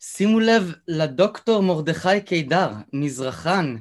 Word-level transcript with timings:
שימו 0.00 0.40
לב 0.40 0.72
לדוקטור 0.88 1.62
מרדכי 1.62 2.20
קידר, 2.20 2.70
מזרחן, 2.92 3.76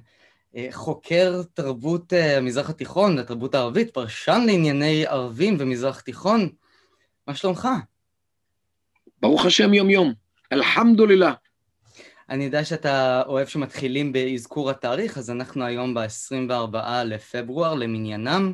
אה, 0.55 0.67
חוקר 0.71 1.41
תרבות 1.53 2.13
אה, 2.13 2.37
המזרח 2.37 2.69
התיכון, 2.69 3.19
התרבות 3.19 3.55
הערבית, 3.55 3.93
פרשן 3.93 4.43
לענייני 4.45 5.05
ערבים 5.05 5.57
ומזרח 5.59 5.99
תיכון. 5.99 6.49
מה 7.27 7.35
שלומך? 7.35 7.67
ברוך 9.21 9.45
השם 9.45 9.73
יום 9.73 9.89
יום, 9.89 10.13
אלחמדולillah. 10.53 11.35
אני 12.29 12.43
יודע 12.43 12.65
שאתה 12.65 13.21
אוהב 13.27 13.47
שמתחילים 13.47 14.13
באזכור 14.13 14.69
התאריך, 14.69 15.17
אז 15.17 15.29
אנחנו 15.29 15.65
היום 15.65 15.93
ב-24 15.93 16.77
לפברואר 17.05 17.73
למניינם. 17.73 18.53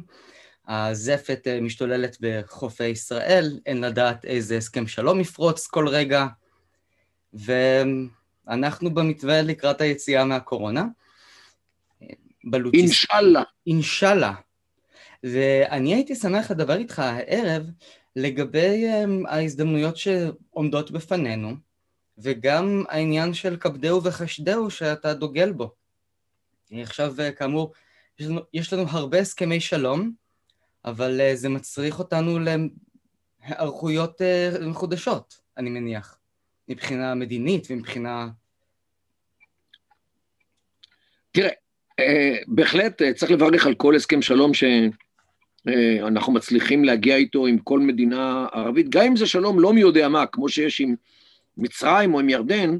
הזפת 0.68 1.48
אה, 1.48 1.62
משתוללת 1.62 2.18
בחופי 2.21 2.88
ישראל, 2.88 3.59
אין 3.66 3.82
לדעת 3.82 4.25
איזה 4.25 4.57
הסכם 4.57 4.88
שלום 4.88 5.20
יפרוץ 5.20 5.68
כל 5.68 5.88
רגע, 5.88 6.28
ואנחנו 7.34 8.93
במתווה 8.93 9.41
לקראת 9.41 9.81
היציאה 9.81 10.26
מהקורונה. 10.26 10.85
בלוטיס... 12.44 12.81
אינשאללה. 12.81 13.44
אינשאללה. 13.67 14.34
ואני 15.23 15.94
הייתי 15.94 16.16
שמח 16.16 16.52
לדבר 16.52 16.77
איתך 16.77 16.99
הערב 16.99 17.63
לגבי 18.16 18.85
um, 18.85 19.30
ההזדמנויות 19.30 19.98
שעומדות 19.98 20.91
בפנינו, 20.91 21.55
וגם 22.17 22.84
העניין 22.90 23.34
של 23.34 23.57
כבדהו 23.57 24.04
וחשדהו 24.04 24.71
שאתה 24.71 25.13
דוגל 25.13 25.52
בו. 25.52 25.71
עכשיו, 26.71 27.16
uh, 27.18 27.32
כאמור, 27.32 27.73
יש 28.20 28.27
לנו, 28.27 28.41
יש 28.54 28.73
לנו 28.73 28.85
הרבה 28.90 29.20
הסכמי 29.20 29.59
שלום, 29.59 30.12
אבל 30.85 31.21
uh, 31.21 31.35
זה 31.35 31.49
מצריך 31.49 31.99
אותנו 31.99 32.40
להיערכויות 32.40 34.21
uh, 34.21 34.63
מחודשות, 34.66 35.41
אני 35.57 35.70
מניח, 35.70 36.18
מבחינה 36.71 37.16
מדינית 37.16 37.67
ומבחינה... 37.70 38.30
תראה, 41.32 41.49
בהחלט 42.48 43.01
צריך 43.15 43.32
לברך 43.32 43.65
על 43.65 43.76
כל 43.76 43.96
הסכם 43.96 44.21
שלום 44.21 44.54
ש... 44.54 44.63
אה, 45.68 46.09
מצליחים 46.27 46.84
להגיע 46.84 47.15
איתו 47.15 47.46
עם 47.46 47.57
כל 47.57 47.79
מדינה 47.79 48.48
ערבית, 48.54 48.90
גם 48.90 49.05
אם 49.05 49.15
זה 49.15 49.27
שלום 49.27 49.59
לא 49.59 49.73
מי 49.73 49.81
יודע 49.81 50.09
מה, 50.09 50.26
כמו 50.26 50.49
שיש 50.49 50.81
עם 50.81 50.96
מצרים 51.57 52.13
או 52.13 52.20
עם 52.20 52.29
ירדן, 52.29 52.77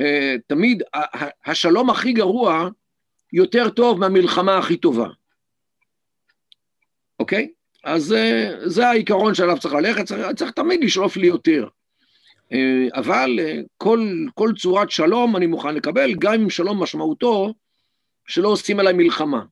אה, 0.00 0.36
תמיד 0.46 0.82
השלום 1.46 1.90
הכי 1.90 2.12
גרוע 2.12 2.68
יותר 3.32 3.70
טוב 3.70 4.00
מהמלחמה 4.00 4.58
הכי 4.58 4.76
טובה, 4.76 5.08
אוקיי? 7.18 7.48
אז 7.84 8.12
אה, 8.12 8.50
זה 8.64 8.88
העיקרון 8.88 9.34
שעליו 9.34 9.58
צריך 9.60 9.74
ללכת, 9.74 10.04
צריך, 10.04 10.20
צריך 10.36 10.50
תמיד 10.50 10.84
לשאוף 10.84 11.16
לי 11.16 11.26
יותר. 11.26 11.68
אבל 12.94 13.38
כל, 13.76 14.14
כל 14.34 14.52
צורת 14.58 14.90
שלום 14.90 15.36
אני 15.36 15.46
מוכן 15.46 15.74
לקבל, 15.74 16.14
גם 16.14 16.32
אם 16.32 16.50
שלום 16.50 16.82
משמעותו 16.82 17.54
שלא 18.26 18.48
עושים 18.48 18.80
עליי 18.80 18.92
מלחמה. 18.92 19.42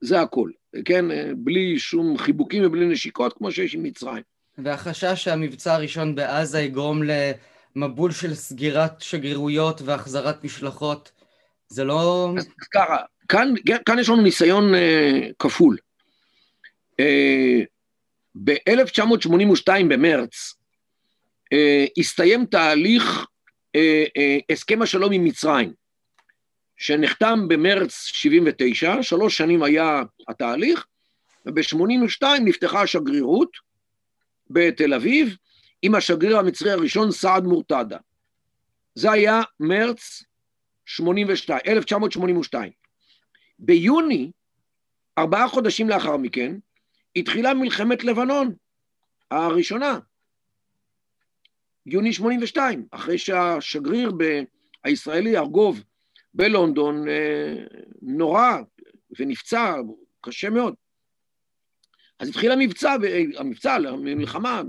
זה 0.00 0.20
הכל. 0.20 0.50
כן, 0.84 1.04
בלי 1.36 1.78
שום 1.78 2.18
חיבוקים 2.18 2.62
ובלי 2.66 2.86
נשיקות, 2.86 3.32
כמו 3.32 3.52
שיש 3.52 3.74
עם 3.74 3.82
מצרים. 3.82 4.22
והחשש 4.58 5.24
שהמבצע 5.24 5.74
הראשון 5.74 6.14
בעזה 6.14 6.60
יגרום 6.60 7.02
למבול 7.76 8.12
של 8.12 8.34
סגירת 8.34 9.00
שגרירויות 9.00 9.82
והחזרת 9.82 10.44
משלחות, 10.44 11.12
זה 11.68 11.84
לא... 11.84 12.32
אז 12.38 12.48
ככה, 12.74 12.96
כאן, 13.28 13.54
כאן 13.86 13.98
יש 13.98 14.08
לנו 14.08 14.22
ניסיון 14.22 14.74
uh, 14.74 14.78
כפול. 15.38 15.76
Uh, 17.00 17.64
ב-1982 18.34 19.68
במרץ 19.88 20.54
הסתיים 21.98 22.46
תהליך 22.46 23.26
uh, 23.76 23.80
uh, 23.80 24.52
הסכם 24.52 24.82
השלום 24.82 25.12
עם 25.12 25.24
מצרים. 25.24 25.72
שנחתם 26.76 27.48
במרץ 27.48 28.04
79, 28.04 29.02
שלוש 29.02 29.36
שנים 29.36 29.62
היה 29.62 30.02
התהליך, 30.28 30.86
וב-82 31.46 32.24
נפתחה 32.44 32.82
השגרירות 32.82 33.50
בתל 34.50 34.94
אביב 34.94 35.36
עם 35.82 35.94
השגריר 35.94 36.38
המצרי 36.38 36.70
הראשון 36.70 37.12
סעד 37.12 37.44
מורתדה. 37.44 37.98
זה 38.94 39.12
היה 39.12 39.40
מרץ 39.60 40.22
82, 40.86 41.60
1982. 41.66 42.72
ביוני, 43.58 44.30
ארבעה 45.18 45.48
חודשים 45.48 45.88
לאחר 45.88 46.16
מכן, 46.16 46.56
התחילה 47.16 47.54
מלחמת 47.54 48.04
לבנון 48.04 48.54
הראשונה, 49.30 49.98
יוני 51.86 52.12
82, 52.12 52.86
אחרי 52.90 53.18
שהשגריר 53.18 54.12
הישראלי 54.84 55.38
ארגוב 55.38 55.82
בלונדון 56.34 57.08
אה, 57.08 57.54
נורא 58.02 58.58
ונפצע, 59.18 59.74
קשה 60.20 60.50
מאוד. 60.50 60.74
אז 62.18 62.28
התחיל 62.28 62.52
המבצע, 62.52 62.96
המבצע, 63.36 63.74
המלחמה 63.74 64.62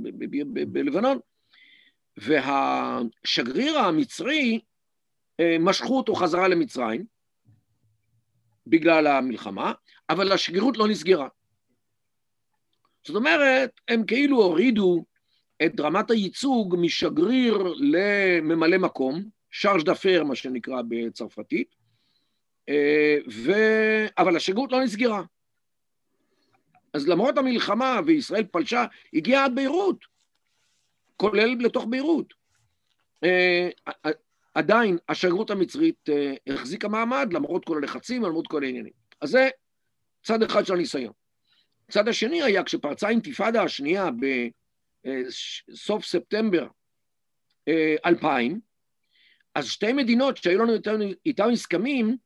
בלבנון, 0.68 1.20
והשגריר 2.18 3.80
המצרי, 3.80 4.60
אה, 5.40 5.58
משכו 5.60 5.98
אותו 5.98 6.16
חזרה 6.16 6.48
למצרים 6.48 7.06
בגלל 8.68 9.08
המלחמה, 9.08 9.74
אבל 10.10 10.32
השגרירות 10.32 10.78
לא 10.78 10.88
נסגרה. 10.88 11.28
זאת 13.08 13.16
אומרת, 13.16 13.72
הם 13.88 14.06
כאילו 14.06 14.38
הורידו 14.44 15.06
את 15.66 15.80
רמת 15.80 16.12
הייצוג 16.12 16.76
משגריר 16.80 17.74
לממלא 17.78 18.78
מקום, 18.78 19.24
שרש 19.52 19.84
דאפר, 19.84 20.24
מה 20.24 20.36
שנקרא 20.36 20.82
בצרפתית, 20.88 21.76
אה, 22.70 23.18
ו... 23.32 23.52
אבל 24.18 24.36
השגרירות 24.36 24.72
לא 24.72 24.84
נסגרה. 24.84 25.24
אז 26.94 27.08
למרות 27.08 27.38
המלחמה 27.38 28.00
וישראל 28.06 28.44
פלשה, 28.44 28.86
הגיעה 29.14 29.46
עד 29.46 29.56
ביירות, 29.56 30.06
כולל 31.18 31.56
לתוך 31.60 31.86
ביירות. 31.90 32.34
אה, 33.24 33.70
עדיין 34.54 34.98
השגרירות 35.10 35.50
המצרית 35.50 36.10
אה, 36.10 36.34
החזיקה 36.48 36.88
מעמד 36.88 37.34
למרות 37.34 37.66
כל 37.66 37.78
הלחצים, 37.78 38.24
למרות 38.24 38.48
כל 38.48 38.64
העניינים. 38.64 38.94
אז 39.22 39.30
זה 39.30 39.50
צד 40.24 40.44
אחד 40.44 40.66
של 40.66 40.74
הניסיון. 40.74 41.14
הצד 41.90 42.08
השני 42.08 42.42
היה 42.42 42.64
כשפרצה 42.64 43.08
האינתיפאדה 43.08 43.64
השנייה 43.64 44.10
בסוף 45.06 46.06
ספטמבר 46.06 46.68
2000, 48.06 48.60
אז 49.56 49.66
שתי 49.68 49.94
מדינות 49.94 50.38
שהיו 50.38 50.60
לנו 50.60 50.74
איתן 51.26 51.52
הסכמים, 51.52 52.18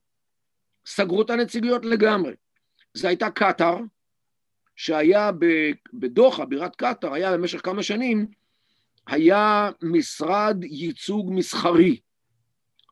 סגרו 0.85 1.21
את 1.21 1.29
הנציגויות 1.29 1.85
לגמרי. 1.85 2.33
זו 2.93 3.07
הייתה 3.07 3.29
קטאר, 3.29 3.77
שהיה 4.75 5.31
בדוחה, 5.93 6.45
בירת 6.45 6.75
קטאר, 6.75 7.13
היה 7.13 7.33
במשך 7.33 7.65
כמה 7.65 7.83
שנים, 7.83 8.27
היה 9.07 9.69
משרד 9.81 10.63
ייצוג 10.63 11.31
מסחרי, 11.33 11.99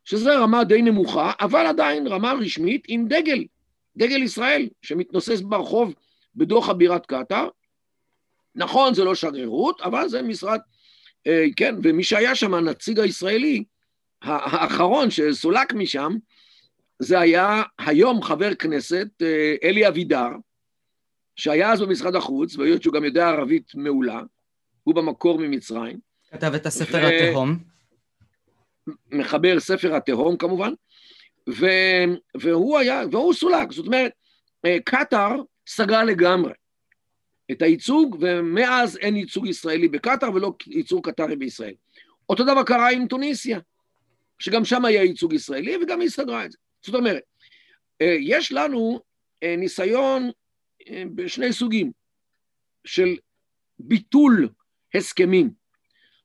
שזה 0.04 0.38
רמה 0.38 0.64
די 0.64 0.82
נמוכה, 0.82 1.32
אבל 1.42 1.66
עדיין 1.66 2.08
רמה 2.08 2.34
רשמית 2.34 2.86
עם 2.88 3.08
דגל, 3.08 3.46
דגל 3.98 4.24
ישראל, 4.24 4.70
שמתנוסס 4.82 5.42
ברחוב 5.42 5.94
בדוחה 6.36 6.74
בירת 6.74 7.06
קטאר. 7.06 7.50
נכון, 8.56 8.94
זה 8.94 9.04
לא 9.04 9.16
שגרירות, 9.16 9.82
אבל 9.82 10.08
זה 10.08 10.22
משרד, 10.22 10.60
אה, 11.28 11.46
כן, 11.56 11.76
ומי 11.84 12.04
שהיה 12.04 12.36
שם, 12.36 12.54
הנציג 12.54 13.00
הישראלי, 13.00 13.64
האחרון 14.22 15.12
שסולק 15.12 15.74
משם, 15.74 16.14
זה 17.00 17.20
היה 17.20 17.64
היום 17.80 18.24
חבר 18.24 18.56
כנסת 18.56 19.08
אה, 19.22 19.56
אלי 19.64 19.88
אבידר, 19.88 20.30
שהיה 21.36 21.72
אז 21.72 21.82
במשרד 21.82 22.16
החוץ, 22.16 22.58
והיות 22.58 22.84
שהוא 22.84 22.94
גם 22.94 23.04
יודע 23.04 23.28
ערבית 23.28 23.76
מעולה, 23.76 24.22
הוא 24.84 24.96
במקור 24.96 25.40
ממצרים. 25.40 26.00
כתב 26.32 26.54
את 26.56 26.66
הספר 26.66 27.02
ו... 27.04 27.08
התהום. 27.08 27.58
מחבר 29.12 29.60
ספר 29.60 29.96
התהום 29.96 30.38
כמובן, 30.38 30.74
ו... 31.50 31.66
והוא 32.38 32.78
היה, 32.78 33.04
והוא 33.12 33.34
סולק, 33.34 33.72
זאת 33.72 33.86
אומרת, 33.86 34.12
אה, 34.66 34.78
קטאר 34.86 35.42
סגרה 35.68 36.04
לגמרי 36.04 36.54
את 37.52 37.62
הייצוג, 37.62 38.18
ומאז 38.20 38.98
אין 38.98 39.16
ייצוג 39.16 39.48
ישראלי 39.48 39.88
בקטאר 39.88 40.34
ולא 40.34 40.54
ייצוג 40.68 41.10
קטארי 41.10 41.36
בישראל. 41.36 41.74
אותו 42.30 42.44
דבר 42.44 42.64
קרה 42.64 42.92
עם 42.92 43.08
טוניסיה. 43.08 43.60
שגם 44.40 44.66
שם 44.66 44.86
היה 44.86 45.04
ייצוג 45.04 45.34
ישראלי, 45.34 45.78
וגם 45.78 46.02
היא 46.02 46.10
סגרה 46.10 46.46
את 46.46 46.52
זה. 46.52 46.58
זאת 46.86 46.96
אומרת, 46.96 47.24
אה, 48.02 48.16
יש 48.20 48.52
לנו 48.52 49.00
אה, 49.44 49.56
ניסיון 49.58 50.30
אה, 50.90 51.04
בשני 51.16 51.54
סוגים 51.54 51.92
של 52.86 53.18
ביטול 53.80 54.50
הסכמים. 54.94 55.50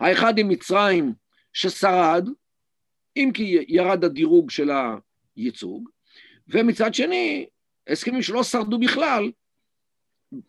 האחד 0.00 0.38
עם 0.38 0.48
מצרים 0.48 1.12
ששרד, 1.52 2.28
אם 3.16 3.30
כי 3.34 3.64
ירד 3.68 4.04
הדירוג 4.04 4.50
של 4.50 4.70
הייצוג, 5.36 5.88
ומצד 6.48 6.94
שני, 6.94 7.46
הסכמים 7.88 8.22
שלא 8.22 8.42
שרדו 8.42 8.78
בכלל 8.78 9.30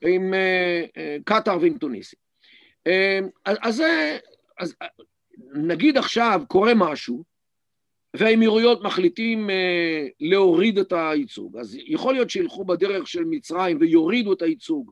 עם 0.01 0.33
קטאר 1.25 1.57
ועם 1.61 1.77
טוניסיה. 1.77 2.19
אז, 3.45 3.55
אז, 3.61 3.83
אז 4.59 4.75
נגיד 5.53 5.97
עכשיו 5.97 6.41
קורה 6.47 6.73
משהו, 6.75 7.23
והאמירויות 8.13 8.83
מחליטים 8.83 9.49
אה, 9.49 10.07
להוריד 10.19 10.77
את 10.77 10.93
הייצוג, 10.95 11.57
אז 11.57 11.77
יכול 11.85 12.13
להיות 12.13 12.29
שילכו 12.29 12.65
בדרך 12.65 13.07
של 13.07 13.23
מצרים 13.23 13.77
ויורידו 13.79 14.33
את 14.33 14.41
הייצוג, 14.41 14.91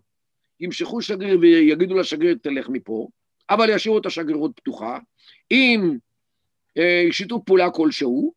ימשכו 0.60 1.02
שגריר 1.02 1.40
ויגידו 1.42 1.96
לשגריר 1.96 2.38
תלך 2.42 2.70
מפה, 2.70 3.08
אבל 3.50 3.70
ישאירו 3.70 3.98
את 3.98 4.06
השגרירות 4.06 4.52
פתוחה, 4.56 5.00
עם 5.50 5.98
אה, 6.78 7.08
שיתוף 7.12 7.44
פעולה 7.46 7.70
כלשהו, 7.70 8.34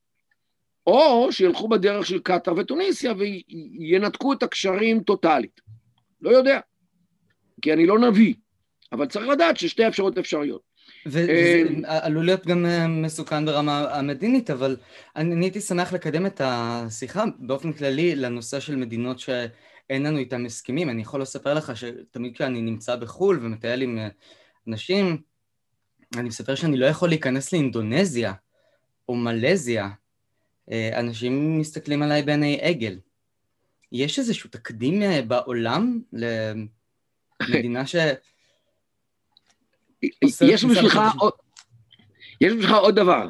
או 0.87 1.33
שילכו 1.33 1.69
בדרך 1.69 2.07
של 2.07 2.19
קטאר 2.19 2.55
וטוניסיה 2.57 3.13
וינתקו 3.19 4.33
את 4.33 4.43
הקשרים 4.43 5.01
טוטאלית. 5.01 5.61
לא 6.23 6.31
יודע, 6.31 6.61
כי 7.63 7.73
אני 7.73 7.87
לא 7.87 7.99
נביא, 7.99 8.35
אבל 8.93 9.07
צריך 9.07 9.29
לדעת 9.29 9.57
ששתי 9.57 9.89
אפשרויות 9.89 10.19
אפשריות. 10.19 10.73
וזה 11.07 11.63
אה, 11.85 12.07
עלול 12.07 12.25
להיות 12.25 12.47
גם 12.47 12.67
אה, 12.67 12.89
מסוכן 12.89 13.47
ברמה 13.47 13.99
המדינית, 13.99 14.51
אבל 14.51 14.77
אני 15.17 15.45
הייתי 15.45 15.61
שמח 15.61 15.93
לקדם 15.93 16.27
את 16.27 16.41
השיחה 16.45 17.25
באופן 17.39 17.73
כללי 17.73 18.15
לנושא 18.15 18.61
של 18.61 18.77
מדינות 18.77 19.19
שאין 19.19 20.03
לנו 20.03 20.19
איתן 20.19 20.47
הסכמים. 20.47 20.91
אני 20.91 21.03
יכול 21.03 21.23
לספר 21.23 21.55
לך 21.55 21.73
שתמיד 21.77 22.35
כשאני 22.35 22.61
נמצא 22.61 22.97
בחו"ל 22.97 23.39
ומטייל 23.43 23.83
עם 23.83 23.99
אה, 23.99 24.09
אנשים, 24.69 25.23
אני 26.17 26.29
מספר 26.29 26.55
שאני 26.55 26.77
לא 26.77 26.87
יכול 26.87 27.09
להיכנס 27.09 27.53
לאינדונזיה 27.53 28.33
או 29.09 29.17
מלזיה. 29.17 29.89
אנשים 30.95 31.59
מסתכלים 31.59 32.03
עליי 32.03 32.23
בעיני 32.23 32.59
עגל. 32.63 32.99
יש 33.93 34.19
איזשהו 34.19 34.51
תקדים 34.51 35.03
בעולם 35.29 36.01
למדינה 37.49 37.87
ש... 37.87 37.97
יש 40.41 40.65
בשבילך 40.65 41.01
עוד, 41.19 41.33
יש 42.41 42.53
בשבילך 42.53 42.73
עוד 42.73 42.95
דבר. 42.95 43.29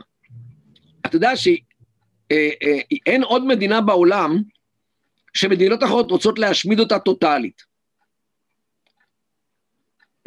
אתה 1.06 1.16
יודע 1.16 1.36
שאין 1.36 1.62
אה, 2.32 2.48
אה, 3.08 3.24
עוד 3.24 3.46
מדינה 3.46 3.80
בעולם 3.80 4.42
שמדינות 5.34 5.82
אחרות 5.82 6.10
רוצות 6.10 6.38
להשמיד 6.38 6.80
אותה 6.80 6.98
טוטאלית. 6.98 7.62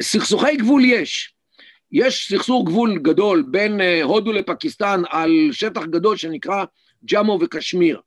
סכסוכי 0.02 0.56
גבול 0.56 0.84
יש. 0.84 1.34
יש 1.92 2.28
סכסוך 2.32 2.68
גבול 2.68 2.98
גדול 2.98 3.44
בין 3.50 3.80
אה, 3.80 4.02
הודו 4.02 4.32
לפקיסטן 4.32 5.02
על 5.08 5.30
שטח 5.52 5.84
גדול 5.84 6.16
שנקרא 6.16 6.64
ג'אמו 7.04 7.38
וקשמיר. 7.42 8.00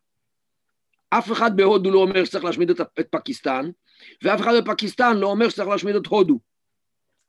אף 1.09 1.31
אחד 1.31 1.57
בהודו 1.57 1.91
לא 1.91 1.99
אומר 1.99 2.25
שצריך 2.25 2.43
להשמיד 2.45 2.69
את, 2.69 2.81
את 2.99 3.07
פקיסטן, 3.11 3.69
ואף 4.23 4.41
אחד 4.41 4.53
בפקיסטן 4.57 5.17
לא 5.17 5.27
אומר 5.27 5.49
שצריך 5.49 5.69
להשמיד 5.69 5.95
את 5.95 6.05
הודו. 6.05 6.39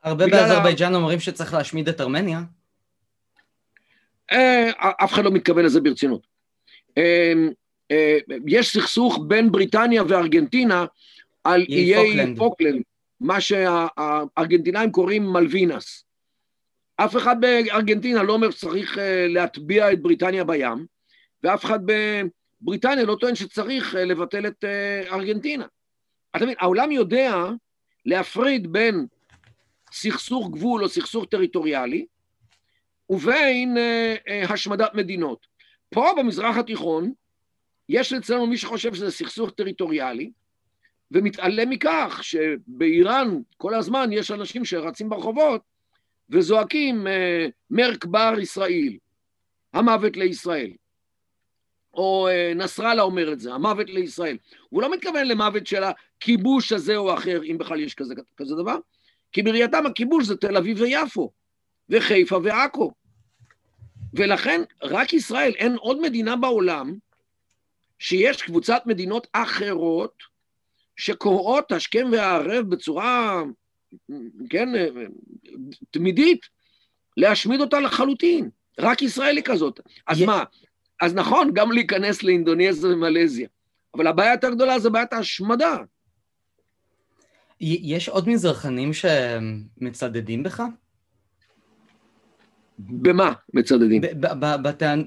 הרבה 0.02 0.26
באזרבייג'אן 0.26 0.94
אומרים 0.94 1.20
שצריך 1.20 1.54
להשמיד 1.54 1.88
את 1.88 2.00
ארמניה. 2.00 2.42
אה, 4.32 4.70
אף 5.04 5.12
אחד 5.12 5.24
לא 5.24 5.30
מתכוון 5.30 5.64
לזה 5.64 5.80
ברצינות. 5.80 6.26
אה, 6.98 7.32
אה, 7.90 8.18
יש 8.46 8.72
סכסוך 8.76 9.18
בין 9.28 9.52
בריטניה 9.52 10.02
וארגנטינה 10.08 10.84
על 11.44 11.66
איי 11.68 12.34
פוקלנד, 12.36 12.82
מה 13.20 13.40
שהארגנטינאים 13.40 14.92
קוראים 14.92 15.32
מלווינס. 15.32 16.04
אף 16.96 17.16
אחד 17.16 17.40
בארגנטינה 17.40 18.22
לא 18.22 18.32
אומר 18.32 18.50
שצריך 18.50 18.98
להטביע 19.28 19.92
את 19.92 20.02
בריטניה 20.02 20.44
בים, 20.44 20.86
ואף 21.42 21.64
אחד 21.64 21.78
בבריטניה 22.62 23.04
לא 23.04 23.16
טוען 23.20 23.34
שצריך 23.34 23.94
לבטל 23.94 24.46
את 24.46 24.64
ארגנטינה. 25.12 25.66
אתה 26.36 26.44
מבין, 26.44 26.56
העולם 26.58 26.92
יודע 26.92 27.34
להפריד 28.06 28.72
בין 28.72 29.06
סכסוך 29.92 30.50
גבול 30.50 30.84
או 30.84 30.88
סכסוך 30.88 31.24
טריטוריאלי, 31.30 32.06
ובין 33.10 33.76
אה, 33.76 34.14
אה, 34.28 34.44
השמדת 34.44 34.94
מדינות. 34.94 35.46
פה 35.88 36.10
במזרח 36.18 36.56
התיכון, 36.56 37.12
יש 37.88 38.12
אצלנו 38.12 38.46
מי 38.46 38.56
שחושב 38.56 38.94
שזה 38.94 39.10
סכסוך 39.10 39.50
טריטוריאלי, 39.50 40.30
ומתעלם 41.10 41.70
מכך 41.70 42.20
שבאיראן 42.22 43.38
כל 43.56 43.74
הזמן 43.74 44.12
יש 44.12 44.30
אנשים 44.30 44.64
שרצים 44.64 45.08
ברחובות 45.08 45.62
וזועקים 46.30 47.06
אה, 47.06 47.46
מרק 47.70 48.04
בר 48.04 48.34
ישראל, 48.40 48.96
המוות 49.72 50.16
לישראל. 50.16 50.70
או 51.94 52.28
אה, 52.28 52.52
נסראללה 52.54 53.02
אומר 53.02 53.32
את 53.32 53.40
זה, 53.40 53.54
המוות 53.54 53.90
לישראל. 53.90 54.36
הוא 54.68 54.82
לא 54.82 54.92
מתכוון 54.92 55.26
למוות 55.26 55.66
של 55.66 55.82
הכיבוש 55.84 56.72
הזה 56.72 56.96
או 56.96 57.14
אחר, 57.14 57.40
אם 57.44 57.58
בכלל 57.58 57.80
יש 57.80 57.94
כזה, 57.94 58.14
כזה 58.36 58.54
דבר, 58.54 58.76
כי 59.32 59.42
בראייתם 59.42 59.86
הכיבוש 59.86 60.26
זה 60.26 60.36
תל 60.36 60.56
אביב 60.56 60.80
ויפו, 60.80 61.30
וחיפה 61.88 62.38
ועכו. 62.42 62.92
ולכן 64.14 64.60
רק 64.82 65.12
ישראל, 65.12 65.52
אין 65.56 65.76
עוד 65.76 66.00
מדינה 66.00 66.36
בעולם 66.36 66.94
שיש 67.98 68.42
קבוצת 68.42 68.82
מדינות 68.86 69.26
אחרות 69.32 70.22
שקוראות 70.96 71.72
השכם 71.72 72.08
והערב 72.12 72.70
בצורה, 72.70 73.42
כן, 74.50 74.68
תמידית, 75.90 76.40
להשמיד 77.16 77.60
אותה 77.60 77.80
לחלוטין. 77.80 78.50
רק 78.78 79.02
ישראל 79.02 79.36
היא 79.36 79.44
כזאת. 79.44 79.80
אז 80.06 80.22
מה? 80.22 80.44
אז 81.00 81.14
נכון, 81.14 81.50
גם 81.54 81.72
להיכנס 81.72 82.22
לאינדונזיה 82.22 82.90
ומלזיה, 82.90 83.48
אבל 83.94 84.06
הבעיה 84.06 84.32
יותר 84.32 84.50
גדולה 84.50 84.78
זה 84.78 84.90
בעיית 84.90 85.12
ההשמדה. 85.12 85.76
יש 87.60 88.08
עוד 88.08 88.28
מזרחנים 88.28 88.90
שמצדדים 88.92 90.42
בך? 90.42 90.62
במה 92.78 93.32
מצדדים? 93.54 94.02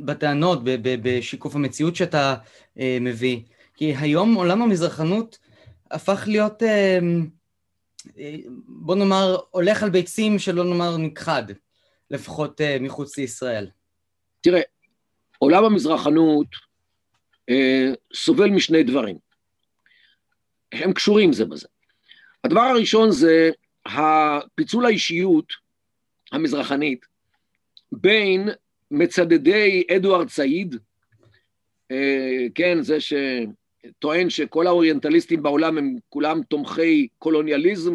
בטענות, 0.06 0.60
בשיקוף 0.84 1.56
המציאות 1.56 1.96
שאתה 1.96 2.36
אה, 2.80 2.98
מביא. 3.02 3.42
כי 3.76 3.96
היום 3.96 4.34
עולם 4.34 4.62
המזרחנות 4.62 5.40
הפך 5.92 6.24
להיות, 6.28 6.64
אה, 6.64 7.00
אה, 8.18 8.36
בוא 8.68 8.96
נאמר, 8.96 9.38
הולך 9.52 9.84
על 9.84 9.90
ביצים 9.90 10.40
שלא 10.40 10.64
נאמר 10.64 10.98
נכחד, 10.98 11.44
לפחות 12.12 12.62
מחוץ 12.80 13.18
לישראל. 13.18 13.68
תראה, 14.42 14.62
עולם 15.44 15.66
המזרחנות 15.66 16.48
סובל 18.14 18.50
משני 18.50 18.84
דברים. 18.84 19.18
הם 20.72 20.94
קשורים 20.94 21.34
זה 21.34 21.46
בזה. 21.46 21.68
הדבר 22.44 22.62
הראשון 22.62 23.12
זה 23.12 23.50
הפיצול 23.86 24.86
האישיות 24.86 25.54
המזרחנית 26.32 27.06
בין 27.92 28.50
מצדדי 28.92 29.84
אדוארד 29.96 30.30
סעיד, 30.30 30.76
אה, 31.92 32.46
כן, 32.56 32.78
זה 32.82 32.98
שטוען 33.00 34.30
שכל 34.30 34.68
האוריינטליסטים 34.68 35.44
בעולם 35.44 35.78
הם 35.78 35.96
כולם 36.10 36.44
תומכי 36.44 37.08
קולוניאליזם 37.20 37.94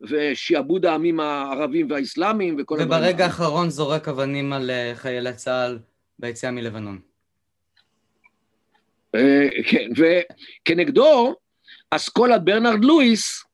ושיעבוד 0.00 0.86
העמים 0.86 1.20
הערבים 1.20 1.90
והאסלאמים 1.90 2.56
וכל 2.58 2.80
הדברים. 2.80 3.02
וברגע 3.02 3.24
האחרון 3.24 3.70
זורק 3.70 4.08
אבנים 4.08 4.52
על 4.52 4.70
אה, 4.70 4.92
חיילי 4.94 5.34
צה"ל 5.34 5.78
ביציאה 6.18 6.52
מלבנון. 6.52 7.00
אה, 9.14 9.48
כן, 9.68 9.90
וכנגדו 9.96 11.34
אסכולת 11.90 12.44
ברנרד 12.44 12.84
לואיס, 12.84 13.44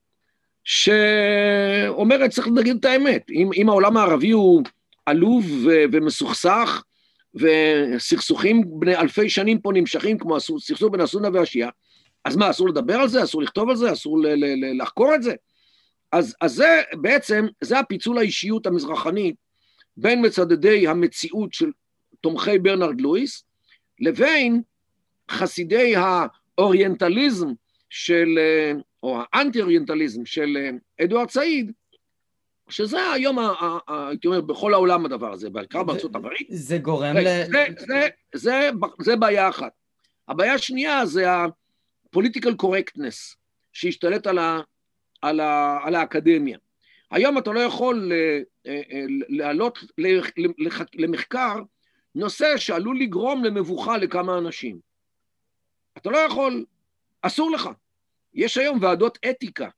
שאומרת, 0.64 2.30
צריך 2.30 2.48
להגיד 2.56 2.76
את 2.76 2.84
האמת, 2.84 3.30
אם, 3.30 3.50
אם 3.56 3.68
העולם 3.68 3.96
הערבי 3.96 4.30
הוא 4.30 4.62
עלוב 5.06 5.46
ומסוכסך, 5.92 6.82
וסכסוכים 7.34 8.62
בני 8.80 8.96
אלפי 8.96 9.30
שנים 9.30 9.60
פה 9.60 9.70
נמשכים, 9.74 10.18
כמו 10.18 10.36
הסכסוך 10.36 10.92
בין 10.92 11.00
הסונה 11.00 11.28
והשיעה, 11.32 11.70
אז 12.24 12.36
מה, 12.36 12.50
אסור 12.50 12.68
לדבר 12.68 12.94
על 12.94 13.08
זה? 13.08 13.22
אסור 13.22 13.42
לכתוב 13.42 13.70
על 13.70 13.76
זה? 13.76 13.92
אסור 13.92 14.18
לחקור 14.78 15.14
את 15.14 15.22
זה? 15.22 15.34
אז, 16.12 16.36
אז 16.40 16.52
זה 16.52 16.82
בעצם, 17.00 17.46
זה 17.60 17.78
הפיצול 17.78 18.18
האישיות 18.18 18.66
המזרחנית 18.66 19.34
בין 19.96 20.26
מצדדי 20.26 20.88
המציאות 20.88 21.52
של 21.52 21.70
תומכי 22.20 22.58
ברנרד 22.58 23.00
לואיס, 23.00 23.44
לבין 24.00 24.62
חסידי 25.30 25.94
האוריינטליזם 25.96 27.48
של 27.90 28.38
אה, 28.38 28.72
או 29.02 29.18
האנטי-אוריינטליזם 29.32 30.26
של 30.26 30.56
אה, 30.56 31.04
אדוארד 31.04 31.30
סעיד, 31.30 31.72
שזה 32.68 33.12
היום, 33.12 33.38
הייתי 33.88 34.26
אומר, 34.26 34.40
בכל 34.40 34.74
העולם 34.74 35.04
הדבר 35.04 35.32
הזה, 35.32 35.50
בעיקר 35.50 35.82
בארצות 35.82 36.14
הברית. 36.14 36.48
זה 36.50 36.78
גורם 36.78 37.16
ל... 37.16 37.24
זה, 37.24 37.46
זה, 37.78 38.08
זה, 38.34 38.70
זה 39.02 39.16
בעיה 39.16 39.48
אחת. 39.48 39.72
הבעיה 40.28 40.54
השנייה 40.54 41.06
זה 41.06 41.30
ה-political 41.30 42.62
correctness 42.62 43.36
שהשתלט 43.72 44.26
על, 44.26 44.38
ה, 44.38 44.60
על, 45.22 45.40
ה, 45.40 45.78
על 45.84 45.94
האקדמיה. 45.94 46.58
היום 47.10 47.38
אתה 47.38 47.52
לא 47.52 47.60
יכול 47.60 48.12
אה, 48.12 48.40
להעלות 49.28 49.78
למחקר 50.94 51.62
נושא 52.14 52.56
שעלול 52.56 53.00
לגרום 53.00 53.44
למבוכה 53.44 53.96
לכמה 53.96 54.38
אנשים. 54.38 54.78
אתה 55.96 56.10
לא 56.10 56.18
יכול, 56.18 56.64
אסור 57.22 57.50
לך. 57.50 57.68
יש 58.34 58.56
היום 58.56 58.78
ועדות 58.82 59.18
אתיקה 59.30 59.68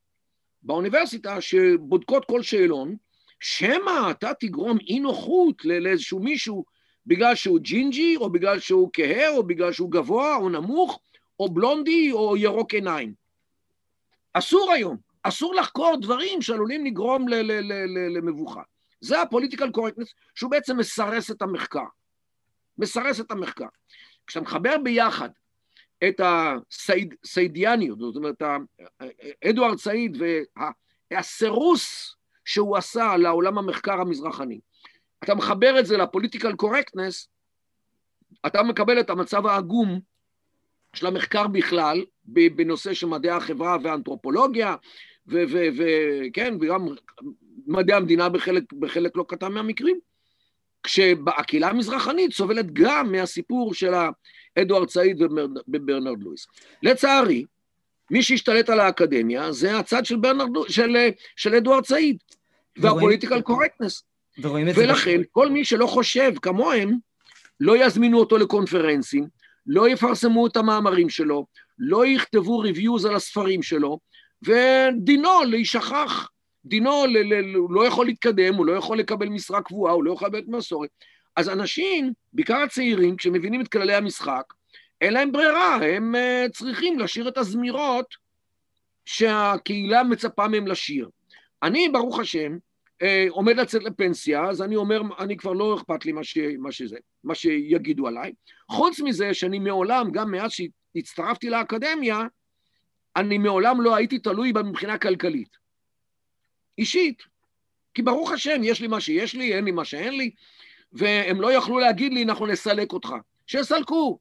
באוניברסיטה 0.63 1.41
שבודקות 1.41 2.25
כל 2.25 2.41
שאלון, 2.41 2.95
שמא 3.39 4.11
אתה 4.11 4.31
תגרום 4.39 4.77
אי 4.79 4.99
נוחות 4.99 5.65
לאיזשהו 5.65 6.19
מישהו 6.19 6.65
בגלל 7.05 7.35
שהוא 7.35 7.59
ג'ינג'י, 7.59 8.15
או 8.17 8.29
בגלל 8.29 8.59
שהוא 8.59 8.89
כהה, 8.93 9.29
או 9.29 9.43
בגלל 9.43 9.71
שהוא 9.71 9.91
גבוה, 9.91 10.35
או 10.35 10.49
נמוך, 10.49 10.99
או 11.39 11.49
בלונדי, 11.53 12.11
או 12.11 12.37
ירוק 12.37 12.73
עיניים. 12.73 13.13
אסור 14.33 14.71
היום, 14.71 14.97
אסור 15.23 15.55
לחקור 15.55 15.97
דברים 16.01 16.41
שעלולים 16.41 16.85
לגרום 16.85 17.27
למבוכה. 18.15 18.61
זה 19.01 19.21
ה 19.21 19.26
political 19.26 19.71
correctness, 19.71 20.13
שהוא 20.35 20.51
בעצם 20.51 20.77
מסרס 20.77 21.31
את 21.31 21.41
המחקר. 21.41 21.85
מסרס 22.77 23.19
את 23.19 23.31
המחקר. 23.31 23.65
כשאתה 24.27 24.45
מחבר 24.45 24.75
ביחד 24.83 25.29
את 26.07 26.21
הסיידיאניות, 26.23 27.99
זאת 27.99 28.15
אומרת, 28.15 28.41
אדוארד 29.49 29.77
סעיד 29.77 30.17
והסירוס 31.11 32.15
שהוא 32.45 32.77
עשה 32.77 33.17
לעולם 33.17 33.57
המחקר 33.57 34.01
המזרחני, 34.01 34.59
אתה 35.23 35.35
מחבר 35.35 35.79
את 35.79 35.85
זה 35.85 35.97
לפוליטיקל 35.97 36.55
קורקטנס, 36.55 37.27
אתה 38.45 38.63
מקבל 38.63 38.99
את 38.99 39.09
המצב 39.09 39.45
העגום 39.45 39.99
של 40.93 41.07
המחקר 41.07 41.47
בכלל, 41.47 42.05
בנושא 42.25 42.93
של 42.93 43.07
מדעי 43.07 43.31
החברה 43.31 43.77
והאנתרופולוגיה, 43.83 44.75
וכן, 45.27 46.57
וגם 46.61 46.87
מדעי 47.67 47.97
המדינה 47.97 48.29
בחלק, 48.29 48.73
בחלק 48.73 49.17
לא 49.17 49.25
קטן 49.27 49.51
מהמקרים, 49.51 49.99
כשהקהילה 50.83 51.69
המזרחנית 51.69 52.33
סובלת 52.33 52.73
גם 52.73 53.11
מהסיפור 53.11 53.73
של 53.73 53.93
אדוארד 54.61 54.89
סעיד 54.89 55.21
וברנרד 55.67 56.23
לואיס. 56.23 56.47
לצערי, 56.83 57.45
מי 58.11 58.23
שהשתלט 58.23 58.69
על 58.69 58.79
האקדמיה 58.79 59.51
זה 59.51 59.77
הצד 59.79 60.05
של, 60.05 60.15
ברנרד, 60.15 60.49
של, 60.67 60.97
של 61.35 61.55
אדוארד 61.55 61.85
סעיד, 61.85 62.17
וה 62.77 62.89
political 62.89 63.41
correctness. 63.41 64.03
ולכן 64.75 65.21
כל 65.31 65.49
מי 65.49 65.65
שלא 65.65 65.87
חושב 65.87 66.31
כמוהם, 66.41 66.97
לא 67.59 67.85
יזמינו 67.85 68.19
אותו 68.19 68.37
לקונפרנסים, 68.37 69.27
לא 69.67 69.89
יפרסמו 69.89 70.47
את 70.47 70.57
המאמרים 70.57 71.09
שלו, 71.09 71.45
לא 71.79 72.07
יכתבו 72.07 72.59
reviews 72.59 73.05
על 73.05 73.15
הספרים 73.15 73.63
שלו, 73.63 73.99
ודינו 74.43 75.43
להישכח, 75.47 76.27
דינו, 76.65 77.05
ל- 77.05 77.33
ל- 77.33 77.55
הוא 77.55 77.73
לא 77.73 77.87
יכול 77.87 78.05
להתקדם, 78.05 78.55
הוא 78.55 78.65
לא 78.65 78.71
יכול 78.71 78.99
לקבל 78.99 79.29
משרה 79.29 79.61
קבועה, 79.61 79.93
הוא 79.93 80.03
לא 80.03 80.13
יכול 80.13 80.27
לקבל 80.27 80.41
מסורת. 80.47 80.89
אז 81.35 81.49
אנשים, 81.49 82.13
בעיקר 82.33 82.57
הצעירים, 82.57 83.15
כשמבינים 83.15 83.61
את 83.61 83.67
כללי 83.67 83.93
המשחק, 83.93 84.43
אין 85.01 85.13
להם 85.13 85.31
ברירה, 85.31 85.75
הם 85.75 86.15
uh, 86.15 86.51
צריכים 86.51 86.99
לשיר 86.99 87.27
את 87.27 87.37
הזמירות 87.37 88.15
שהקהילה 89.05 90.03
מצפה 90.03 90.47
מהם 90.47 90.67
לשיר. 90.67 91.09
אני, 91.63 91.89
ברוך 91.89 92.19
השם, 92.19 92.57
אה, 93.01 93.25
עומד 93.29 93.55
לצאת 93.55 93.83
לפנסיה, 93.83 94.49
אז 94.49 94.61
אני 94.61 94.75
אומר, 94.75 95.01
אני 95.19 95.37
כבר 95.37 95.53
לא 95.53 95.75
אכפת 95.75 96.05
לי 96.05 96.11
מה, 96.11 96.23
ש, 96.23 96.37
מה 96.59 96.71
שזה, 96.71 96.97
מה 97.23 97.35
שיגידו 97.35 98.07
עליי. 98.07 98.31
חוץ 98.71 98.99
מזה 98.99 99.33
שאני 99.33 99.59
מעולם, 99.59 100.11
גם 100.11 100.31
מאז 100.31 100.51
שהצטרפתי 100.51 101.49
לאקדמיה, 101.49 102.21
אני 103.15 103.37
מעולם 103.37 103.81
לא 103.81 103.95
הייתי 103.95 104.19
תלוי 104.19 104.53
בה 104.53 104.63
מבחינה 104.63 104.97
כלכלית. 104.97 105.62
אישית. 106.77 107.23
כי 107.93 108.01
ברוך 108.01 108.31
השם, 108.31 108.61
יש 108.63 108.81
לי 108.81 108.87
מה 108.87 109.01
שיש 109.01 109.35
לי, 109.35 109.53
אין 109.53 109.65
לי 109.65 109.71
מה 109.71 109.85
שאין 109.85 110.17
לי, 110.17 110.31
והם 110.93 111.41
לא 111.41 111.53
יכלו 111.53 111.79
להגיד 111.79 112.13
לי, 112.13 112.23
אנחנו 112.23 112.47
נסלק 112.47 112.93
אותך. 112.93 113.09
שיסלקו. 113.47 114.19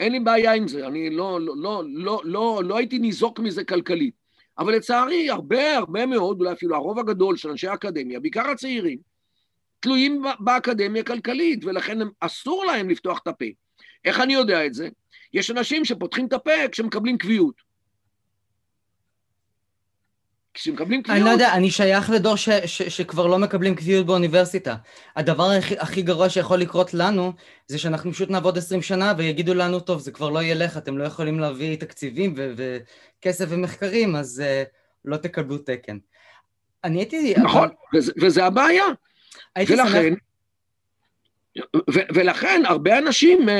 אין 0.00 0.12
לי 0.12 0.20
בעיה 0.20 0.52
עם 0.52 0.68
זה, 0.68 0.86
אני 0.86 1.10
לא, 1.10 1.40
לא, 1.40 1.54
לא, 1.56 1.82
לא, 1.86 2.20
לא, 2.24 2.62
לא 2.64 2.76
הייתי 2.76 2.98
ניזוק 2.98 3.40
מזה 3.40 3.64
כלכלית. 3.64 4.14
אבל 4.58 4.74
לצערי, 4.74 5.30
הרבה, 5.30 5.76
הרבה 5.76 6.06
מאוד, 6.06 6.40
אולי 6.40 6.52
אפילו 6.52 6.76
הרוב 6.76 6.98
הגדול 6.98 7.36
של 7.36 7.50
אנשי 7.50 7.68
האקדמיה, 7.68 8.20
בעיקר 8.20 8.50
הצעירים, 8.50 8.98
תלויים 9.80 10.22
באקדמיה 10.38 11.02
הכלכלית, 11.02 11.64
ולכן 11.64 11.98
אסור 12.20 12.64
להם 12.64 12.90
לפתוח 12.90 13.18
את 13.22 13.26
הפה. 13.26 13.44
איך 14.04 14.20
אני 14.20 14.34
יודע 14.34 14.66
את 14.66 14.74
זה? 14.74 14.88
יש 15.32 15.50
אנשים 15.50 15.84
שפותחים 15.84 16.26
את 16.26 16.32
הפה 16.32 16.68
כשמקבלים 16.72 17.18
קביעות. 17.18 17.54
כשמקבלים 20.54 21.02
קביעות... 21.02 21.20
אני 21.20 21.24
לא 21.24 21.30
יודע, 21.30 21.54
אני 21.54 21.70
שייך 21.70 22.10
לדור 22.10 22.36
ש, 22.36 22.48
ש, 22.48 22.82
שכבר 22.82 23.26
לא 23.26 23.38
מקבלים 23.38 23.74
קביעות 23.74 24.06
באוניברסיטה. 24.06 24.76
הדבר 25.16 25.50
הכי, 25.50 25.78
הכי 25.78 26.02
גרוע 26.02 26.28
שיכול 26.28 26.58
לקרות 26.58 26.94
לנו, 26.94 27.32
זה 27.66 27.78
שאנחנו 27.78 28.12
פשוט 28.12 28.30
נעבוד 28.30 28.58
20 28.58 28.82
שנה 28.82 29.12
ויגידו 29.18 29.54
לנו, 29.54 29.80
טוב, 29.80 30.00
זה 30.00 30.12
כבר 30.12 30.30
לא 30.30 30.42
ילך, 30.42 30.76
אתם 30.76 30.98
לא 30.98 31.04
יכולים 31.04 31.40
להביא 31.40 31.76
תקציבים 31.76 32.34
ו- 32.36 32.52
וכסף 32.56 33.44
ומחקרים, 33.48 34.16
אז 34.16 34.42
uh, 34.44 34.68
לא 35.04 35.16
תקבלו 35.16 35.58
תקן. 35.58 35.98
אני 36.84 36.98
הייתי... 36.98 37.34
נכון, 37.42 37.68
אבל... 37.68 37.98
וזה, 37.98 38.12
וזה 38.20 38.44
הבעיה. 38.44 38.84
ולכן, 39.58 40.14
שמח... 41.56 41.64
ו- 41.94 42.14
ולכן 42.14 42.62
הרבה 42.66 42.98
אנשים 42.98 43.48
uh, 43.48 43.52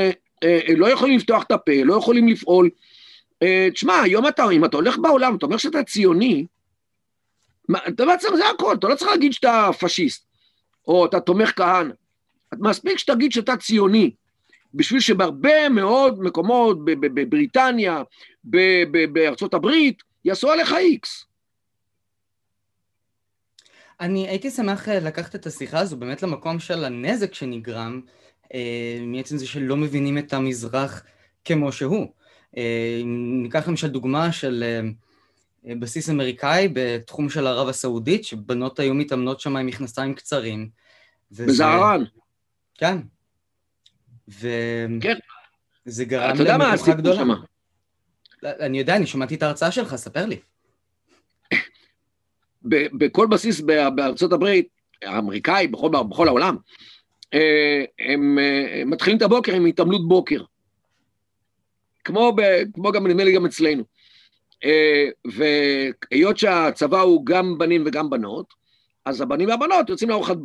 uh, 0.44 0.72
לא 0.76 0.86
יכולים 0.86 1.16
לפתוח 1.16 1.42
את 1.42 1.50
הפה, 1.50 1.72
לא 1.84 1.94
יכולים 1.94 2.28
לפעול. 2.28 2.70
Uh, 3.44 3.72
תשמע, 3.72 4.00
היום 4.00 4.28
אתה, 4.28 4.50
אם 4.50 4.64
אתה 4.64 4.76
הולך 4.76 4.98
בעולם, 4.98 5.36
אתה 5.36 5.46
אומר 5.46 5.56
שאתה 5.56 5.82
ציוני, 5.82 6.46
אתה 7.88 8.04
לא 8.04 8.12
צריך, 8.18 8.34
זה 8.34 8.48
הכל, 8.48 8.74
אתה 8.78 8.88
לא 8.88 8.94
צריך 8.94 9.10
להגיד 9.10 9.32
שאתה 9.32 9.70
פשיסט, 9.80 10.26
או 10.88 11.06
אתה 11.06 11.20
תומך 11.20 11.52
כהנא. 11.56 11.94
מספיק 12.58 12.98
שתגיד 12.98 13.32
שאתה 13.32 13.56
ציוני, 13.56 14.10
בשביל 14.74 15.00
שבהרבה 15.00 15.68
מאוד 15.68 16.22
מקומות, 16.22 16.84
בבריטניה, 16.84 18.02
בארצות 19.12 19.54
הברית, 19.54 20.02
יעשו 20.24 20.50
עליך 20.50 20.72
איקס. 20.72 21.24
אני 24.00 24.28
הייתי 24.28 24.50
שמח 24.50 24.88
אה, 24.88 25.00
לקחת 25.00 25.34
את 25.34 25.46
השיחה 25.46 25.78
הזו 25.78 25.96
באמת 25.96 26.22
למקום 26.22 26.58
של 26.60 26.84
הנזק 26.84 27.34
שנגרם 27.34 28.00
אה, 28.54 28.98
מעצם 29.06 29.36
זה 29.36 29.46
שלא 29.46 29.76
מבינים 29.76 30.18
את 30.18 30.32
המזרח 30.32 31.02
כמו 31.44 31.72
שהוא. 31.72 32.06
אה, 32.56 33.00
ניקח 33.42 33.68
למשל 33.68 33.88
דוגמה 33.88 34.32
של 34.32 34.64
אה, 34.66 34.90
בסיס 35.64 36.10
אמריקאי 36.10 36.68
בתחום 36.72 37.30
של 37.30 37.46
ערב 37.46 37.68
הסעודית, 37.68 38.24
שבנות 38.24 38.78
היו 38.78 38.94
מתאמנות 38.94 39.40
שם 39.40 39.56
עם 39.56 39.66
מכנסיים 39.66 40.14
קצרים. 40.14 40.68
בזערן. 41.30 42.04
כן. 42.74 42.98
ו... 44.28 44.48
כן. 45.00 45.14
זה 45.84 46.04
גרם 46.04 46.36
למבוכה 46.38 46.94
גדולה. 46.94 47.16
שמה. 47.16 47.34
אני 48.44 48.78
יודע, 48.78 48.96
אני 48.96 49.06
שמעתי 49.06 49.34
את 49.34 49.42
ההרצאה 49.42 49.70
שלך, 49.70 49.96
ספר 49.96 50.26
לי. 50.26 50.38
בכל 52.92 53.26
בסיס 53.26 53.60
בארצות 53.96 54.32
הברית, 54.32 54.68
האמריקאי, 55.02 55.66
בכל, 55.66 55.90
בכל 56.10 56.28
העולם, 56.28 56.56
אה, 57.34 57.84
הם, 57.98 58.38
אה, 58.38 58.80
הם 58.80 58.90
מתחילים 58.90 59.16
את 59.16 59.22
הבוקר 59.22 59.54
עם 59.54 59.66
התעמלות 59.66 60.08
בוקר. 60.08 60.42
כמו, 62.04 62.32
ב, 62.36 62.42
כמו 62.74 62.92
גם, 62.92 63.06
נדמה 63.06 63.24
לי 63.24 63.34
גם 63.34 63.46
אצלנו. 63.46 63.84
אה, 64.64 65.08
והיות 65.24 66.38
שהצבא 66.38 67.00
הוא 67.00 67.26
גם 67.26 67.58
בנים 67.58 67.82
וגם 67.86 68.10
בנות, 68.10 68.54
אז 69.04 69.20
הבנים 69.20 69.48
והבנות 69.48 69.88
יוצאים 69.88 70.10
לארוחת, 70.10 70.36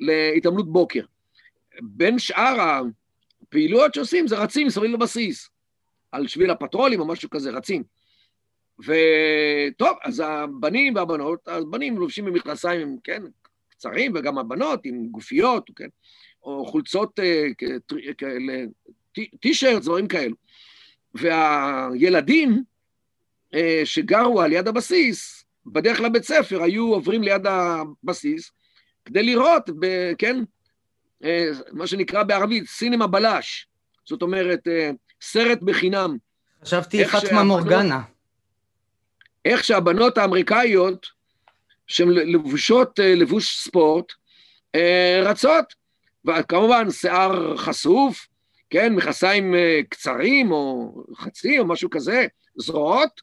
להתעמלות 0.00 0.72
בוקר. 0.72 1.04
בין 1.82 2.18
שאר 2.18 2.84
הפעילויות 3.42 3.94
שעושים 3.94 4.26
זה 4.26 4.36
רצים 4.36 4.66
מסביב 4.66 4.90
לבסיס, 4.90 5.48
על 6.12 6.26
שביל 6.26 6.50
הפטרולים 6.50 7.00
או 7.00 7.06
משהו 7.06 7.30
כזה, 7.30 7.50
רצים. 7.50 7.82
וטוב, 8.78 9.96
אז 10.04 10.22
הבנים 10.26 10.94
והבנות, 10.94 11.48
הבנים 11.48 11.98
לובשים 11.98 12.24
במכנסיים, 12.24 12.98
כן, 13.04 13.22
קצרים, 13.68 14.12
וגם 14.14 14.38
הבנות 14.38 14.80
עם 14.84 15.06
גופיות, 15.06 15.70
כן, 15.76 15.88
או 16.42 16.66
חולצות 16.66 17.20
אה, 17.20 17.44
כאלה, 18.18 18.64
טישרט, 19.40 19.82
דברים 19.82 20.08
כאלו. 20.08 20.36
והילדים 21.14 22.62
אה, 23.54 23.82
שגרו 23.84 24.40
על 24.40 24.52
יד 24.52 24.68
הבסיס, 24.68 25.44
בדרך 25.66 26.00
לבית 26.00 26.24
ספר 26.24 26.62
היו 26.62 26.92
עוברים 26.94 27.22
ליד 27.22 27.46
הבסיס 27.46 28.52
כדי 29.04 29.22
לראות, 29.22 29.70
ב, 29.80 30.12
כן, 30.18 30.44
אה, 31.24 31.48
מה 31.72 31.86
שנקרא 31.86 32.22
בערבית 32.22 32.68
סינמה 32.68 33.06
בלש, 33.06 33.68
זאת 34.04 34.22
אומרת, 34.22 34.68
אה, 34.68 34.90
סרט 35.22 35.62
בחינם. 35.62 36.16
חשבתי 36.64 37.04
פטמה 37.04 37.44
מורגנה. 37.44 38.02
איך 39.44 39.64
שהבנות 39.64 40.18
האמריקאיות, 40.18 41.06
שהן 41.86 42.08
לבושות 42.08 42.98
לבוש 42.98 43.64
ספורט, 43.64 44.12
רצות, 45.22 45.74
וכמובן 46.24 46.90
שיער 46.90 47.56
חשוף, 47.56 48.26
כן, 48.74 48.94
מכסיים 48.94 49.54
אה, 49.54 49.80
קצרים 49.88 50.52
או 50.52 50.94
חצי 51.16 51.58
או 51.58 51.66
משהו 51.66 51.90
כזה, 51.90 52.26
זרועות, 52.56 53.20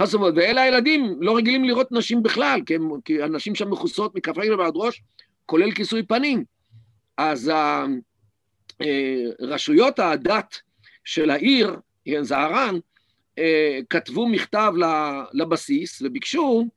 חשופות, 0.00 0.34
ואלה 0.36 0.62
הילדים 0.62 1.16
לא 1.20 1.36
רגילים 1.36 1.64
לראות 1.64 1.92
נשים 1.92 2.22
בכלל, 2.22 2.60
כי, 2.66 2.74
הם, 2.74 3.00
כי 3.04 3.22
הנשים 3.22 3.54
שם 3.54 3.70
מכוסות 3.70 4.14
מכף 4.14 4.38
רגל 4.38 4.60
ועד 4.60 4.72
ראש, 4.76 5.02
כולל 5.46 5.72
כיסוי 5.72 6.02
פנים. 6.02 6.44
אז 7.16 7.48
אה, 7.48 7.86
רשויות 9.40 9.98
הדת 9.98 10.56
של 11.04 11.30
העיר, 11.30 11.76
זערן, 12.20 12.74
אה, 13.38 13.78
כתבו 13.90 14.28
מכתב 14.28 14.72
לבסיס 15.32 16.02
וביקשו 16.02 16.68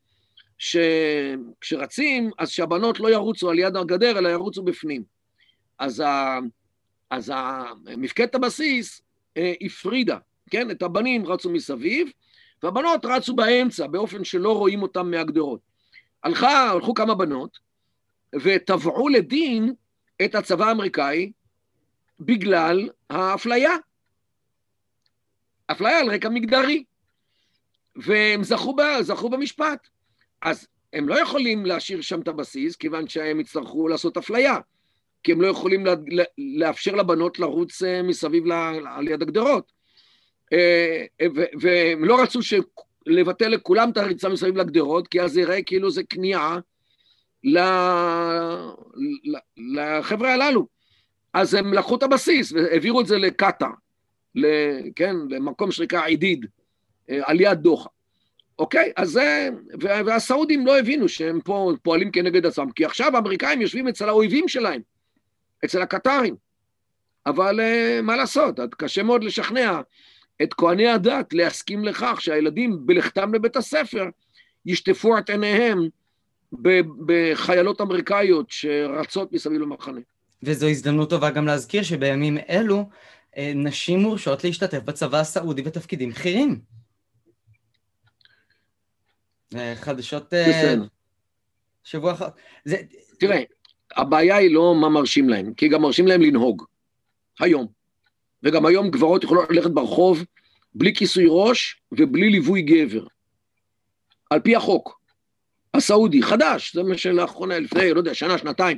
שכשרצים, 0.58 2.32
אז 2.38 2.50
שהבנות 2.50 3.00
לא 3.00 3.12
ירוצו 3.12 3.50
על 3.50 3.60
יד 3.60 3.76
הגדר, 3.76 4.18
אלא 4.18 4.30
ירוצו 4.30 4.64
בפנים. 4.64 5.04
אז, 5.80 6.04
אז 7.10 7.34
מפקדת 7.98 8.36
הבסיס 8.36 9.02
אה, 9.38 9.54
הפרידה, 9.62 10.18
כן? 10.50 10.72
את 10.72 10.82
הבנים 10.82 11.26
רצו 11.26 11.50
מסביב, 11.50 12.08
והבנות 12.64 13.06
רצו 13.06 13.36
באמצע, 13.36 13.88
באופן 13.88 14.24
שלא 14.24 14.58
רואים 14.58 14.82
אותם 14.82 15.12
מהגדרות. 15.12 15.60
הלכה, 16.24 16.70
הלכו 16.72 16.94
כמה 16.94 17.16
בנות, 17.16 17.60
ותבעו 18.36 19.10
לדין 19.10 19.74
את 20.26 20.36
הצבא 20.36 20.66
האמריקאי 20.66 21.32
בגלל 22.20 22.90
האפליה. 23.10 23.72
אפליה 25.68 26.00
על 26.00 26.10
רקע 26.10 26.30
מגדרי. 26.30 26.84
והם 27.96 28.44
זכו, 28.44 28.76
ב, 28.76 28.82
זכו 29.02 29.30
במשפט. 29.30 29.88
אז 30.42 30.68
הם 30.94 31.10
לא 31.10 31.22
יכולים 31.22 31.66
להשאיר 31.66 32.02
שם 32.02 32.22
את 32.22 32.28
הבסיס, 32.28 32.76
כיוון 32.76 33.08
שהם 33.08 33.40
יצטרכו 33.40 33.88
לעשות 33.88 34.18
אפליה, 34.18 34.58
כי 35.28 35.32
הם 35.32 35.42
לא 35.42 35.48
יכולים 35.48 35.86
לה, 35.86 35.94
לאפשר 36.38 36.96
לבנות 36.96 37.40
לרוץ 37.40 37.84
אה, 37.84 38.04
מסביב 38.04 38.46
ל, 38.46 38.52
על 38.96 39.08
יד 39.08 39.22
הגדרות. 39.22 39.72
אה, 40.54 41.06
והם 41.62 42.06
לא 42.06 42.22
רצו 42.22 42.40
לבטל 43.06 43.48
לכולם 43.48 43.90
את 43.90 43.98
הריצה 43.98 44.30
מסביב 44.30 44.58
לגדרות, 44.58 45.08
כי 45.08 45.22
אז 45.22 45.32
זה 45.32 45.42
יראה 45.42 45.62
כאילו 45.62 45.92
זה 45.92 46.02
כניעה 46.10 46.60
לחבר'ה 49.58 50.34
הללו. 50.34 50.68
אז 51.34 51.54
הם 51.54 51.74
לקחו 51.74 51.96
את 51.96 52.04
הבסיס 52.04 52.52
והעבירו 52.52 53.02
את 53.02 53.08
זה 53.08 53.18
לקטאר, 53.18 53.72
כן, 54.96 55.16
למקום 55.30 55.72
שנקרא 55.72 56.06
עידיד, 56.06 56.46
אה, 57.10 57.20
על 57.26 57.42
יד 57.42 57.60
דוחה. 57.60 57.90
אוקיי? 58.60 58.92
אז 58.96 59.10
זה... 59.10 59.50
והסעודים 59.80 60.66
לא 60.66 60.80
הבינו 60.80 61.10
שהם 61.10 61.40
פה 61.42 61.72
פועלים 61.84 62.12
כנגד 62.12 62.46
עצמם, 62.46 62.72
כי 62.72 62.86
עכשיו 62.86 63.16
האמריקאים 63.16 63.62
יושבים 63.62 63.88
אצל 63.88 64.10
האויבים 64.10 64.48
שלהם, 64.48 64.82
אצל 65.66 65.82
הקטרים. 65.82 66.36
אבל 67.26 67.60
uh, 67.60 68.02
מה 68.02 68.16
לעשות, 68.16 68.60
קשה 68.78 69.04
מאוד 69.04 69.24
לשכנע 69.24 69.82
את 70.44 70.54
כהני 70.54 70.88
הדת 70.88 71.34
להסכים 71.34 71.86
לכך 71.86 72.18
שהילדים 72.22 72.86
בלכתם 72.86 73.34
לבית 73.34 73.56
הספר 73.56 74.06
ישטפו 74.66 75.18
את 75.18 75.30
עיניהם 75.30 75.88
בחיילות 77.06 77.82
אמריקאיות 77.82 78.46
שרצות 78.50 79.32
מסביב 79.34 79.62
למחנה. 79.62 80.00
וזו 80.44 80.68
הזדמנות 80.68 81.10
טובה 81.10 81.30
גם 81.30 81.46
להזכיר 81.46 81.84
שבימים 81.84 82.38
אלו 82.50 82.90
אה, 83.38 83.52
נשים 83.56 84.00
מורשות 84.00 84.44
להשתתף 84.44 84.80
בצבא 84.80 85.18
הסעודי 85.20 85.62
בתפקידים 85.62 86.10
בכירים. 86.10 86.62
אה, 89.56 89.74
חדשות 89.76 90.34
אה, 90.34 90.46
בסדר. 90.50 90.86
שבוע 91.84 92.14
אחר. 92.14 92.28
זה... 92.66 92.78
תראה, 93.20 93.42
הבעיה 93.98 94.36
היא 94.36 94.54
לא 94.54 94.76
מה 94.76 94.90
מרשים 94.90 95.30
להם, 95.30 95.54
כי 95.54 95.68
גם 95.68 95.82
מרשים 95.82 96.08
להם 96.08 96.22
לנהוג. 96.22 96.64
היום. 97.40 97.68
וגם 98.44 98.66
היום 98.66 98.90
גברות 98.90 99.24
יכולות 99.24 99.50
ללכת 99.50 99.72
ברחוב 99.72 100.24
בלי 100.76 100.96
כיסוי 100.96 101.26
ראש 101.30 101.82
ובלי 101.92 102.30
ליווי 102.30 102.62
גבר. 102.62 103.06
על 104.30 104.40
פי 104.40 104.56
החוק. 104.56 105.00
הסעודי, 105.74 106.24
חדש, 106.24 106.76
זה 106.76 106.84
מה 106.84 106.98
שלאחרונה, 106.98 107.60
לפני, 107.60 107.94
לא 107.94 108.00
יודע, 108.00 108.14
שנה, 108.14 108.38
שנתיים, 108.38 108.78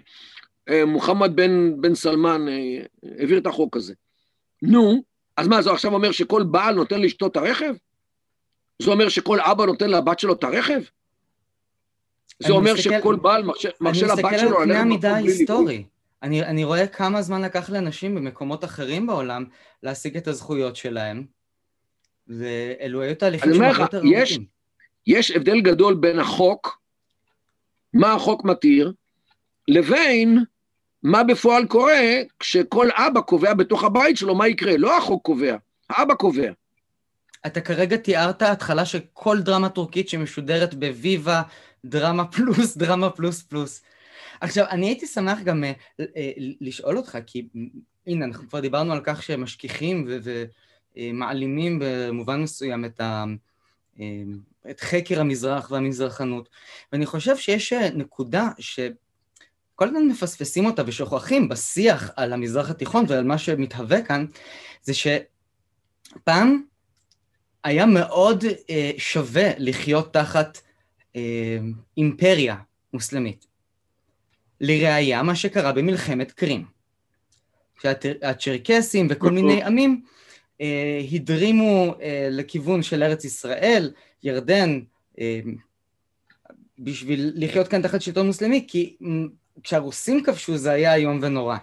אה, 0.69 0.85
מוחמד 0.85 1.35
בן, 1.35 1.81
בן 1.81 1.95
סלמן 1.95 2.45
העביר 3.19 3.38
את 3.38 3.47
החוק 3.47 3.77
הזה. 3.77 3.93
נו, 4.61 5.03
אז 5.38 5.47
מה, 5.47 5.61
זה 5.61 5.71
עכשיו 5.71 5.93
אומר 5.93 6.11
שכל 6.11 6.43
בעל 6.43 6.75
נותן 6.75 7.01
לשתות 7.01 7.31
את 7.31 7.38
הרכב? 7.38 7.73
זה 8.81 8.91
אומר 8.91 9.09
שכל 9.09 9.39
אבא 9.39 9.65
נותן 9.65 9.89
לבת 9.89 10.19
שלו 10.19 10.33
את 10.33 10.43
הרכב? 10.43 10.81
זה 12.39 12.53
אומר 12.53 12.74
מסתכל, 12.74 13.00
שכל 13.00 13.15
בעל 13.15 13.43
מרשה 13.81 14.08
לבת 14.08 14.17
שלו... 14.17 14.27
אני 14.27 14.36
מסתכל 14.36 14.46
על 14.46 14.65
קנה 14.65 14.79
המידה 14.79 15.15
ההיסטורי. 15.15 15.84
אני, 16.24 16.43
אני 16.43 16.63
רואה 16.63 16.88
כמה 16.88 17.22
זמן 17.22 17.41
לקח 17.41 17.69
לאנשים 17.69 18.15
במקומות 18.15 18.63
אחרים 18.63 19.08
בעולם 19.08 19.46
להשיג 19.84 20.17
את 20.17 20.27
הזכויות 20.27 20.75
שלהם, 20.75 21.25
ואלו 22.28 23.02
היו 23.02 23.15
תהליכים 23.15 23.54
שהם 23.54 23.63
הרבה 23.63 23.82
יותר 23.82 23.97
ארוכים. 23.97 24.45
יש 25.08 25.32
הבדל 25.32 25.62
גדול 25.62 25.93
בין 25.95 26.19
החוק, 26.19 26.82
מה 27.93 28.13
החוק 28.13 28.43
מתיר, 28.43 28.93
לבין 29.67 30.43
מה 31.04 31.23
בפועל 31.23 31.65
קורה 31.65 32.02
כשכל 32.39 32.88
אבא 32.93 33.21
קובע 33.21 33.54
בתוך 33.54 33.84
הבית 33.84 34.17
שלו 34.17 34.36
מה 34.36 34.47
יקרה. 34.47 34.78
לא 34.78 34.97
החוק 34.97 35.25
קובע, 35.25 35.56
האבא 35.89 36.13
קובע. 36.13 36.52
אתה 37.45 37.62
כרגע 37.62 37.97
תיארת 37.97 38.41
התחלה 38.41 38.86
של 38.86 38.99
כל 39.13 39.39
דרמה 39.41 39.69
טורקית 39.69 40.10
שמשודרת 40.10 40.73
בוויבה, 40.73 41.41
דרמה 41.85 42.25
פלוס, 42.25 42.77
דרמה 42.77 43.09
פלוס 43.09 43.41
פלוס. 43.41 43.81
עכשיו, 44.41 44.65
אני 44.69 44.87
הייתי 44.87 45.07
שמח 45.07 45.39
גם 45.43 45.63
uh, 45.63 46.01
uh, 46.01 46.05
לשאול 46.61 46.97
אותך, 46.97 47.17
כי 47.25 47.47
הנה, 48.07 48.25
אנחנו 48.25 48.49
כבר 48.49 48.59
דיברנו 48.59 48.93
על 48.93 49.01
כך 49.03 49.23
שמשכיחים 49.23 50.07
ומעלימים 50.97 51.79
במובן 51.81 52.41
מסוים 52.41 52.85
את, 52.85 53.01
ה, 53.01 53.25
את 54.69 54.79
חקר 54.79 55.21
המזרח 55.21 55.71
והמזרחנות, 55.71 56.49
ואני 56.91 57.05
חושב 57.05 57.37
שיש 57.37 57.73
נקודה 57.73 58.49
שכל 58.59 59.87
הזמן 59.87 60.07
מפספסים 60.07 60.65
אותה 60.65 60.83
ושוכחים 60.85 61.49
בשיח 61.49 62.11
על 62.15 62.33
המזרח 62.33 62.69
התיכון 62.69 63.05
ועל 63.07 63.23
מה 63.23 63.37
שמתהווה 63.37 64.01
כאן, 64.01 64.25
זה 64.81 64.93
שפעם 66.13 66.63
היה 67.63 67.85
מאוד 67.85 68.43
אה, 68.69 68.91
שווה 68.97 69.49
לחיות 69.57 70.13
תחת 70.13 70.57
אה, 70.57 70.68
אימפריה 71.98 72.56
מוסלמית. 72.93 73.45
לראיה 74.62 75.24
מה 75.24 75.36
שקרה 75.36 75.72
במלחמת 75.72 76.32
קרים. 76.32 76.65
שהצ'רקסים 77.82 79.08
וכל. 79.10 79.32
מיני 79.32 79.63
עמים 79.63 80.02
אה, 80.62 81.02
הדרימו 81.12 81.95
אה, 82.02 82.28
לכיוון 82.32 82.84
של 82.84 83.04
ארץ 83.04 83.26
ישראל, 83.26 83.91
ירדן, 84.24 84.80
אה, 85.19 85.39
בשביל 86.80 87.32
לחיות 87.36 87.67
כאן 87.67 87.82
תחת 87.82 88.02
שלטון 88.02 88.28
מוסלמי, 88.28 88.65
כי 88.67 88.98
כשהרוסים 89.63 90.24
כבשו 90.24 90.58
זה 90.58 90.72
היה 90.72 90.95
איום 90.95 91.19
ונורא. 91.22 91.58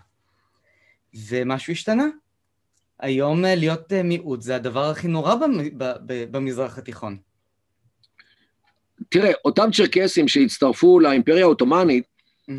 ומשהו 1.29 1.73
השתנה. 1.73 2.07
היום 3.01 3.45
אה, 3.45 3.55
להיות 3.55 3.93
אה, 3.93 4.03
מיעוט 4.03 4.43
זה 4.43 4.57
הדבר 4.57 4.85
הכי 4.85 5.09
נורא 5.09 5.35
במזרח 6.07 6.79
התיכון. 6.79 7.19
תראה, 9.09 9.33
אותם 9.45 9.69
צ'רקסים 9.73 10.29
שהצטרפו 10.29 11.01
לאימפריה 11.01 11.45
העות'מאנית, 11.45 12.05
mm-hmm. 12.51 12.53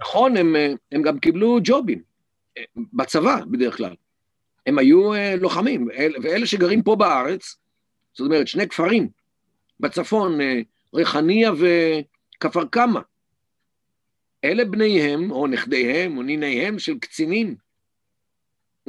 נכון, 0.00 0.36
הם, 0.36 0.56
אה, 0.56 0.72
הם 0.92 1.02
גם 1.02 1.18
קיבלו 1.18 1.58
ג'ובים, 1.64 2.02
בצבא 2.92 3.40
בדרך 3.50 3.76
כלל. 3.76 3.94
הם 4.66 4.78
היו 4.78 5.12
לוחמים, 5.40 5.88
ואלה 6.22 6.46
שגרים 6.46 6.82
פה 6.82 6.96
בארץ, 6.96 7.56
זאת 8.12 8.26
אומרת, 8.26 8.48
שני 8.48 8.68
כפרים 8.68 9.08
בצפון, 9.80 10.38
ריחניה 10.94 11.52
וכפר 11.52 12.64
קמא, 12.70 13.00
אלה 14.44 14.64
בניהם, 14.64 15.30
או 15.30 15.46
נכדיהם, 15.46 16.16
או 16.16 16.22
ניניהם 16.22 16.78
של 16.78 16.98
קצינים 16.98 17.56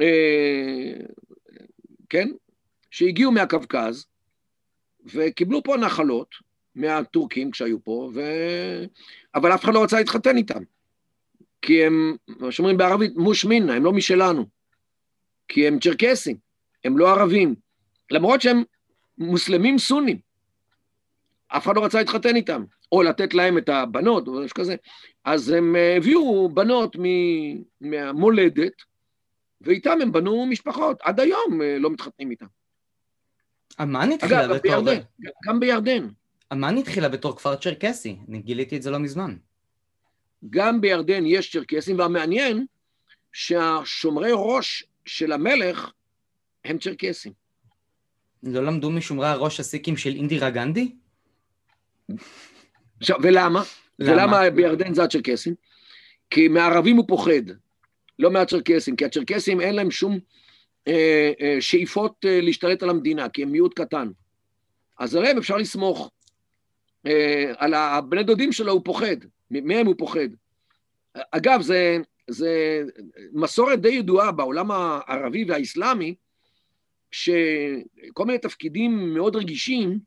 אה, 0.00 0.92
כן, 2.08 2.28
שהגיעו 2.90 3.32
מהקווקז 3.32 4.06
וקיבלו 5.04 5.62
פה 5.62 5.76
נחלות 5.76 6.28
מהטורקים 6.74 7.50
כשהיו 7.50 7.84
פה, 7.84 8.10
ו... 8.14 8.20
אבל 9.34 9.54
אף 9.54 9.64
אחד 9.64 9.74
לא 9.74 9.82
רצה 9.82 9.98
להתחתן 9.98 10.36
איתם. 10.36 10.62
כי 11.62 11.84
הם, 11.84 12.16
מה 12.28 12.52
שאומרים 12.52 12.76
בערבית, 12.76 13.16
מוש 13.16 13.44
מינה, 13.44 13.74
הם 13.74 13.84
לא 13.84 13.92
משלנו. 13.92 14.46
כי 15.48 15.66
הם 15.66 15.78
צ'רקסים, 15.78 16.36
הם 16.84 16.98
לא 16.98 17.10
ערבים. 17.10 17.54
למרות 18.10 18.42
שהם 18.42 18.62
מוסלמים 19.18 19.78
סונים. 19.78 20.18
אף 21.48 21.64
אחד 21.64 21.76
לא 21.76 21.84
רצה 21.84 21.98
להתחתן 21.98 22.36
איתם, 22.36 22.64
או 22.92 23.02
לתת 23.02 23.34
להם 23.34 23.58
את 23.58 23.68
הבנות, 23.68 24.28
או 24.28 24.32
משהו 24.32 24.54
כזה. 24.54 24.76
אז 25.24 25.50
הם 25.50 25.76
אה, 25.76 25.96
הביאו 25.96 26.48
בנות 26.48 26.96
מהמולדת, 27.80 28.72
ואיתם 29.60 29.98
הם 30.02 30.12
בנו 30.12 30.46
משפחות. 30.46 30.98
עד 31.02 31.20
היום 31.20 31.62
אה, 31.62 31.78
לא 31.78 31.90
מתחתנים 31.90 32.30
איתם. 32.30 32.46
אמן 33.82 34.12
התחילה 34.12 34.44
אגב, 34.44 34.54
בתור... 34.54 34.80
בירדן, 34.80 35.00
גם 35.48 35.60
בירדן. 35.60 36.08
אמן 36.52 36.78
התחילה 36.78 37.08
בתור 37.08 37.36
כפר 37.36 37.56
צ'רקסי, 37.56 38.16
אני 38.28 38.38
גיליתי 38.38 38.76
את 38.76 38.82
זה 38.82 38.90
לא 38.90 38.98
מזמן. 38.98 39.36
גם 40.50 40.80
בירדן 40.80 41.26
יש 41.26 41.52
צ'רקסים, 41.52 41.98
והמעניין 41.98 42.66
שהשומרי 43.32 44.30
ראש 44.34 44.84
של 45.04 45.32
המלך 45.32 45.90
הם 46.64 46.78
צ'רקסים. 46.78 47.32
לא 48.42 48.64
למדו 48.64 48.90
משומרי 48.90 49.28
הראש 49.28 49.60
הסיקים 49.60 49.96
של 49.96 50.10
אינדירה 50.10 50.50
גנדי? 50.50 50.92
עכשיו, 53.00 53.16
ולמה? 53.22 53.62
למה? 53.98 54.12
ולמה 54.16 54.50
בירדן 54.50 54.94
זה 54.94 55.04
הצ'רקסים? 55.04 55.54
כי 56.30 56.48
מערבים 56.48 56.96
הוא 56.96 57.04
פוחד. 57.08 57.42
לא 58.18 58.30
מהצ'רקסים, 58.30 58.96
כי 58.96 59.04
הצ'רקסים 59.04 59.60
אין 59.60 59.74
להם 59.74 59.90
שום 59.90 60.18
אה, 60.88 61.32
אה, 61.40 61.56
שאיפות 61.60 62.24
אה, 62.24 62.40
להשתלט 62.40 62.82
על 62.82 62.90
המדינה, 62.90 63.28
כי 63.28 63.42
הם 63.42 63.52
מיעוט 63.52 63.80
קטן. 63.80 64.08
אז 64.98 65.14
עליהם 65.14 65.38
אפשר 65.38 65.56
לסמוך. 65.56 66.10
אה, 67.06 67.52
על 67.58 67.74
הבני 67.74 68.22
דודים 68.22 68.52
שלו 68.52 68.72
הוא 68.72 68.82
פוחד, 68.84 69.16
מהם 69.50 69.86
הוא 69.86 69.94
פוחד. 69.98 70.28
אגב, 71.30 71.62
זה, 71.62 71.98
זה 72.28 72.82
מסורת 73.32 73.80
די 73.80 73.88
ידועה 73.88 74.32
בעולם 74.32 74.70
הערבי 74.70 75.44
והאסלאמי, 75.44 76.14
שכל 77.10 78.24
מיני 78.26 78.38
תפקידים 78.38 79.14
מאוד 79.14 79.36
רגישים, 79.36 79.98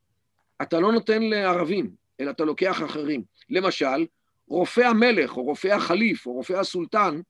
אתה 0.62 0.80
לא 0.80 0.92
נותן 0.92 1.24
לערבים, 1.24 1.90
אלא 2.20 2.32
אתה 2.32 2.46
לוקח 2.46 2.84
אחרים. 2.84 3.24
למשל, 3.50 4.06
רופא 4.48 4.82
המלך, 4.82 5.38
או 5.38 5.44
רופא 5.44 5.68
החליף, 5.68 6.26
או 6.26 6.34
רופא 6.34 6.54
הסולטן, 6.54 7.22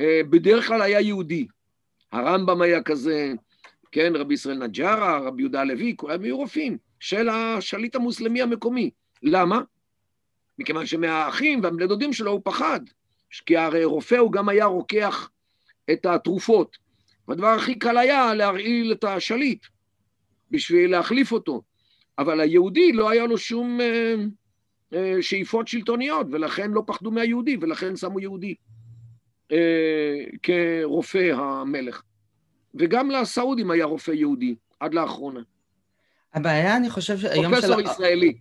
אה, 0.00 0.20
בדרך 0.30 0.66
כלל 0.66 0.82
היה 0.82 1.00
יהודי. 1.00 1.46
הרמב"ם 2.12 2.62
היה 2.62 2.82
כזה, 2.82 3.32
כן, 3.92 4.12
רבי 4.16 4.34
ישראל 4.34 4.58
נג'ארה, 4.58 5.18
רבי 5.18 5.42
יהודה 5.42 5.60
הלוי, 5.60 5.94
כולם 5.96 6.22
היו 6.22 6.36
רופאים 6.36 6.78
של 7.00 7.28
השליט 7.28 7.96
המוסלמי 7.96 8.42
המקומי. 8.42 8.90
למה? 9.22 9.60
מכיוון 10.58 10.86
שמהאחים 10.86 11.60
והבני 11.62 12.12
שלו 12.12 12.30
הוא 12.30 12.40
פחד, 12.44 12.80
כי 13.46 13.56
הרי 13.56 13.84
רופא 13.84 14.14
הוא 14.14 14.32
גם 14.32 14.48
היה 14.48 14.64
רוקח 14.64 15.30
את 15.90 16.06
התרופות. 16.06 16.76
והדבר 17.28 17.46
הכי 17.46 17.74
קל 17.74 17.98
היה 17.98 18.34
להרעיל 18.34 18.92
את 18.92 19.04
השליט 19.04 19.66
בשביל 20.50 20.90
להחליף 20.90 21.32
אותו. 21.32 21.62
אבל 22.18 22.40
היהודי 22.40 22.92
לא 22.92 23.10
היה 23.10 23.26
לו 23.26 23.38
שום 23.38 23.80
אה, 23.80 24.14
אה, 24.92 25.16
שאיפות 25.20 25.68
שלטוניות, 25.68 26.26
ולכן 26.30 26.70
לא 26.70 26.82
פחדו 26.86 27.10
מהיהודי, 27.10 27.56
ולכן 27.60 27.96
שמו 27.96 28.20
יהודי 28.20 28.54
אה, 29.52 30.24
כרופא 30.42 31.32
המלך. 31.34 32.02
וגם 32.74 33.10
לסעודים 33.10 33.70
היה 33.70 33.84
רופא 33.84 34.10
יהודי, 34.10 34.54
עד 34.80 34.94
לאחרונה. 34.94 35.40
הבעיה, 36.34 36.76
אני 36.76 36.90
חושב 36.90 37.18
שהיום 37.18 37.54
של... 37.54 37.60
פרופסור 37.60 37.80
ישראלי. 37.80 38.38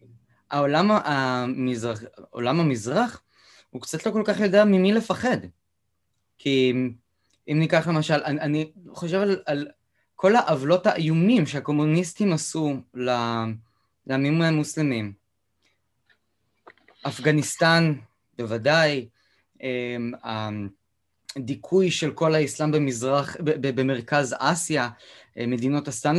העולם 0.52 0.92
המזרח, 0.92 2.04
עולם 2.30 2.60
המזרח, 2.60 3.22
הוא 3.70 3.82
קצת 3.82 4.06
לא 4.06 4.12
כל 4.12 4.24
כך 4.26 4.40
יודע 4.40 4.66
ממי 4.66 4.94
לפחד. 4.94 5.38
כי 6.38 6.74
אם 7.48 7.60
ניקח 7.60 7.88
למשל, 7.88 8.22
אני, 8.26 8.42
אני 8.42 8.72
חושב 8.94 9.18
על, 9.18 9.42
על 9.46 9.68
כל 10.16 10.36
העוולות 10.36 10.88
האיומים 10.88 11.46
שהקומוניסטים 11.46 12.34
עשו 12.34 12.76
לעמים 14.06 14.42
המוסלמים. 14.42 15.14
אפגניסטן, 17.08 17.94
בוודאי, 18.38 19.08
אמ, 19.62 20.14
הדיכוי 21.36 21.92
של 21.92 22.12
כל 22.12 22.36
האסלאם 22.36 22.72
במזרח, 22.72 23.36
במרכז 23.44 24.36
אסיה, 24.40 24.90
מדינות 25.38 25.88
הסטן 25.88 26.16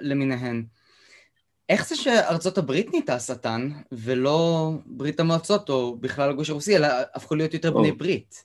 למיניהן. 0.00 0.64
איך 1.68 1.88
זה 1.88 1.96
שארצות 1.96 2.58
הברית 2.58 2.90
נהייתה 2.90 3.14
השטן, 3.14 3.70
ולא 3.92 4.70
ברית 4.86 5.20
המועצות, 5.20 5.70
או 5.70 5.96
בכלל 5.96 6.30
הגוש 6.30 6.50
הרוסי, 6.50 6.76
אלא 6.76 6.88
הפכו 7.14 7.34
להיות 7.34 7.54
יותר 7.54 7.72
בני 7.72 7.92
ברית? 7.92 8.44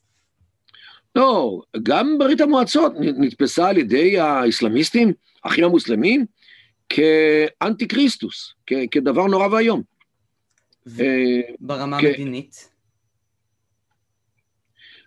לא, 1.15 1.61
גם 1.83 2.15
ברית 2.19 2.41
המועצות 2.41 2.93
נתפסה 2.99 3.69
על 3.69 3.77
ידי 3.77 4.19
האסלאמיסטים, 4.19 5.13
האחים 5.43 5.63
המוסלמים, 5.63 6.25
כאנטי 6.89 7.87
כריסטוס, 7.87 8.53
כדבר 8.91 9.25
נורא 9.25 9.47
ואיום. 9.47 9.81
ברמה 11.59 11.97
המדינית? 11.97 12.69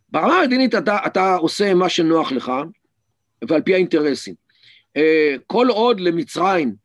ברמה 0.09 0.35
המדינית 0.35 0.75
אתה, 0.75 0.97
אתה 1.07 1.35
עושה 1.35 1.75
מה 1.75 1.89
שנוח 1.89 2.33
לך, 2.33 2.53
ועל 3.49 3.63
פי 3.63 3.75
האינטרסים. 3.75 4.35
אה, 4.97 5.35
כל 5.47 5.67
עוד 5.71 6.01
למצרים 6.01 6.82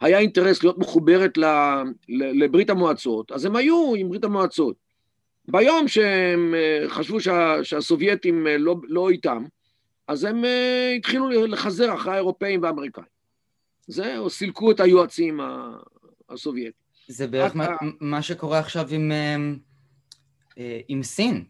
היה 0.00 0.18
אינטרס 0.18 0.62
להיות 0.62 0.78
מחוברת 0.78 1.38
לברית 2.08 2.70
המועצות, 2.70 3.32
אז 3.32 3.44
הם 3.44 3.56
היו 3.56 3.94
עם 3.96 4.08
ברית 4.08 4.24
המועצות. 4.24 4.76
ביום 5.48 5.88
שהם 5.88 6.54
אה, 6.54 6.88
חשבו 6.88 7.20
שה, 7.20 7.54
שהסובייטים 7.62 8.46
אה, 8.46 8.58
לא, 8.58 8.76
לא 8.88 9.10
איתם, 9.10 9.44
אז 10.08 10.24
הם 10.24 10.44
התחילו 10.96 11.46
לחזר 11.46 11.94
אחרי 11.94 12.12
האירופאים 12.12 12.62
והאמריקאים. 12.62 13.06
זהו, 13.86 14.30
סילקו 14.30 14.70
את 14.70 14.80
היועצים 14.80 15.40
הסובייטים. 16.28 16.86
זה 17.08 17.26
בערך 17.26 17.56
מה, 17.56 17.66
מה 18.00 18.22
שקורה 18.22 18.58
עכשיו 18.58 18.88
עם, 18.90 19.12
עם 20.88 21.02
סין. 21.02 21.44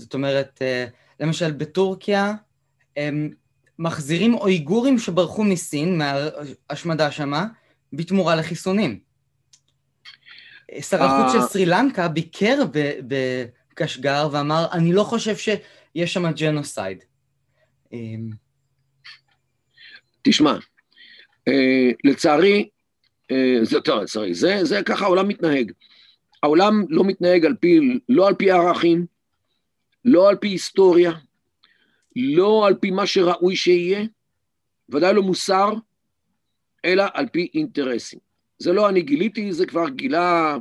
זאת 0.00 0.14
אומרת, 0.14 0.62
אה, 0.62 0.86
למשל 1.20 1.52
בטורקיה 1.52 2.34
הם 2.96 3.30
מחזירים 3.80 4.34
אויגורים 4.34 4.98
שברחו 4.98 5.44
מסין, 5.44 5.98
מהשמדה 5.98 7.10
שמה, 7.10 7.46
בתמורה 7.92 8.36
לחיסונים. 8.36 9.00
שר 10.80 11.02
החוץ 11.02 11.32
של 11.32 11.38
אה. 11.38 11.46
סרי 11.46 11.66
לנקה 11.66 12.08
ביקר 12.08 12.58
בקשגר 13.08 14.28
ואמר, 14.32 14.66
אני 14.72 14.92
לא 14.92 15.04
חושב 15.04 15.36
שיש 15.36 16.12
שם 16.12 16.30
ג'נוסייד. 16.30 17.04
אמ, 17.92 18.30
תשמע, 20.22 20.56
אה, 21.48 21.90
לצערי, 22.04 22.68
זה, 23.62 23.80
טוב, 23.80 24.02
זה, 24.32 24.64
זה 24.64 24.82
ככה 24.82 25.04
העולם 25.04 25.28
מתנהג. 25.28 25.72
העולם 26.42 26.84
לא 26.88 27.04
מתנהג 27.04 27.44
על 27.46 27.54
פי, 27.60 28.00
לא 28.08 28.28
על 28.28 28.34
פי 28.34 28.50
ערכים, 28.50 29.06
לא 30.04 30.28
על 30.28 30.36
פי 30.36 30.48
היסטוריה, 30.48 31.12
לא 32.16 32.66
על 32.66 32.74
פי 32.74 32.90
מה 32.90 33.06
שראוי 33.06 33.56
שיהיה, 33.56 34.04
ודאי 34.88 35.14
לא 35.14 35.22
מוסר, 35.22 35.72
אלא 36.84 37.04
על 37.14 37.28
פי 37.28 37.50
אינטרסים. 37.54 38.18
זה 38.58 38.72
לא 38.72 38.88
אני 38.88 39.02
גיליתי, 39.02 39.52
זה 39.52 39.66
כבר 39.66 39.88
גילה 39.88 40.56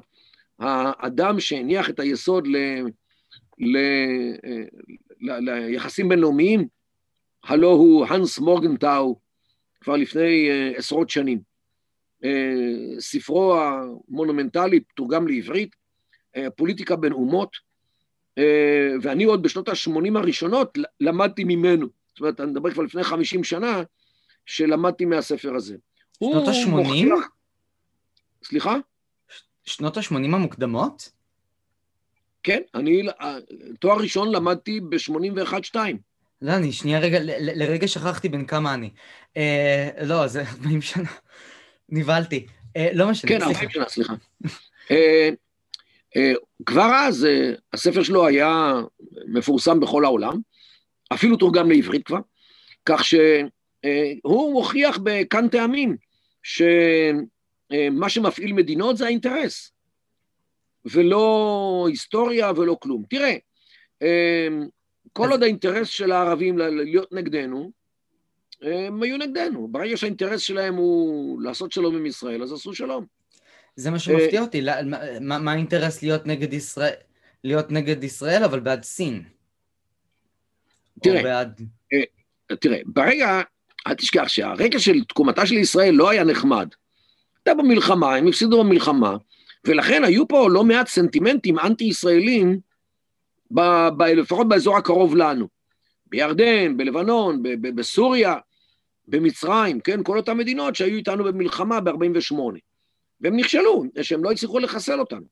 האדם 0.59 1.39
שהניח 1.39 1.89
את 1.89 1.99
היסוד 1.99 2.47
ל, 2.47 2.57
ל, 3.57 3.77
ל, 5.21 5.39
ליחסים 5.41 6.09
בינלאומיים, 6.09 6.67
הלא 7.43 7.71
הוא 7.71 8.05
הנס 8.05 8.39
מורגנטאו, 8.39 9.19
כבר 9.81 9.95
לפני 9.95 10.49
uh, 10.49 10.77
עשרות 10.77 11.09
שנים. 11.09 11.39
Uh, 12.23 12.99
ספרו 12.99 13.55
המונומנטלי 13.55 14.79
תורגם 14.95 15.27
לעברית, 15.27 15.75
uh, 16.37 16.49
פוליטיקה 16.55 16.95
בין 16.95 17.11
אומות, 17.11 17.68
ואני 19.01 19.23
עוד 19.23 19.43
בשנות 19.43 19.69
ה-80 19.69 20.17
הראשונות 20.17 20.77
למדתי 20.99 21.43
ממנו. 21.43 21.87
זאת 22.09 22.19
אומרת, 22.19 22.39
אני 22.41 22.51
מדבר 22.51 22.71
כבר 22.71 22.83
לפני 22.83 23.03
50 23.03 23.43
שנה, 23.43 23.83
שלמדתי 24.45 25.05
מהספר 25.05 25.55
הזה. 25.55 25.75
שנות 26.23 26.47
ה-80? 26.47 26.69
מוכיח... 26.69 27.29
סליחה? 28.43 28.75
שנות 29.65 29.97
ה-80 29.97 30.13
המוקדמות? 30.13 31.09
כן, 32.43 32.61
אני 32.75 33.07
תואר 33.79 33.97
ראשון 33.97 34.31
למדתי 34.31 34.79
ב-81-2. 34.79 35.75
לא, 36.41 36.55
אני 36.55 36.71
שנייה 36.71 36.99
רגע, 36.99 37.19
לרגע 37.39 37.87
שכחתי 37.87 38.29
בין 38.29 38.45
כמה 38.45 38.73
אני. 38.73 38.89
אה, 39.37 39.89
לא, 40.05 40.27
זה 40.27 40.43
40 40.49 40.81
שנה. 40.81 41.09
נבהלתי. 41.89 42.47
אה, 42.77 42.89
לא 42.93 43.09
משנה, 43.09 43.29
כן, 43.29 43.41
40 43.41 43.69
שנה, 43.69 43.89
סליחה. 43.89 44.13
אה, 46.15 46.21
אה, 46.21 46.33
כבר 46.65 46.91
אז 47.07 47.25
אה, 47.25 47.51
הספר 47.73 48.03
שלו 48.03 48.27
היה 48.27 48.73
מפורסם 49.27 49.79
בכל 49.79 50.05
העולם, 50.05 50.39
אפילו 51.13 51.37
תורגם 51.37 51.71
לעברית 51.71 52.05
כבר, 52.05 52.19
כך 52.85 53.03
שהוא 53.05 54.53
מוכיח 54.53 54.99
בכאן 55.03 55.47
טעמים 55.47 55.97
שמה 56.43 58.09
שמפעיל 58.09 58.53
מדינות 58.53 58.97
זה 58.97 59.05
האינטרס, 59.05 59.71
ולא 60.85 61.85
היסטוריה 61.89 62.51
ולא 62.55 62.77
כלום. 62.81 63.03
תראה, 63.09 63.35
אה, 64.01 64.47
כל 65.13 65.31
עוד 65.31 65.43
האינטרס 65.43 65.87
של 65.87 66.11
הערבים 66.11 66.57
להיות 66.57 67.11
נגדנו, 67.11 67.71
הם 68.61 69.03
היו 69.03 69.17
נגדנו. 69.17 69.67
ברגע 69.67 69.97
שהאינטרס 69.97 70.41
שלהם 70.41 70.75
הוא 70.75 71.41
לעשות 71.41 71.71
שלום 71.71 71.95
עם 71.95 72.05
ישראל, 72.05 72.43
אז 72.43 72.53
עשו 72.53 72.73
שלום. 72.73 73.18
זה 73.79 73.91
מה 73.91 73.99
שמפתיע 73.99 74.41
אותי, 74.41 74.61
מה 75.21 75.51
האינטרס 75.51 76.01
להיות 76.01 76.25
נגד 76.25 76.53
ישראל, 76.53 76.93
להיות 77.43 77.71
נגד 77.71 78.03
ישראל, 78.03 78.43
אבל 78.43 78.59
בעד 78.59 78.83
סין? 78.83 79.23
תראה, 81.01 81.23
בעד... 81.23 81.61
אה, 81.93 82.55
תראה, 82.55 82.79
ברגע, 82.85 83.41
אל 83.87 83.93
תשכח 83.93 84.27
שהרקע 84.27 84.79
של 84.79 85.03
תקומתה 85.03 85.45
של 85.45 85.55
ישראל 85.55 85.93
לא 85.93 86.09
היה 86.09 86.23
נחמד. 86.23 86.67
הייתה 87.37 87.61
במלחמה, 87.61 88.15
הם 88.15 88.27
הפסידו 88.27 88.63
במלחמה, 88.63 89.17
ולכן 89.65 90.03
היו 90.03 90.27
פה 90.27 90.49
לא 90.51 90.63
מעט 90.63 90.87
סנטימנטים 90.87 91.59
אנטי-ישראלים, 91.59 92.59
ב, 93.51 93.61
ב, 93.97 94.01
לפחות 94.01 94.47
באזור 94.47 94.77
הקרוב 94.77 95.15
לנו. 95.15 95.47
בירדן, 96.05 96.77
בלבנון, 96.77 97.43
ב, 97.43 97.49
ב, 97.61 97.75
בסוריה, 97.75 98.35
במצרים, 99.07 99.79
כן? 99.79 100.03
כל 100.03 100.17
אותן 100.17 100.37
מדינות 100.37 100.75
שהיו 100.75 100.95
איתנו 100.95 101.23
במלחמה 101.23 101.79
ב-48'. 101.79 102.68
והם 103.21 103.35
נכשלו, 103.35 103.83
שהם 104.01 104.23
לא 104.23 104.31
הצליחו 104.31 104.59
לחסל 104.59 104.99
אותנו. 104.99 105.25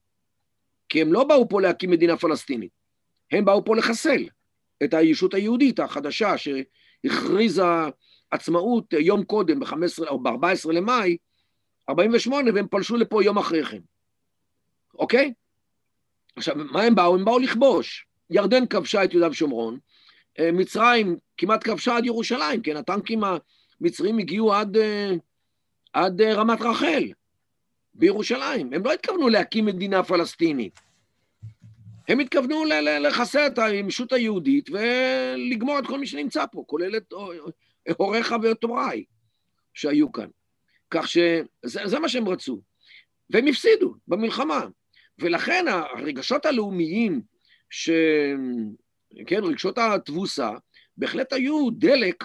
כי 0.90 1.02
הם 1.02 1.14
לא 1.14 1.24
באו 1.24 1.50
פה 1.50 1.62
להקים 1.62 1.92
מדינה 1.92 2.18
פלסטינית, 2.18 2.72
הם 3.32 3.46
באו 3.46 3.66
פה 3.66 3.76
לחסל 3.76 4.28
את 4.84 4.94
הישות 4.94 5.34
היהודית 5.34 5.80
החדשה 5.80 6.34
שהכריזה 6.38 7.64
עצמאות 8.32 8.94
יום 8.94 9.24
קודם, 9.24 9.60
ב-15 9.60 10.08
או 10.08 10.20
ב-14 10.24 10.72
למאי, 10.74 11.18
48, 11.90 12.52
והם 12.54 12.68
פלשו 12.68 12.98
לפה 12.98 13.24
יום 13.24 13.38
אחרי 13.38 13.66
כן, 13.66 13.80
אוקיי? 14.96 15.34
עכשיו, 16.36 16.56
מה 16.56 16.82
הם 16.82 16.96
באו? 16.96 17.16
הם 17.16 17.26
באו 17.26 17.40
לכבוש. 17.40 18.08
ירדן 18.30 18.66
כבשה 18.66 19.04
את 19.04 19.14
יהודה 19.14 19.30
ושומרון, 19.30 19.80
אה, 20.40 20.52
מצרים 20.52 21.18
כמעט 21.38 21.64
כבשה 21.64 21.98
עד 21.98 22.06
ירושלים, 22.06 22.62
כן? 22.62 22.78
הטנקים 22.78 23.22
המצרים 23.82 24.18
הגיעו 24.18 24.54
עד, 24.54 24.78
אה, 24.78 25.12
עד 25.94 26.22
אה, 26.22 26.34
רמת 26.34 26.62
רחל 26.62 27.04
בירושלים. 27.98 28.74
הם 28.74 28.86
לא 28.86 28.94
התכוונו 28.94 29.30
להקים 29.30 29.66
מדינה 29.66 30.04
פלסטינית. 30.04 30.80
הם 32.08 32.20
התכוונו 32.20 32.64
לחסל 33.02 33.48
את 33.48 33.60
הישות 33.60 34.14
היהודית 34.14 34.70
ולגמור 34.70 35.80
את 35.80 35.88
כל 35.88 36.00
מי 36.00 36.08
שנמצא 36.08 36.46
פה, 36.52 36.64
כולל 36.68 36.98
את 36.98 37.14
הוריך 37.98 38.36
ואת 38.44 38.64
הוריי 38.64 39.04
שהיו 39.74 40.12
כאן. 40.12 40.28
כך 40.92 41.08
שזה 41.08 42.00
מה 42.00 42.10
שהם 42.10 42.28
רצו. 42.28 42.62
והם 43.30 43.48
הפסידו 43.48 43.94
במלחמה. 44.08 44.68
ולכן 45.20 45.66
הרגשות 45.68 46.46
הלאומיים, 46.46 47.22
ש... 47.70 47.90
כן, 49.28 49.44
רגשות 49.44 49.78
התבוסה, 49.78 50.50
בהחלט 50.98 51.34
היו 51.34 51.70
דלק 51.70 52.24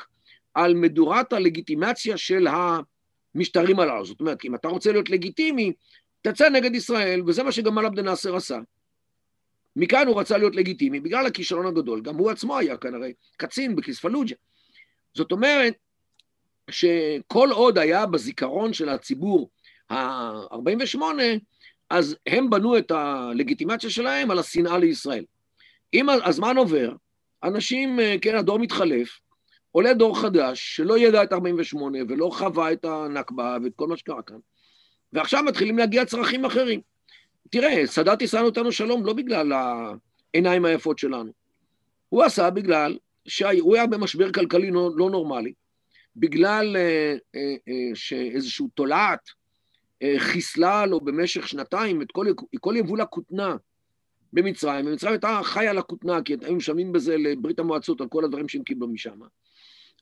על 0.55 0.75
מדורת 0.75 1.33
הלגיטימציה 1.33 2.17
של 2.17 2.47
המשטרים 3.35 3.81
הללו. 3.81 4.05
זאת 4.05 4.21
אומרת, 4.21 4.45
אם 4.45 4.55
אתה 4.55 4.68
רוצה 4.68 4.92
להיות 4.92 5.11
לגיטימי, 5.11 5.73
תצא 6.23 6.49
נגד 6.49 6.75
ישראל, 6.75 7.23
וזה 7.27 7.42
מה 7.42 7.53
שגמל 7.53 7.87
עבד 7.87 8.01
נאסר 8.01 8.37
עשה. 8.37 8.59
מכאן 9.77 10.07
הוא 10.07 10.21
רצה 10.21 10.38
להיות 10.38 10.57
לגיטימי, 10.57 11.01
בגלל 11.01 11.27
הכישלון 11.27 11.66
הגדול. 11.66 12.01
גם 12.01 12.16
הוא 12.16 12.31
עצמו 12.31 12.59
היה 12.59 12.77
כנראה 12.77 13.09
קצין 13.37 13.77
בכיספלוג'ה. 13.77 14.35
זאת 15.14 15.33
אומרת, 15.33 15.75
שכל 16.71 17.49
עוד 17.53 17.79
היה 17.79 18.07
בזיכרון 18.07 18.73
של 18.73 18.88
הציבור 18.88 19.51
ה-48, 19.90 21.03
אז 21.90 22.16
הם 22.27 22.51
בנו 22.51 22.79
את 22.79 22.90
הלגיטימציה 22.90 23.90
שלהם 23.90 24.31
על 24.31 24.38
השנאה 24.38 24.79
לישראל. 24.79 25.25
אם 25.95 26.09
הזמן 26.09 26.57
עובר, 26.57 26.92
אנשים, 27.45 27.99
כן, 28.23 28.35
הדור 28.35 28.59
מתחלף, 28.59 29.21
עולה 29.73 29.95
דור 29.95 30.21
חדש 30.21 30.77
שלא 30.77 30.99
ידע 30.99 31.23
את 31.23 31.33
48' 31.33 31.99
ולא 32.09 32.31
חווה 32.33 32.73
את 32.73 32.85
הנכבה 32.85 33.57
ואת 33.65 33.73
כל 33.77 33.89
מה 33.89 33.97
שקרה 33.97 34.23
כאן, 34.23 34.39
ועכשיו 35.13 35.43
מתחילים 35.43 35.79
להגיע 35.79 36.05
צרכים 36.05 36.45
אחרים. 36.45 36.81
תראה, 37.51 37.87
סאדאת 37.87 38.23
עשה 38.23 38.41
אותנו 38.41 38.73
שלום 38.73 39.07
לא 39.07 39.13
בגלל 39.13 39.53
העיניים 40.35 40.65
היפות 40.65 40.99
שלנו. 40.99 41.33
הוא 42.09 42.23
עשה 42.23 42.51
בגלל 42.51 42.99
שהוא 43.29 43.75
היה 43.75 43.87
במשבר 43.87 44.33
כלכלי 44.33 44.71
לא, 44.71 44.91
לא 44.97 45.11
נורמלי, 45.11 45.53
בגלל 46.17 46.77
אה, 46.77 47.17
אה, 47.35 47.55
אה, 47.69 47.91
שאיזשהו 47.95 48.69
תולעת 48.75 49.21
אה, 50.03 50.15
חיסלה 50.19 50.87
לו 50.87 51.01
במשך 51.01 51.49
שנתיים 51.49 52.03
את 52.03 52.13
כל, 52.13 52.27
כל 52.61 52.75
יבול 52.77 53.01
הכותנה 53.01 53.57
במצרים, 54.33 54.87
ומצרים 54.87 55.13
הייתה 55.13 55.41
חיה 55.43 55.71
על 55.71 55.79
הכותנה, 55.79 56.23
כי 56.23 56.37
היו 56.43 56.55
משלמים 56.55 56.93
בזה 56.93 57.17
לברית 57.17 57.59
המועצות 57.59 58.01
על 58.01 58.09
כל 58.09 58.25
הדברים 58.25 58.49
שהם 58.49 58.63
קיבלו 58.63 58.89
משם. 58.89 59.21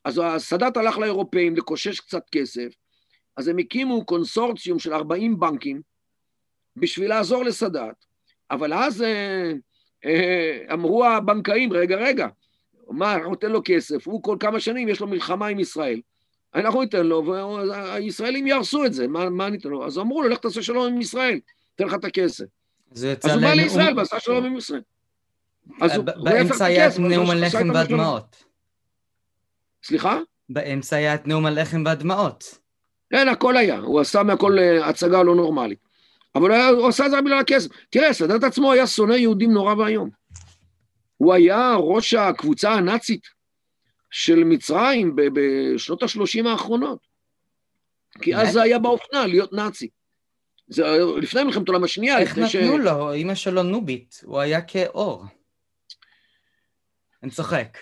אז 0.05 0.21
הסאדאת 0.25 0.77
הלך 0.77 0.99
לאירופאים 0.99 1.57
לקושש 1.57 2.01
קצת 2.01 2.23
כסף, 2.33 2.69
אז 3.37 3.49
הם 3.49 3.59
הקימו 3.59 4.07
קונסורציום 4.07 4.79
של 4.79 4.95
40 4.95 5.41
בנקים 5.41 5.81
בשביל 6.77 7.09
לעזור 7.09 7.45
לסאדאת, 7.45 8.05
אבל 8.51 8.75
אז 8.75 9.03
אה, 9.03 9.53
אה, 10.05 10.59
אמרו 10.73 11.05
הבנקאים, 11.05 11.73
רגע, 11.73 11.97
רגע, 11.97 12.27
מה, 12.89 13.15
אנחנו 13.15 13.31
ניתן 13.31 13.53
לו 13.53 13.61
כסף, 13.65 14.07
הוא 14.07 14.23
כל 14.23 14.37
כמה 14.41 14.61
שנים 14.61 14.89
יש 14.89 15.01
לו 15.01 15.07
מלחמה 15.07 15.47
עם 15.47 15.61
ישראל, 15.61 16.01
אנחנו 16.55 16.83
ניתן 16.83 17.07
לו, 17.07 17.27
והישראלים 17.27 18.47
יהרסו 18.47 18.85
את 18.85 18.93
זה, 18.93 19.09
מה, 19.09 19.31
מה 19.31 19.51
ניתן 19.51 19.69
לו? 19.69 19.87
אז 19.87 19.99
אמרו 19.99 20.23
לו, 20.23 20.29
לך 20.29 20.39
תעשה 20.39 20.63
שלום 20.63 20.93
עם 20.93 21.01
ישראל, 21.01 21.41
תן 21.75 21.85
לך 21.85 21.95
את 21.95 22.05
הכסף. 22.05 22.45
אז 22.93 23.05
הוא 23.05 23.43
בא 23.43 23.53
לישראל 23.53 23.99
ועשה 23.99 24.21
שלום 24.21 24.45
עם 24.45 24.57
ישראל. 24.57 24.81
באמצע 26.23 26.65
היה 26.65 26.89
נאום 26.99 27.31
הלחם 27.31 27.71
והדמעות. 27.75 28.50
סליחה? 29.85 30.19
באמצע 30.49 30.97
היה 30.97 31.15
את 31.15 31.27
נאום 31.27 31.47
הלחם 31.47 31.83
והדמעות. 31.87 32.59
כן, 33.11 33.29
הכל 33.29 33.57
היה, 33.57 33.79
הוא 33.79 34.01
עשה 34.01 34.23
מהכל 34.23 34.59
אה, 34.59 34.89
הצגה 34.89 35.23
לא 35.23 35.35
נורמלית. 35.35 35.79
אבל 36.35 36.53
הוא 36.53 36.89
עשה 36.89 37.07
את 37.07 37.11
זה 37.11 37.21
בגלל 37.21 37.39
הכסף. 37.39 37.71
תראה, 37.91 38.13
סאדאת 38.13 38.45
עצמו 38.45 38.73
היה 38.73 38.87
שונא 38.87 39.15
יהודים 39.15 39.53
נורא 39.53 39.75
ואיום. 39.75 40.11
הוא 41.17 41.35
היה 41.35 41.75
ראש 41.75 42.15
הקבוצה 42.15 42.73
הנאצית 42.73 43.27
של 44.11 44.45
מצרים 44.45 45.17
בשנות 45.17 46.03
ה-30 46.03 46.49
האחרונות. 46.49 46.99
כי 48.23 48.37
אז 48.37 48.53
זה 48.53 48.63
היה 48.63 48.79
באופנה 48.79 49.27
להיות 49.27 49.53
נאצי. 49.53 49.89
זה 50.69 50.85
לפני 51.23 51.45
מלחמת 51.45 51.69
העולם 51.69 51.85
השנייה. 51.85 52.19
איך 52.19 52.39
נתנו 52.39 52.49
ש... 52.49 52.57
לו? 52.57 53.15
אמא 53.15 53.35
שלו 53.35 53.63
נובית, 53.63 54.21
הוא 54.25 54.41
היה 54.41 54.63
כאור. 54.63 55.25
אני 57.23 57.31
צוחק. 57.31 57.79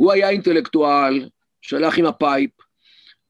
הוא 0.00 0.12
היה 0.12 0.30
אינטלקטואל, 0.30 1.28
שהלך 1.62 1.98
עם 1.98 2.06
ה 2.06 2.13
pipe, 2.13 2.50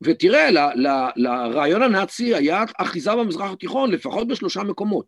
ותראה, 0.02 0.50
ל, 0.50 0.58
ל, 0.58 0.88
לרעיון 1.16 1.82
הנאצי 1.82 2.34
היה 2.34 2.64
אחיזה 2.78 3.10
במזרח 3.16 3.50
התיכון 3.52 3.90
לפחות 3.90 4.28
בשלושה 4.28 4.62
מקומות. 4.62 5.06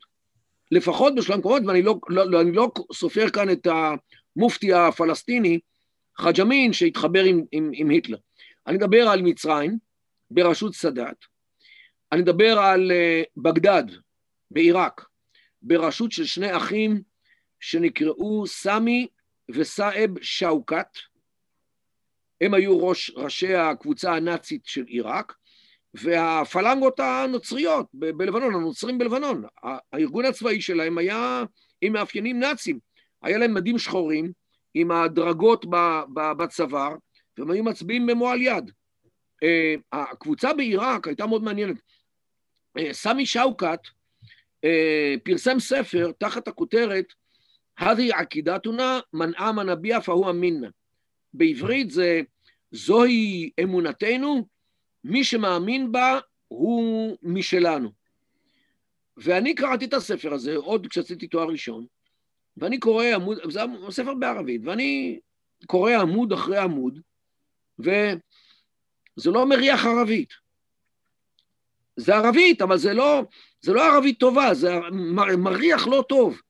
לפחות 0.70 1.14
בשלושה 1.14 1.37
מקומות, 1.37 1.62
ואני 1.66 1.83
לא, 1.83 1.98
לא, 2.09 2.31
לא, 2.31 2.44
לא 2.44 2.70
סופר 2.92 3.31
כאן 3.31 3.51
את 3.51 3.66
המופתי 4.37 4.72
הפלסטיני, 4.72 5.59
חאג' 6.18 6.40
אמין, 6.40 6.72
שהתחבר 6.72 7.25
עם, 7.25 7.44
עם, 7.53 7.70
עם 7.75 7.90
היטלר. 7.90 8.18
אני 8.66 8.77
מדבר 8.77 9.09
על 9.09 9.22
מצרים, 9.22 9.79
בראשות 10.31 10.75
סאדאת, 10.75 11.16
אני 12.12 12.22
מדבר 12.22 12.59
על 12.59 12.90
אה, 12.90 13.42
בגדד, 13.42 13.85
בעיראק, 14.51 15.05
בראשות 15.62 16.12
של 16.12 16.25
שני 16.25 16.57
אחים 16.57 17.03
שנקראו 17.61 18.46
סמי 18.46 19.07
וסאב 19.51 20.11
שאוקת, 20.22 21.12
הם 22.42 22.55
היו 22.55 22.87
ראש, 22.87 23.11
ראשי 23.16 23.55
הקבוצה 23.55 24.14
הנאצית 24.14 24.62
של 24.64 24.85
עיראק, 24.85 25.33
והפלנגות 25.94 27.00
הנוצריות 27.00 27.87
ב- 27.94 28.11
בלבנון, 28.11 28.55
הנוצרים 28.55 28.98
בלבנון, 28.98 29.44
הארגון 29.92 30.24
הצבאי 30.24 30.61
שלהם 30.61 30.98
היה 30.98 31.44
עם 31.81 31.92
מאפיינים 31.92 32.40
נאצים, 32.40 32.78
היה 33.22 33.38
להם 33.38 33.55
מדים 33.55 33.78
שחורים 33.78 34.33
עם 34.74 34.90
הדרגות 34.90 35.66
בצוואר, 36.38 36.94
והם 37.38 37.50
היו 37.50 37.64
מצביעים 37.64 38.07
במועל 38.07 38.42
יד. 38.42 38.70
אה, 39.42 39.74
הקבוצה 39.92 40.55
בעיראק 40.55 41.07
הייתה 41.07 41.26
מאוד 41.26 41.42
מעניינת. 41.42 41.76
אה, 42.78 42.92
סמי 42.92 43.26
שאוקת 43.26 43.81
אה, 44.64 45.14
פרסם 45.24 45.61
ספר 45.61 46.12
תחת 46.18 46.48
הכותרת 46.48 47.07
הדי 47.78 48.12
עקידתונה 48.12 49.00
מנעה 49.12 49.52
מנביע 49.52 50.00
פהו 50.00 50.31
אמינא. 50.31 50.68
בעברית 51.35 51.90
זה 51.90 52.21
זוהי 52.71 53.51
אמונתנו, 53.62 54.47
מי 55.05 55.25
שמאמין 55.25 55.92
בה 55.92 56.18
הוא 56.49 57.16
משלנו. 57.23 57.90
ואני 59.16 59.55
קראתי 59.55 59.85
את 59.85 59.95
הספר 59.95 60.35
הזה 60.35 60.57
עוד 60.57 60.87
כשעשיתי 60.87 61.27
תואר 61.27 61.49
ראשון, 61.49 61.87
ואני 62.57 62.79
קורא 62.79 63.05
עמוד, 63.05 63.38
זה 63.51 63.61
ספר 63.90 64.14
בערבית, 64.14 64.61
ואני 64.64 65.21
קורא 65.66 65.92
עמוד 65.92 66.33
אחרי 66.33 66.59
עמוד, 66.59 67.01
וזה 67.79 69.31
לא 69.31 69.47
מריח 69.47 69.87
ערבית. 69.87 70.33
זה 71.97 72.14
ערבית, 72.14 72.62
אבל 72.62 72.79
זה 72.79 72.95
לא, 72.95 73.23
זה 73.61 73.73
לא 73.73 73.95
ערבית 73.95 74.18
טובה, 74.18 74.55
זה 74.55 74.79
מריח 75.38 75.87
לא 75.87 76.05
טוב. 76.09 76.40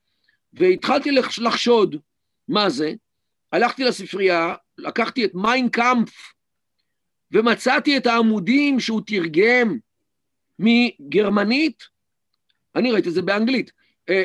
והתחלתי 0.53 1.11
לחשוד 1.39 1.97
מה 2.49 2.71
זה, 2.71 2.93
הלכתי 3.53 3.85
לספרייה, 3.85 4.55
לקחתי 4.79 5.25
את 5.25 5.35
מיינקאמפ, 5.35 6.11
ומצאתי 7.31 7.97
את 7.97 8.07
העמודים 8.07 8.81
שהוא 8.81 9.03
תרגם 9.07 9.79
מגרמנית, 10.59 11.83
אני 12.77 12.93
ראיתי 12.93 13.09
את 13.09 13.15
זה 13.15 13.23
באנגלית, 13.23 13.73
אה, 14.09 14.23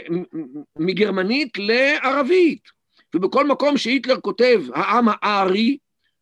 מגרמנית 0.76 1.58
לערבית. 1.58 2.78
ובכל 3.16 3.48
מקום 3.48 3.78
שהיטלר 3.78 4.20
כותב 4.20 4.62
העם 4.74 5.06
הארי, 5.12 5.78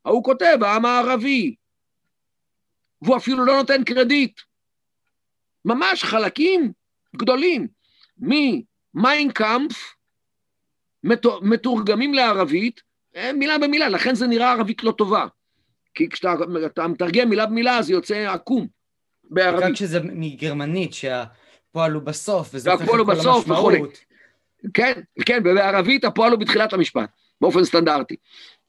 ההוא 0.05 0.23
כותב 0.23 0.57
העם 0.61 0.85
הערבי. 0.85 1.55
והוא 3.01 3.17
אפילו 3.17 3.45
לא 3.45 3.55
נותן 3.57 3.83
קרדיט. 3.83 4.41
ממש 5.65 6.03
חלקים 6.03 6.71
גדולים 7.15 7.67
ממיינקאמפ 8.17 9.71
מתורגמים 11.41 12.13
לערבית, 12.13 12.81
מילה 13.34 13.58
במילה, 13.58 13.89
לכן 13.89 14.15
זה 14.15 14.28
נראה 14.28 14.51
ערבית 14.51 14.84
לא 14.84 14.91
טובה. 14.91 15.25
כי 15.95 16.10
כשאתה 16.10 16.88
מתרגם 16.88 17.30
מילה 17.30 17.45
במילה 17.45 17.82
זה 17.82 17.93
יוצא 17.93 18.32
עקום 18.34 18.67
בערבית. 19.23 19.63
רק 19.63 19.73
כשזה 19.73 19.99
מגרמנית, 20.04 20.93
שהפועל 20.93 21.91
הוא 21.91 22.01
בסוף, 22.04 22.49
וזה 22.54 22.71
הופך 22.71 22.84
את 22.84 22.89
כל 22.89 23.01
המשמעות. 23.01 23.99
כן, 24.73 24.93
כן, 25.25 25.41
ובערבית 25.45 26.04
הפועל 26.04 26.32
הוא 26.32 26.39
בתחילת 26.39 26.73
המשפט, 26.73 27.10
באופן 27.41 27.63
סטנדרטי. 27.63 28.15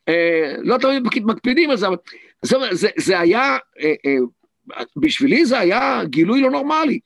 אה, 0.08 0.54
לא 0.58 0.78
תמיד 0.78 1.02
מקפידים 1.24 1.70
על 1.70 1.76
זה, 1.76 1.86
אבל 1.86 1.96
זה, 2.42 2.56
זה, 2.70 2.88
זה 2.96 3.20
היה 3.20 3.56
אה, 3.80 3.94
אה, 4.06 4.84
בשבילי 4.96 5.46
זה 5.46 5.58
היה 5.58 6.00
גילוי 6.04 6.40
לא 6.40 6.50
נורמלי, 6.50 6.98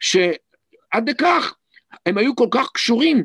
שעד 0.00 1.10
לכך 1.10 1.54
הם 2.06 2.18
היו 2.18 2.36
כל 2.36 2.48
כך 2.50 2.70
קשורים 2.72 3.24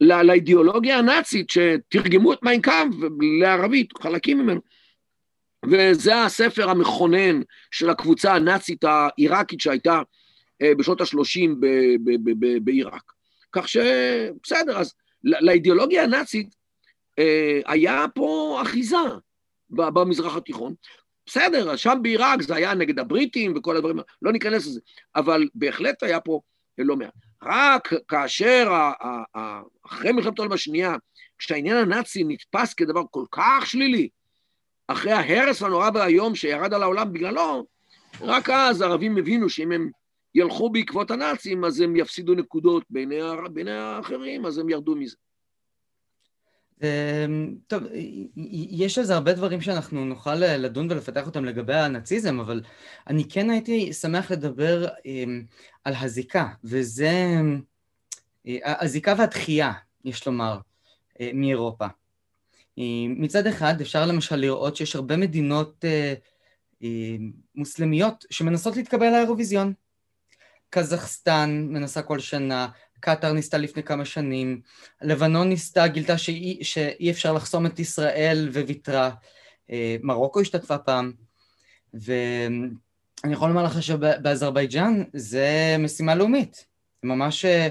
לא, 0.00 0.22
לאידיאולוגיה 0.22 0.98
הנאצית 0.98 1.46
שתרגמו 1.50 2.32
את 2.32 2.42
מיינקאמפ 2.42 2.94
לערבית, 3.40 3.98
חלקים 4.02 4.38
ממנו. 4.38 4.60
וזה 5.70 6.22
הספר 6.22 6.70
המכונן 6.70 7.42
של 7.70 7.90
הקבוצה 7.90 8.34
הנאצית 8.34 8.84
העיראקית 8.84 9.60
שהייתה 9.60 10.02
אה, 10.62 10.74
בשנות 10.74 11.00
ה-30 11.00 11.50
בעיראק. 12.62 13.12
כך 13.52 13.68
שבסדר, 13.68 14.78
אז 14.78 14.94
לאידיאולוגיה 15.24 16.02
הנאצית 16.02 16.54
אה, 17.18 17.60
היה 17.66 18.04
פה 18.14 18.58
אחיזה 18.62 18.96
במזרח 19.70 20.36
התיכון. 20.36 20.74
בסדר, 21.26 21.76
שם 21.76 21.98
בעיראק 22.02 22.42
זה 22.42 22.54
היה 22.54 22.74
נגד 22.74 22.98
הבריטים 22.98 23.54
וכל 23.56 23.76
הדברים, 23.76 23.98
לא 24.22 24.32
ניכנס 24.32 24.66
לזה, 24.66 24.80
אבל 25.16 25.48
בהחלט 25.54 26.02
היה 26.02 26.20
פה 26.20 26.40
לא 26.78 26.96
מעט. 26.96 27.27
רק 27.42 27.92
כאשר, 28.08 28.90
אחרי 29.86 30.12
מלחמת 30.12 30.38
העולם 30.38 30.52
השנייה, 30.52 30.94
כשהעניין 31.38 31.76
הנאצי 31.76 32.24
נתפס 32.24 32.74
כדבר 32.74 33.02
כל 33.10 33.24
כך 33.30 33.66
שלילי, 33.66 34.08
אחרי 34.88 35.12
ההרס 35.12 35.62
הנורא 35.62 35.90
והיום 35.94 36.34
שירד 36.34 36.74
על 36.74 36.82
העולם 36.82 37.12
בגללו, 37.12 37.66
רק 38.20 38.50
אז 38.50 38.80
הערבים 38.80 39.16
הבינו 39.16 39.48
שאם 39.48 39.72
הם 39.72 39.90
ילכו 40.34 40.70
בעקבות 40.70 41.10
הנאצים, 41.10 41.64
אז 41.64 41.80
הם 41.80 41.96
יפסידו 41.96 42.34
נקודות 42.34 42.84
בעיני, 42.90 43.20
בעיני 43.52 43.70
האחרים, 43.70 44.46
אז 44.46 44.58
הם 44.58 44.68
ירדו 44.68 44.96
מזה. 44.96 45.16
טוב, 47.66 47.82
יש 48.70 48.98
לזה 48.98 49.14
הרבה 49.14 49.32
דברים 49.32 49.60
שאנחנו 49.60 50.04
נוכל 50.04 50.34
לדון 50.34 50.90
ולפתח 50.90 51.26
אותם 51.26 51.44
לגבי 51.44 51.74
הנאציזם, 51.74 52.40
אבל 52.40 52.62
אני 53.06 53.24
כן 53.28 53.50
הייתי 53.50 53.92
שמח 53.92 54.30
לדבר 54.30 54.86
אמ, 55.06 55.42
על 55.84 55.94
הזיקה, 56.00 56.48
וזה 56.64 57.40
אה, 58.48 58.82
הזיקה 58.82 59.14
והתחייה, 59.18 59.72
יש 60.04 60.26
לומר, 60.26 60.58
אה, 61.20 61.30
מאירופה. 61.34 61.86
אה, 62.78 62.84
מצד 63.08 63.46
אחד 63.46 63.80
אפשר 63.80 64.06
למשל 64.06 64.36
לראות 64.36 64.76
שיש 64.76 64.96
הרבה 64.96 65.16
מדינות 65.16 65.84
מוסלמיות 67.54 68.24
שמנסות 68.30 68.76
להתקבל 68.76 69.10
לאירוויזיון. 69.10 69.72
קזחסטן 70.70 71.66
מנסה 71.70 72.02
כל 72.02 72.18
שנה, 72.18 72.68
קטאר 73.00 73.32
ניסתה 73.32 73.58
לפני 73.58 73.82
כמה 73.82 74.04
שנים, 74.04 74.60
לבנון 75.02 75.48
ניסתה, 75.48 75.86
גילתה 75.86 76.18
שאי, 76.18 76.58
שאי 76.62 77.10
אפשר 77.10 77.32
לחסום 77.32 77.66
את 77.66 77.78
ישראל 77.78 78.48
וויתרה, 78.52 79.10
אה, 79.70 79.96
מרוקו 80.02 80.40
השתתפה 80.40 80.78
פעם, 80.78 81.12
ואני 81.94 83.32
יכול 83.32 83.48
לומר 83.48 83.64
לך 83.64 83.82
שבאזרבייג'אן 83.82 85.02
זה 85.12 85.76
משימה 85.78 86.14
לאומית, 86.14 86.66
ממש 87.02 87.44
אה, 87.44 87.68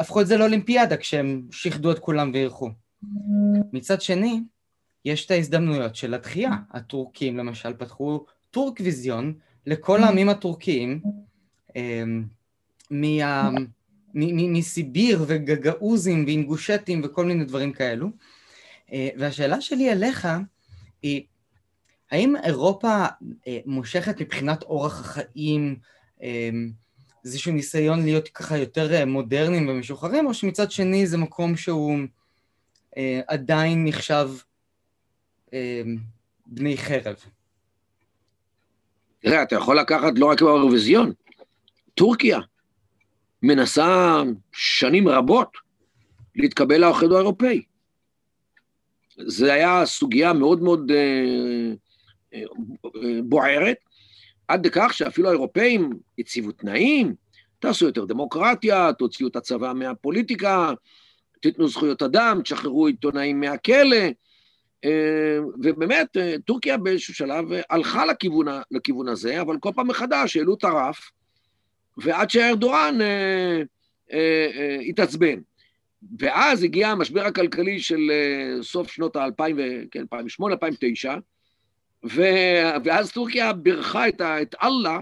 הפכו 0.00 0.20
את 0.20 0.26
זה 0.26 0.36
לאולימפיאדה 0.36 0.96
כשהם 0.96 1.42
שיחדו 1.50 1.92
את 1.92 1.98
כולם 1.98 2.30
ואירחו. 2.34 2.70
מצד 3.72 4.00
שני, 4.00 4.40
יש 5.04 5.26
את 5.26 5.30
ההזדמנויות 5.30 5.96
של 5.96 6.14
התחייה. 6.14 6.50
הטורקים 6.70 7.36
למשל 7.36 7.72
פתחו 7.72 8.24
טורקוויזיון 8.50 9.34
לכל 9.66 10.02
העמים 10.02 10.28
הטורקיים, 10.28 11.02
אה, 11.76 12.02
מה... 12.90 13.50
מסיביר 14.14 15.24
וגגאוזים 15.26 16.24
ואינגושטים 16.24 17.00
וכל 17.04 17.24
מיני 17.24 17.44
דברים 17.44 17.72
כאלו. 17.72 18.08
אה, 18.92 19.08
והשאלה 19.18 19.60
שלי 19.60 19.92
אליך 19.92 20.28
היא, 21.02 21.22
האם 22.10 22.36
אירופה 22.44 23.04
אה, 23.46 23.58
מושכת 23.66 24.20
מבחינת 24.20 24.62
אורח 24.62 25.00
החיים, 25.00 25.76
אה, 26.22 26.50
איזשהו 27.24 27.52
ניסיון 27.52 28.02
להיות 28.02 28.28
ככה 28.28 28.58
יותר 28.58 29.06
מודרניים 29.06 29.68
ומשוחררים, 29.68 30.26
או 30.26 30.34
שמצד 30.34 30.70
שני 30.70 31.06
זה 31.06 31.16
מקום 31.18 31.56
שהוא 31.56 31.98
עדיין 33.26 33.84
נחשב 33.84 34.30
בני 36.46 36.76
חרב? 36.76 37.16
תראה, 39.20 39.42
אתה 39.42 39.54
יכול 39.54 39.78
לקחת 39.78 40.12
לא 40.16 40.26
רק 40.26 40.42
באירוויזיון, 40.42 41.12
טורקיה. 41.94 42.38
מנסה 43.46 44.22
שנים 44.52 45.08
רבות 45.08 45.48
להתקבל 46.36 46.80
לאחד 46.80 47.12
האירופאי. 47.12 47.62
זו 49.18 49.46
הייתה 49.46 49.82
סוגיה 49.84 50.32
מאוד 50.32 50.62
מאוד 50.62 50.90
אה, 50.90 51.72
אה, 52.34 52.42
בוערת, 53.24 53.76
עד 54.48 54.66
לכך 54.66 54.90
שאפילו 54.94 55.28
האירופאים 55.28 55.90
הציבו 56.18 56.52
תנאים, 56.52 57.14
תעשו 57.58 57.86
יותר 57.86 58.04
דמוקרטיה, 58.04 58.92
תוציאו 58.92 59.28
את 59.28 59.36
הצבא 59.36 59.72
מהפוליטיקה, 59.72 60.72
תיתנו 61.40 61.68
זכויות 61.68 62.02
אדם, 62.02 62.40
תשחררו 62.42 62.86
עיתונאים 62.86 63.40
מהכלא, 63.40 64.06
אה, 64.84 65.38
ובאמת 65.62 66.16
טורקיה 66.44 66.76
באיזשהו 66.76 67.14
שלב 67.14 67.44
הלכה 67.70 68.06
לכיוון, 68.06 68.46
לכיוון 68.70 69.08
הזה, 69.08 69.40
אבל 69.40 69.58
כל 69.60 69.70
פעם 69.74 69.88
מחדש 69.88 70.36
העלו 70.36 70.54
את 70.54 70.64
הרף, 70.64 71.10
ועד 71.96 72.30
שארדואן 72.30 73.00
אה, 73.00 73.62
אה, 74.12 74.48
אה, 74.56 74.78
התעצבן. 74.80 75.40
ואז 76.18 76.62
הגיע 76.62 76.88
המשבר 76.88 77.26
הכלכלי 77.26 77.80
של 77.80 78.10
אה, 78.10 78.62
סוף 78.62 78.90
שנות 78.90 79.16
ה-2000, 79.16 79.40
כן, 79.90 80.00
2008, 80.00 80.54
2009, 80.54 81.14
ו... 82.04 82.22
ואז 82.84 83.12
טורקיה 83.12 83.52
בירכה 83.52 84.08
את. 84.08 84.20
את 84.20 84.54
אללה, 84.62 84.98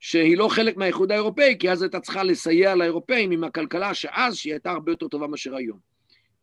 שהיא 0.00 0.36
לא 0.36 0.48
חלק 0.48 0.76
מהאיחוד 0.76 1.12
האירופאי, 1.12 1.56
כי 1.58 1.70
אז 1.70 1.82
הייתה 1.82 2.00
צריכה 2.00 2.22
לסייע 2.22 2.74
לאירופאים 2.74 3.30
עם 3.30 3.44
הכלכלה 3.44 3.94
שאז, 3.94 4.36
שהיא 4.36 4.52
הייתה 4.52 4.70
הרבה 4.70 4.92
יותר 4.92 5.08
טובה 5.08 5.26
מאשר 5.26 5.56
היום. 5.56 5.78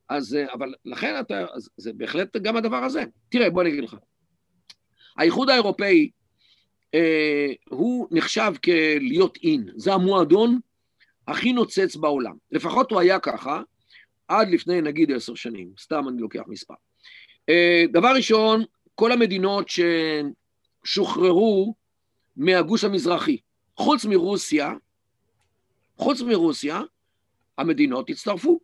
אז, 0.09 0.35
אה, 0.35 0.53
אבל 0.53 0.73
לכן 0.85 1.19
אתה, 1.19 1.45
זה 1.77 1.93
בהחלט 1.93 2.37
גם 2.37 2.57
הדבר 2.57 2.77
הזה. 2.83 3.03
תראה, 3.29 3.49
בוא 3.49 3.61
אני 3.61 3.69
אגיד 3.69 3.83
לך. 3.83 3.95
האיחוד 5.17 5.49
האירופאי 5.49 6.09
אה, 6.93 7.47
הוא 7.69 8.07
נחשב 8.11 8.53
כלהיות 8.63 9.37
אין, 9.43 9.69
זה 9.75 9.93
המועדון 9.93 10.59
הכי 11.27 11.53
נוצץ 11.53 11.95
בעולם. 11.95 12.35
לפחות 12.51 12.91
הוא 12.91 12.99
היה 12.99 13.19
ככה 13.19 13.61
עד 14.27 14.49
לפני 14.49 14.81
נגיד 14.81 15.11
עשר 15.11 15.35
שנים, 15.35 15.71
סתם 15.79 16.07
אני 16.09 16.21
לוקח 16.21 16.41
מספר. 16.47 16.73
אה, 17.49 17.83
דבר 17.91 18.15
ראשון, 18.15 18.63
כל 18.95 19.11
המדינות 19.11 19.67
ששוחררו 20.85 21.75
מהגוש 22.37 22.83
המזרחי, 22.83 23.37
חוץ 23.77 24.05
מרוסיה, 24.05 24.73
חוץ 25.97 26.21
מרוסיה, 26.21 26.81
המדינות 27.57 28.09
הצטרפו. 28.09 28.59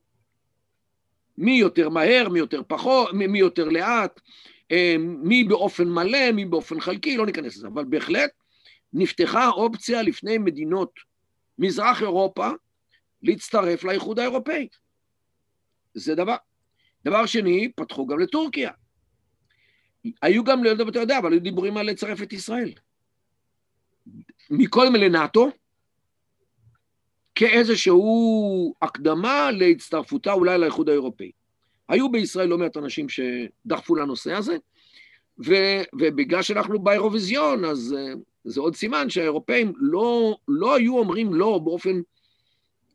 מי 1.37 1.59
יותר 1.59 1.89
מהר, 1.89 2.29
מי 2.29 2.39
יותר 2.39 2.61
פחות, 2.67 3.13
מי 3.13 3.39
יותר 3.39 3.69
לאט, 3.69 4.21
מי 4.99 5.43
באופן 5.43 5.87
מלא, 5.87 6.31
מי 6.31 6.45
באופן 6.45 6.79
חלקי, 6.79 7.17
לא 7.17 7.25
ניכנס 7.25 7.57
לזה, 7.57 7.67
אבל 7.67 7.85
בהחלט 7.85 8.31
נפתחה 8.93 9.49
אופציה 9.49 10.01
לפני 10.01 10.37
מדינות 10.37 10.91
מזרח 11.59 12.01
אירופה 12.01 12.49
להצטרף 13.21 13.83
לאיחוד 13.83 14.19
האירופאי. 14.19 14.67
זה 15.93 16.15
דבר. 16.15 16.35
דבר 17.05 17.25
שני, 17.25 17.71
פתחו 17.75 18.07
גם 18.07 18.19
לטורקיה. 18.19 18.71
היו 20.21 20.43
גם, 20.43 20.63
לא 20.63 20.69
יודע 20.69 20.83
אם 20.83 20.89
אתה 20.89 20.99
יודע, 20.99 21.17
אבל 21.17 21.31
היו 21.31 21.41
דיבורים 21.41 21.77
על 21.77 21.85
לצרף 21.85 22.21
את 22.21 22.33
ישראל. 22.33 22.73
מקודם 24.49 24.95
לנאטו, 24.95 25.51
כאיזשהו 27.35 28.73
הקדמה 28.81 29.51
להצטרפותה 29.51 30.33
אולי 30.33 30.57
לאיחוד 30.57 30.89
האירופאי. 30.89 31.31
היו 31.89 32.11
בישראל 32.11 32.47
לא 32.47 32.57
מעט 32.57 32.77
אנשים 32.77 33.07
שדחפו 33.09 33.95
לנושא 33.95 34.33
הזה, 34.33 34.57
ו, 35.45 35.53
ובגלל 35.93 36.41
שאנחנו 36.41 36.79
באירוויזיון, 36.79 37.65
אז 37.65 37.95
uh, 37.97 38.19
זה 38.43 38.61
עוד 38.61 38.75
סימן 38.75 39.09
שהאירופאים 39.09 39.73
לא, 39.77 40.37
לא 40.47 40.75
היו 40.75 40.97
אומרים 40.97 41.33
לא 41.33 41.59
באופן 41.63 42.01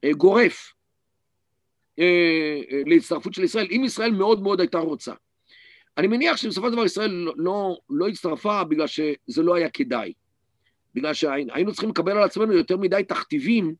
uh, 0.06 0.16
גורף 0.16 0.72
uh, 2.00 2.02
להצטרפות 2.86 3.34
של 3.34 3.44
ישראל, 3.44 3.66
אם 3.70 3.82
ישראל 3.84 4.10
מאוד 4.10 4.42
מאוד 4.42 4.60
הייתה 4.60 4.78
רוצה. 4.78 5.12
אני 5.98 6.06
מניח 6.06 6.36
שבסופו 6.36 6.66
של 6.66 6.72
דבר 6.72 6.84
ישראל 6.84 7.10
לא, 7.10 7.32
לא, 7.36 7.78
לא 7.90 8.08
הצטרפה 8.08 8.64
בגלל 8.64 8.86
שזה 8.86 9.42
לא 9.42 9.54
היה 9.54 9.70
כדאי. 9.70 10.12
בגלל 10.94 11.14
שהיינו 11.14 11.72
צריכים 11.72 11.90
לקבל 11.90 12.12
על 12.12 12.22
עצמנו 12.22 12.52
יותר 12.52 12.76
מדי 12.76 13.02
תכתיבים 13.08 13.74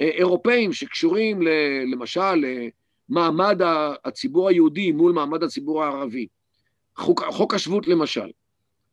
אירופאים 0.00 0.72
שקשורים 0.72 1.42
ל, 1.42 1.48
למשל 1.92 2.44
מעמד 3.10 3.60
הציבור 4.04 4.48
היהודי 4.48 4.92
מול 4.92 5.12
מעמד 5.12 5.42
הציבור 5.42 5.84
הערבי. 5.84 6.26
חוק, 6.96 7.24
חוק 7.24 7.54
השבות 7.54 7.86
למשל, 7.88 8.30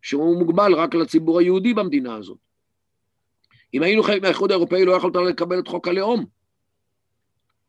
שהוא 0.01 0.39
מוגבל 0.39 0.73
רק 0.73 0.95
לציבור 0.95 1.39
היהודי 1.39 1.73
במדינה 1.73 2.15
הזאת. 2.15 2.37
אם 3.73 3.83
היינו 3.83 4.03
חלק 4.03 4.21
מהאיחוד 4.21 4.51
האירופאי 4.51 4.85
לא 4.85 4.91
יכולת 4.91 5.15
לקבל 5.15 5.59
את 5.59 5.67
חוק 5.67 5.87
הלאום. 5.87 6.25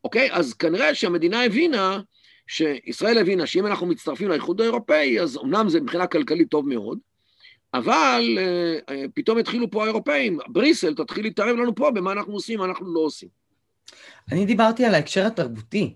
אוקיי? 0.03 0.31
אז 0.31 0.53
כנראה 0.53 0.95
שהמדינה 0.95 1.45
הבינה, 1.45 2.01
שישראל 2.47 3.17
הבינה 3.17 3.45
שאם 3.45 3.65
אנחנו 3.65 3.87
מצטרפים 3.87 4.29
לאיחוד 4.29 4.61
האירופאי, 4.61 5.21
אז 5.21 5.37
אמנם 5.37 5.69
זה 5.69 5.81
מבחינה 5.81 6.07
כלכלית 6.07 6.49
טוב 6.49 6.67
מאוד, 6.67 6.99
אבל 7.73 8.37
אה, 8.89 9.05
פתאום 9.13 9.37
התחילו 9.37 9.71
פה 9.71 9.83
האירופאים, 9.83 10.39
בריסל, 10.47 10.95
תתחיל 10.95 11.23
להתערב 11.23 11.55
לנו 11.55 11.75
פה 11.75 11.91
במה 11.91 12.11
אנחנו 12.11 12.33
עושים, 12.33 12.59
מה 12.59 12.65
אנחנו 12.65 12.93
לא 12.93 12.99
עושים. 12.99 13.29
אני 14.31 14.45
דיברתי 14.45 14.85
על 14.85 14.95
ההקשר 14.95 15.25
התרבותי 15.25 15.95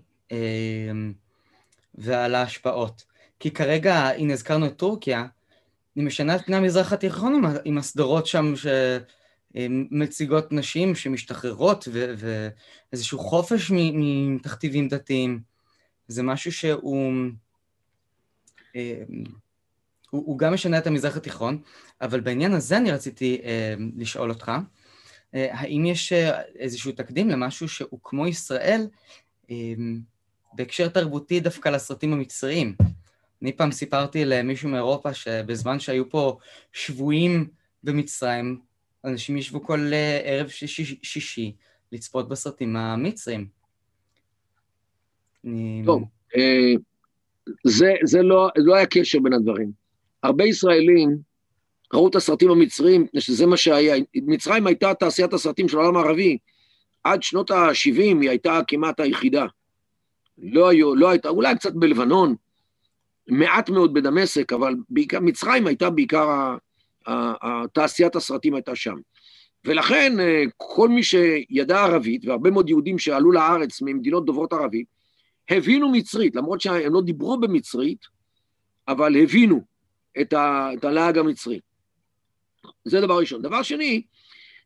ועל 1.94 2.34
ההשפעות. 2.34 3.04
כי 3.40 3.50
כרגע, 3.50 3.94
הנה 3.94 4.32
הזכרנו 4.32 4.66
את 4.66 4.76
טורקיה, 4.76 5.26
היא 5.96 6.04
משנה 6.04 6.36
את 6.36 6.46
פני 6.46 6.56
המזרח 6.56 6.92
התיכון 6.92 7.42
עם 7.64 7.78
הסדרות 7.78 8.26
שם 8.26 8.54
שמציגות 9.54 10.52
נשים 10.52 10.94
שמשתחררות 10.94 11.88
ואיזשהו 11.92 13.18
חופש 13.18 13.70
מתכתיבים 13.74 14.88
דתיים. 14.88 15.40
זה 16.08 16.22
משהו 16.22 16.52
שהוא... 16.52 17.12
הוא, 20.10 20.24
הוא 20.26 20.38
גם 20.38 20.54
משנה 20.54 20.78
את 20.78 20.86
המזרח 20.86 21.16
התיכון, 21.16 21.58
אבל 22.00 22.20
בעניין 22.20 22.52
הזה 22.52 22.76
אני 22.76 22.92
רציתי 22.92 23.40
אה, 23.44 23.74
לשאול 23.96 24.30
אותך, 24.30 24.52
אה, 25.34 25.48
האם 25.60 25.86
יש 25.86 26.12
אה, 26.12 26.42
איזשהו 26.42 26.92
תקדים 26.92 27.28
למשהו 27.28 27.68
שהוא 27.68 28.00
כמו 28.02 28.26
ישראל, 28.26 28.86
אה, 29.50 29.74
בהקשר 30.56 30.88
תרבותי 30.88 31.40
דווקא 31.40 31.68
לסרטים 31.68 32.12
המצריים? 32.12 32.74
אני 33.42 33.52
פעם 33.52 33.72
סיפרתי 33.72 34.24
למישהו 34.24 34.68
מאירופה 34.68 35.14
שבזמן 35.14 35.80
שהיו 35.80 36.10
פה 36.10 36.38
שבויים 36.72 37.48
במצרים, 37.82 38.60
אנשים 39.04 39.36
ישבו 39.36 39.62
כל 39.62 39.90
אה, 39.92 40.20
ערב 40.24 40.48
שישי, 40.48 40.98
שישי 41.02 41.52
לצפות 41.92 42.28
בסרטים 42.28 42.76
המצריים. 42.76 43.46
טוב, 45.84 46.04
אה, 46.36 46.72
זה, 47.64 47.92
זה 48.04 48.22
לא, 48.22 48.48
לא 48.56 48.74
היה 48.74 48.86
קשר 48.86 49.18
בין 49.22 49.32
הדברים. 49.32 49.72
הרבה 50.22 50.44
ישראלים 50.44 51.18
ראו 51.94 52.08
את 52.08 52.14
הסרטים 52.14 52.50
המצריים, 52.50 53.06
שזה 53.18 53.46
מה 53.46 53.56
שהיה. 53.56 53.96
מצרים 54.14 54.66
הייתה 54.66 54.94
תעשיית 54.94 55.32
הסרטים 55.32 55.68
של 55.68 55.78
העולם 55.78 55.96
הערבי. 55.96 56.38
עד 57.04 57.22
שנות 57.22 57.50
ה-70 57.50 57.98
היא 58.00 58.30
הייתה 58.30 58.60
כמעט 58.68 59.00
היחידה. 59.00 59.46
לא, 60.38 60.68
היו, 60.68 60.94
לא 60.94 61.08
הייתה, 61.08 61.28
אולי 61.28 61.54
קצת 61.54 61.72
בלבנון, 61.74 62.34
מעט 63.28 63.70
מאוד 63.70 63.94
בדמשק, 63.94 64.52
אבל 64.52 64.74
בעיקר, 64.88 65.20
מצרים 65.20 65.66
הייתה 65.66 65.90
בעיקר, 65.90 66.56
תעשיית 67.72 68.16
הסרטים 68.16 68.54
הייתה 68.54 68.76
שם. 68.76 68.96
ולכן 69.64 70.20
אה, 70.20 70.42
כל 70.56 70.88
מי 70.88 71.02
שידע 71.02 71.80
ערבית, 71.80 72.24
והרבה 72.24 72.50
מאוד 72.50 72.68
יהודים 72.68 72.98
שעלו 72.98 73.32
לארץ 73.32 73.82
ממדינות 73.82 74.24
דוברות 74.24 74.52
ערבית, 74.52 74.86
הבינו 75.48 75.92
מצרית, 75.92 76.36
למרות 76.36 76.60
שהם 76.60 76.94
לא 76.94 77.00
דיברו 77.02 77.40
במצרית, 77.40 78.00
אבל 78.88 79.16
הבינו 79.22 79.60
את, 80.20 80.32
ה, 80.32 80.70
את 80.74 80.84
הלעג 80.84 81.18
המצרי. 81.18 81.60
זה 82.84 83.00
דבר 83.00 83.18
ראשון. 83.18 83.42
דבר 83.42 83.62
שני, 83.62 84.02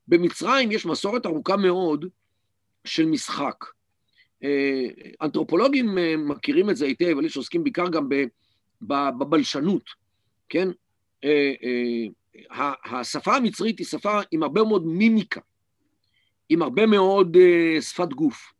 במצרים 0.08 0.72
יש 0.72 0.86
מסורת 0.86 1.26
ארוכה 1.26 1.56
מאוד 1.56 2.04
של 2.84 3.06
משחק. 3.06 3.64
אה, 4.44 4.86
אנתרופולוגים 5.22 5.98
אה, 5.98 6.16
מכירים 6.16 6.70
את 6.70 6.76
זה 6.76 6.86
היטב, 6.86 7.18
אלה 7.18 7.28
שעוסקים 7.28 7.64
בעיקר 7.64 7.88
גם 7.88 8.08
בבלשנות, 8.82 9.84
כן? 10.48 10.68
אה, 11.24 11.54
השפה 12.84 13.36
המצרית 13.36 13.78
היא 13.78 13.86
שפה 13.86 14.20
עם 14.30 14.42
הרבה 14.42 14.62
מאוד 14.62 14.86
מימיקה, 14.86 15.40
עם 16.48 16.62
הרבה 16.62 16.86
מאוד 16.86 17.36
שפת 17.80 18.08
גוף. 18.08 18.52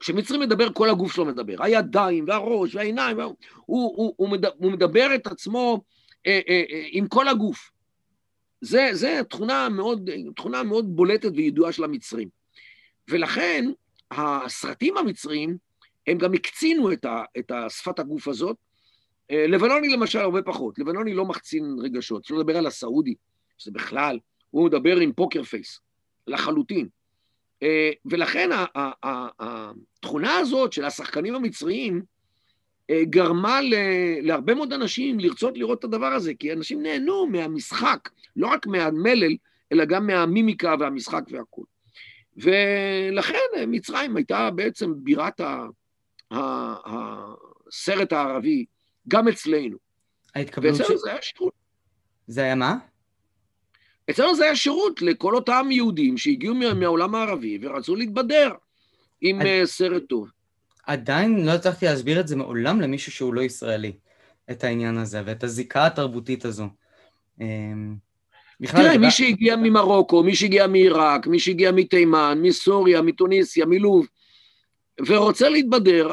כשמצרי 0.00 0.38
מדבר, 0.38 0.72
כל 0.72 0.90
הגוף 0.90 1.14
שלו 1.14 1.24
מדבר. 1.24 1.62
הידיים 1.62 2.24
והראש 2.28 2.74
והעיניים, 2.74 3.20
הוא, 3.20 3.34
הוא, 3.66 4.14
הוא, 4.16 4.28
מדבר, 4.28 4.50
הוא 4.56 4.72
מדבר 4.72 5.14
את 5.14 5.26
עצמו 5.26 5.84
עם 6.90 7.08
כל 7.08 7.28
הגוף. 7.28 7.70
זה 8.60 9.20
תכונה 9.28 9.68
תכונה 10.36 10.62
מאוד 10.62 10.96
בולטת 10.96 11.30
וידועה 11.34 11.72
של 11.72 11.84
המצרים. 11.84 12.28
ולכן 13.08 13.64
הסרטים 14.10 14.96
המצריים, 14.96 15.56
הם 16.06 16.18
גם 16.18 16.34
הקצינו 16.34 16.92
את, 16.92 17.04
ה, 17.04 17.22
את 17.38 17.50
השפת 17.50 17.98
הגוף 17.98 18.28
הזאת. 18.28 18.56
אה, 19.30 19.46
לבנוני 19.46 19.88
למשל 19.88 20.18
הרבה 20.18 20.42
פחות, 20.42 20.78
לבנוני 20.78 21.14
לא 21.14 21.24
מחצין 21.24 21.76
רגשות, 21.78 22.24
שלא 22.24 22.38
לדבר 22.38 22.56
על 22.56 22.66
הסעודי, 22.66 23.14
שזה 23.58 23.70
בכלל, 23.70 24.18
הוא 24.50 24.66
מדבר 24.66 24.96
עם 24.96 25.12
פוקר 25.12 25.42
פייס, 25.42 25.80
לחלוטין. 26.26 26.88
אה, 27.62 27.90
ולכן 28.06 28.50
התכונה 29.40 30.36
הזאת 30.36 30.72
של 30.72 30.84
השחקנים 30.84 31.34
המצריים 31.34 32.02
אה, 32.90 33.04
גרמה 33.04 33.60
להרבה 34.22 34.54
מאוד 34.54 34.72
אנשים 34.72 35.20
לרצות 35.20 35.58
לראות 35.58 35.78
את 35.78 35.84
הדבר 35.84 36.06
הזה, 36.06 36.34
כי 36.34 36.52
אנשים 36.52 36.82
נהנו 36.82 37.26
מהמשחק, 37.26 38.08
לא 38.36 38.46
רק 38.46 38.66
מהמלל, 38.66 39.36
אלא 39.72 39.84
גם 39.84 40.06
מהמימיקה 40.06 40.74
והמשחק 40.80 41.22
והכול. 41.30 41.64
ולכן 42.36 43.38
אה, 43.56 43.66
מצרים 43.66 44.16
הייתה 44.16 44.50
בעצם 44.50 44.92
בירת 44.96 45.40
הסרט 46.30 48.12
הערבי, 48.12 48.64
גם 49.08 49.28
אצלנו. 49.28 49.76
ההתקבלות 50.34 50.80
ואצלנו 50.80 50.98
ש... 50.98 51.02
זה 51.02 51.10
היה 51.10 51.22
שירות. 51.22 51.52
זה 52.26 52.42
היה 52.42 52.54
מה? 52.54 52.76
אצלנו 54.10 54.36
זה 54.36 54.44
היה 54.44 54.56
שירות 54.56 55.02
לכל 55.02 55.34
אותם 55.34 55.66
יהודים 55.70 56.18
שהגיעו 56.18 56.54
מהעולם 56.54 57.14
הערבי 57.14 57.58
ורצו 57.62 57.96
להתבדר 57.96 58.50
עם 59.20 59.40
עד... 59.40 59.46
אה, 59.46 59.62
סרט 59.64 60.02
טוב. 60.08 60.28
עדיין 60.86 61.46
לא 61.46 61.50
הצלחתי 61.50 61.86
להסביר 61.86 62.20
את 62.20 62.28
זה 62.28 62.36
מעולם 62.36 62.80
למישהו 62.80 63.12
שהוא 63.12 63.34
לא 63.34 63.40
ישראלי, 63.40 63.92
את 64.50 64.64
העניין 64.64 64.98
הזה 64.98 65.22
ואת 65.26 65.44
הזיקה 65.44 65.86
התרבותית 65.86 66.44
הזו. 66.44 66.68
בכלל, 68.60 68.82
תראה, 68.82 68.98
מי 68.98 69.10
שהגיע 69.10 69.56
ממרוקו, 69.56 70.22
מי 70.22 70.34
שהגיע 70.34 70.66
מעיראק, 70.66 71.26
מי 71.26 71.38
שהגיע 71.38 71.72
מתימן, 71.72 72.38
מסוריה, 72.42 73.02
מתוניסיה, 73.02 73.66
מלוב, 73.66 74.06
ורוצה 75.06 75.48
להתבדר, 75.48 76.08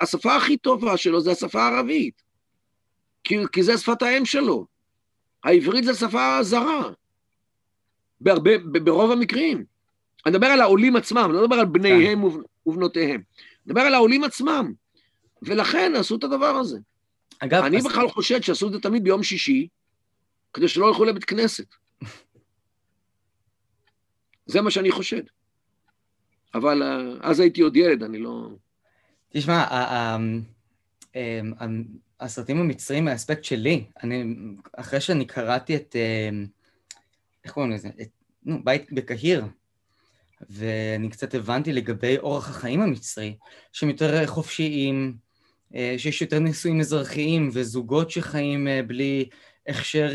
השפה 0.00 0.36
הכי 0.36 0.56
טובה 0.56 0.96
שלו 0.96 1.20
זה 1.20 1.30
השפה 1.30 1.62
הערבית. 1.62 2.22
כי, 3.24 3.36
כי 3.52 3.62
זה 3.62 3.78
שפת 3.78 4.02
האם 4.02 4.24
שלו. 4.24 4.66
העברית 5.44 5.84
זה 5.84 5.94
שפה 5.94 6.42
זרה. 6.42 6.90
בהרבה, 8.20 8.58
ברוב 8.58 9.10
המקרים. 9.10 9.64
אני 10.26 10.36
מדבר 10.36 10.46
על 10.46 10.60
העולים 10.60 10.96
עצמם, 10.96 11.24
אני 11.24 11.32
לא 11.32 11.42
מדבר 11.42 11.56
על 11.56 11.66
בניהם 11.66 12.30
כן. 12.30 12.36
ובנותיהם. 12.66 13.10
אני 13.10 13.22
מדבר 13.66 13.80
על 13.80 13.94
העולים 13.94 14.24
עצמם. 14.24 14.72
ולכן 15.42 15.92
עשו 15.96 16.16
את 16.16 16.24
הדבר 16.24 16.46
הזה. 16.56 16.78
אגב, 17.38 17.64
אני 17.64 17.78
אז... 17.78 17.84
בכלל 17.84 18.08
חושד 18.08 18.42
שעשו 18.42 18.66
את 18.66 18.72
זה 18.72 18.80
תמיד 18.80 19.04
ביום 19.04 19.22
שישי, 19.22 19.68
כדי 20.52 20.68
שלא 20.68 20.86
ילכו 20.86 21.04
לבית 21.04 21.24
כנסת. 21.24 21.74
זה 24.46 24.60
מה 24.60 24.70
שאני 24.70 24.90
חושד. 24.90 25.22
אבל 26.54 26.82
אה, 26.82 26.98
אז 27.20 27.40
הייתי 27.40 27.60
עוד 27.60 27.76
ילד, 27.76 28.02
אני 28.02 28.18
לא... 28.18 28.48
תשמע, 29.30 29.64
הסרטים 32.20 32.60
המצריים 32.60 33.04
מהאספקט 33.04 33.44
שלי, 33.44 33.84
אני, 34.02 34.24
אחרי 34.72 35.00
שאני 35.00 35.24
קראתי 35.24 35.76
את, 35.76 35.96
איך 37.44 37.52
קוראים 37.52 37.72
לזה? 37.72 37.88
את, 38.02 38.08
נו, 38.44 38.64
בית 38.64 38.92
בקהיר, 38.92 39.44
ואני 40.50 41.10
קצת 41.10 41.34
הבנתי 41.34 41.72
לגבי 41.72 42.18
אורח 42.18 42.50
החיים 42.50 42.80
המצרי, 42.80 43.36
שהם 43.72 43.88
יותר 43.88 44.26
חופשיים, 44.26 45.16
אה, 45.74 45.94
שיש 45.98 46.22
יותר 46.22 46.38
נישואים 46.38 46.80
אזרחיים 46.80 47.50
וזוגות 47.52 48.10
שחיים 48.10 48.68
אה, 48.68 48.82
בלי 48.82 49.28
הכשר 49.68 50.08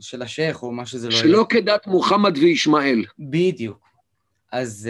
של 0.00 0.22
השייח 0.22 0.62
או 0.62 0.72
מה 0.72 0.86
שזה 0.86 1.08
לא 1.08 1.12
יהיה. 1.12 1.22
שלא 1.22 1.46
כדת 1.48 1.86
מוחמד 1.86 2.38
וישמעאל. 2.38 3.04
בדיוק. 3.18 3.78
אז 4.52 4.88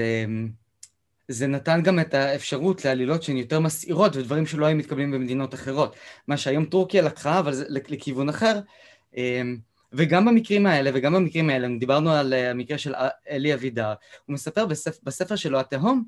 זה 1.28 1.46
נתן 1.46 1.82
גם 1.82 2.00
את 2.00 2.14
האפשרות 2.14 2.84
לעלילות 2.84 3.22
שהן 3.22 3.36
יותר 3.36 3.60
מסעירות 3.60 4.16
ודברים 4.16 4.46
שלא 4.46 4.66
היו 4.66 4.76
מתקבלים 4.76 5.10
במדינות 5.10 5.54
אחרות. 5.54 5.96
מה 6.28 6.36
שהיום 6.36 6.64
טורקיה 6.64 7.02
לקחה, 7.02 7.38
אבל 7.38 7.52
זה 7.52 7.64
לכיוון 7.68 8.28
אחר. 8.28 8.60
אמ, 9.16 9.56
וגם 9.92 10.24
במקרים 10.24 10.66
האלה, 10.66 10.90
וגם 10.94 11.14
במקרים 11.14 11.50
האלה, 11.50 11.68
דיברנו 11.78 12.10
על 12.10 12.34
אה, 12.34 12.50
המקרה 12.50 12.78
של 12.78 12.94
אלי 13.30 13.54
אבידר, 13.54 13.94
הוא 14.26 14.34
מספר 14.34 14.66
בספר, 14.66 14.98
בספר 15.02 15.36
שלו, 15.36 15.60
התהום, 15.60 16.04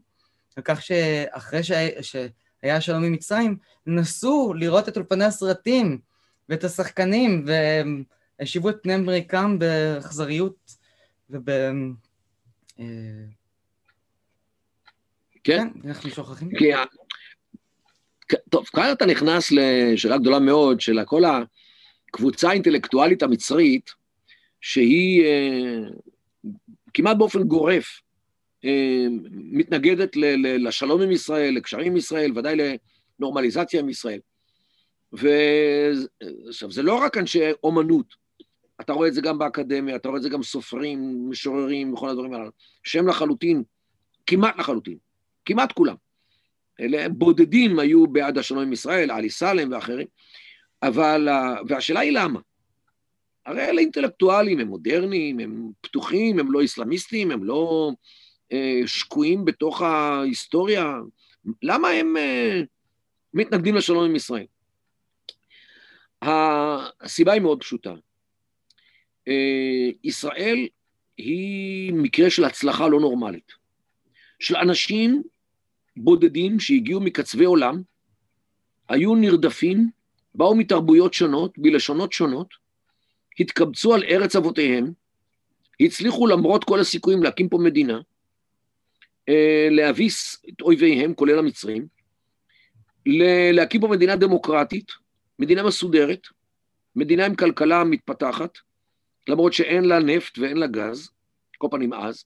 על 0.56 0.62
כך 0.62 0.82
שאחרי 0.82 1.62
שהיה, 1.62 2.02
שהיה 2.02 2.80
שלום 2.80 3.04
עם 3.04 3.12
מצרים, 3.12 3.56
נסו 3.86 4.54
לראות 4.56 4.88
את 4.88 4.96
אולפני 4.96 5.24
הסרטים 5.24 5.98
ואת 6.48 6.64
השחקנים, 6.64 7.44
והשיבו 8.38 8.70
את 8.70 8.76
פניהם 8.82 9.10
ריקם 9.10 9.58
באכזריות 9.58 10.76
וב... 11.30 11.50
אה, 11.50 12.84
כן. 15.44 15.68
כן, 15.82 15.88
אנחנו 15.88 16.10
שוכחים. 16.10 16.48
כי... 16.58 16.70
טוב, 18.48 18.66
כאן 18.66 18.92
אתה 18.92 19.06
נכנס 19.06 19.52
לשאלה 19.52 20.18
גדולה 20.18 20.38
מאוד 20.38 20.80
של 20.80 21.04
כל 21.04 21.22
הקבוצה 22.08 22.48
האינטלקטואלית 22.48 23.22
המצרית, 23.22 23.90
שהיא 24.60 25.24
אה, 25.24 25.78
כמעט 26.94 27.16
באופן 27.16 27.42
גורף 27.42 28.00
אה, 28.64 29.06
מתנגדת 29.30 30.16
לשלום 30.58 31.02
עם 31.02 31.10
ישראל, 31.10 31.54
לקשרים 31.54 31.86
עם 31.86 31.96
ישראל, 31.96 32.38
ודאי 32.38 32.56
לנורמליזציה 33.20 33.80
עם 33.80 33.88
ישראל. 33.88 34.20
ועכשיו, 35.12 36.70
זה 36.70 36.82
לא 36.82 36.94
רק 36.94 37.16
אנשי 37.16 37.40
אומנות, 37.62 38.23
אתה 38.80 38.92
רואה 38.92 39.08
את 39.08 39.14
זה 39.14 39.20
גם 39.20 39.38
באקדמיה, 39.38 39.96
אתה 39.96 40.08
רואה 40.08 40.18
את 40.18 40.22
זה 40.22 40.28
גם 40.28 40.42
סופרים, 40.42 41.30
משוררים 41.30 41.94
וכל 41.94 42.08
הדברים 42.08 42.34
הללו, 42.34 42.50
שהם 42.82 43.08
לחלוטין, 43.08 43.62
כמעט 44.26 44.58
לחלוטין, 44.58 44.98
כמעט 45.44 45.72
כולם. 45.72 45.94
אלה 46.80 47.08
בודדים 47.08 47.78
היו 47.78 48.06
בעד 48.06 48.38
השלום 48.38 48.62
עם 48.62 48.72
ישראל, 48.72 49.10
עלי 49.10 49.30
סלם 49.30 49.72
ואחרים, 49.72 50.06
אבל, 50.82 51.28
והשאלה 51.68 52.00
היא 52.00 52.12
למה? 52.12 52.40
הרי 53.46 53.64
אלה 53.64 53.80
אינטלקטואלים, 53.80 54.60
הם 54.60 54.66
מודרניים, 54.66 55.40
הם 55.40 55.70
פתוחים, 55.80 56.38
הם 56.38 56.52
לא 56.52 56.64
אסלאמיסטים, 56.64 57.30
הם 57.30 57.44
לא 57.44 57.90
אה, 58.52 58.80
שקועים 58.86 59.44
בתוך 59.44 59.82
ההיסטוריה. 59.82 60.94
למה 61.62 61.88
הם 61.88 62.16
אה, 62.16 62.60
מתנגדים 63.34 63.74
לשלום 63.74 64.04
עם 64.04 64.16
ישראל? 64.16 64.46
הסיבה 66.22 67.32
היא 67.32 67.42
מאוד 67.42 67.60
פשוטה. 67.60 67.94
אה, 69.28 69.90
ישראל 70.04 70.68
היא 71.18 71.92
מקרה 71.92 72.30
של 72.30 72.44
הצלחה 72.44 72.88
לא 72.88 73.00
נורמלית. 73.00 73.52
של 74.40 74.56
אנשים 74.56 75.22
בודדים 75.96 76.60
שהגיעו 76.60 77.00
מקצווי 77.00 77.44
עולם, 77.44 77.82
היו 78.88 79.14
נרדפים, 79.14 79.90
באו 80.34 80.54
מתרבויות 80.54 81.14
שונות, 81.14 81.58
בלשונות 81.58 82.12
שונות, 82.12 82.48
התקבצו 83.40 83.94
על 83.94 84.04
ארץ 84.04 84.36
אבותיהם, 84.36 84.92
הצליחו 85.80 86.26
למרות 86.26 86.64
כל 86.64 86.80
הסיכויים 86.80 87.22
להקים 87.22 87.48
פה 87.48 87.58
מדינה, 87.58 88.00
אה, 89.28 89.68
להביס 89.70 90.42
את 90.48 90.60
אויביהם, 90.60 91.14
כולל 91.14 91.38
המצרים, 91.38 91.86
להקים 93.52 93.80
פה 93.80 93.88
מדינה 93.88 94.16
דמוקרטית, 94.16 94.92
מדינה 95.38 95.62
מסודרת, 95.62 96.26
מדינה 96.96 97.26
עם 97.26 97.34
כלכלה 97.34 97.84
מתפתחת, 97.84 98.58
למרות 99.28 99.52
שאין 99.52 99.84
לה 99.84 99.98
נפט 99.98 100.38
ואין 100.38 100.56
לה 100.56 100.66
גז, 100.66 101.10
כל 101.58 101.68
פנים 101.70 101.92
אז, 101.92 102.24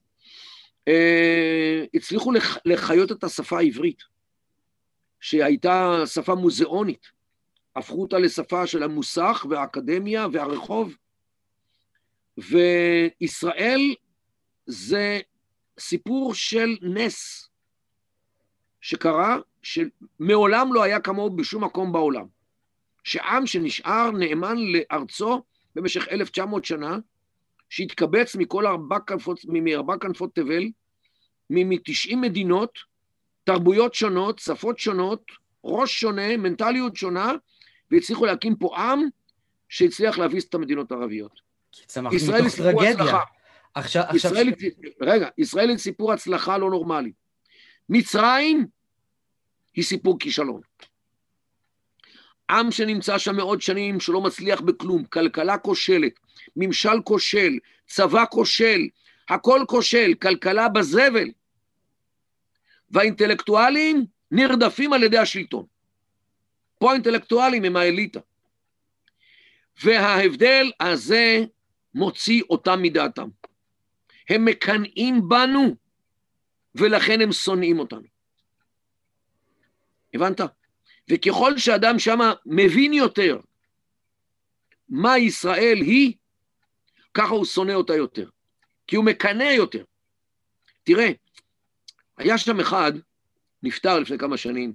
אה, 0.87 1.85
הצליחו 1.93 2.31
לחיות 2.65 3.11
את 3.11 3.23
השפה 3.23 3.57
העברית, 3.57 4.03
שהייתה 5.19 6.03
שפה 6.05 6.35
מוזיאונית, 6.35 7.07
הפכו 7.75 8.01
אותה 8.01 8.19
לשפה 8.19 8.67
של 8.67 8.83
המוסך 8.83 9.45
והאקדמיה 9.49 10.27
והרחוב, 10.33 10.95
וישראל 12.37 13.95
זה 14.65 15.19
סיפור 15.79 16.33
של 16.33 16.77
נס 16.81 17.49
שקרה, 18.81 19.37
שמעולם 19.63 20.73
לא 20.73 20.83
היה 20.83 20.99
כמוהו 20.99 21.35
בשום 21.35 21.63
מקום 21.63 21.91
בעולם. 21.91 22.25
שעם 23.03 23.47
שנשאר 23.47 24.11
נאמן 24.11 24.57
לארצו 24.57 25.43
במשך 25.79 26.07
1900 26.11 26.65
שנה, 26.65 26.97
שהתקבץ 27.69 28.35
מכל 28.35 28.67
ארבע 28.67 28.99
כנפות, 28.99 29.39
מארבע 29.47 29.97
כנפות 29.97 30.35
תבל, 30.35 30.63
מ-90 31.49 32.15
מדינות, 32.15 32.79
תרבויות 33.43 33.93
שונות, 33.93 34.39
שפות 34.39 34.79
שונות, 34.79 35.23
ראש 35.63 35.99
שונה, 35.99 36.37
מנטליות 36.37 36.95
שונה, 36.95 37.31
והצליחו 37.91 38.25
להקים 38.25 38.55
פה 38.55 38.77
עם 38.77 38.99
שהצליח 39.69 40.17
להביס 40.17 40.45
את 40.49 40.53
המדינות 40.53 40.91
הערביות. 40.91 41.41
ישראל 42.11 42.41
היא 42.41 42.49
סיפור 42.49 42.83
הצלחה. 42.83 43.19
עכשיו, 43.75 44.03
ישראל, 44.15 44.49
עכשיו... 44.49 44.69
רגע, 45.01 45.27
ישראל 45.37 45.69
היא 45.69 45.77
סיפור 45.77 46.13
הצלחה 46.13 46.57
לא 46.57 46.69
נורמלי. 46.69 47.11
מצרים 47.89 48.67
היא 49.75 49.83
סיפור 49.83 50.19
כישלון. 50.19 50.61
עם 52.49 52.71
שנמצא 52.71 53.17
שם 53.17 53.35
מאות 53.35 53.61
שנים, 53.61 53.99
שלא 53.99 54.21
מצליח 54.21 54.61
בכלום, 54.61 55.05
כלכלה 55.05 55.57
כושלת, 55.57 56.19
ממשל 56.55 57.01
כושל, 57.03 57.59
צבא 57.87 58.25
כושל, 58.31 58.87
הכל 59.29 59.61
כושל, 59.67 60.13
כלכלה 60.21 60.69
בזבל. 60.69 61.29
והאינטלקטואלים 62.91 64.05
נרדפים 64.31 64.93
על 64.93 65.03
ידי 65.03 65.17
השלטון. 65.17 65.65
פה 66.77 66.91
האינטלקטואלים 66.91 67.63
הם 67.63 67.75
האליטה. 67.75 68.19
וההבדל 69.83 70.71
הזה 70.79 71.39
מוציא 71.95 72.41
אותם 72.49 72.81
מדעתם. 72.81 73.29
הם 74.29 74.45
מקנאים 74.45 75.29
בנו, 75.29 75.75
ולכן 76.75 77.21
הם 77.21 77.31
שונאים 77.31 77.79
אותנו. 77.79 78.07
הבנת? 80.13 80.41
וככל 81.11 81.57
שאדם 81.57 81.99
שמה 81.99 82.33
מבין 82.45 82.93
יותר 82.93 83.39
מה 84.89 85.17
ישראל 85.17 85.77
היא, 85.77 86.13
ככה 87.13 87.33
הוא 87.33 87.45
שונא 87.45 87.71
אותה 87.71 87.95
יותר, 87.95 88.29
כי 88.87 88.95
הוא 88.95 89.05
מקנא 89.05 89.43
יותר. 89.43 89.83
תראה, 90.83 91.11
היה 92.17 92.37
שם 92.37 92.59
אחד, 92.59 92.91
נפטר 93.63 93.99
לפני 93.99 94.17
כמה 94.17 94.37
שנים, 94.37 94.73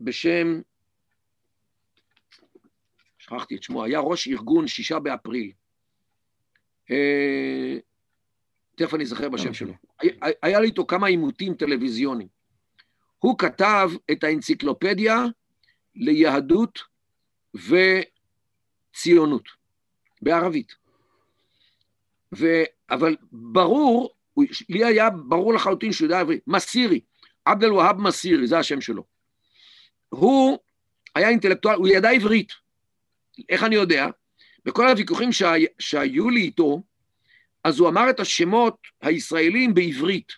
בשם, 0.00 0.60
שכחתי 3.18 3.56
את 3.56 3.62
שמו, 3.62 3.84
היה 3.84 4.00
ראש 4.00 4.28
ארגון 4.28 4.68
שישה 4.68 4.98
באפריל. 4.98 5.52
אה, 6.90 7.76
תכף 8.74 8.94
אני 8.94 9.04
אזכר 9.04 9.28
בשם 9.28 9.54
שלו. 9.54 9.72
היה, 10.00 10.12
היה 10.42 10.60
לי 10.60 10.66
איתו 10.66 10.86
כמה 10.86 11.06
עימותים 11.06 11.54
טלוויזיוניים. 11.54 12.37
הוא 13.18 13.38
כתב 13.38 13.90
את 14.10 14.24
האנציקלופדיה 14.24 15.24
ליהדות 15.94 16.78
וציונות, 18.94 19.48
בערבית. 20.22 20.74
ו... 22.36 22.46
אבל 22.90 23.16
ברור, 23.32 24.10
לי 24.68 24.84
היה 24.84 25.10
ברור 25.10 25.54
לחלוטין 25.54 25.92
שהוא 25.92 26.06
יודע 26.06 26.20
עברית, 26.20 26.42
מסירי, 26.46 27.00
עבד 27.44 27.64
אל-והאב 27.64 28.00
מסירי, 28.00 28.46
זה 28.46 28.58
השם 28.58 28.80
שלו. 28.80 29.04
הוא 30.08 30.58
היה 31.14 31.28
אינטלקטואל, 31.28 31.76
הוא 31.76 31.88
ידע 31.88 32.10
עברית. 32.10 32.52
איך 33.48 33.62
אני 33.62 33.74
יודע? 33.74 34.06
בכל 34.64 34.88
הוויכוחים 34.88 35.32
שה... 35.32 35.52
שהיו 35.78 36.30
לי 36.30 36.40
איתו, 36.40 36.82
אז 37.64 37.78
הוא 37.78 37.88
אמר 37.88 38.10
את 38.10 38.20
השמות 38.20 38.76
הישראלים 39.02 39.74
בעברית, 39.74 40.32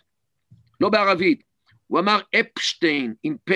לא 0.81 0.89
בערבית. 0.89 1.50
הוא 1.91 1.99
אמר 1.99 2.19
אפשטיין 2.39 3.13
עם 3.23 3.37
פ', 3.43 3.51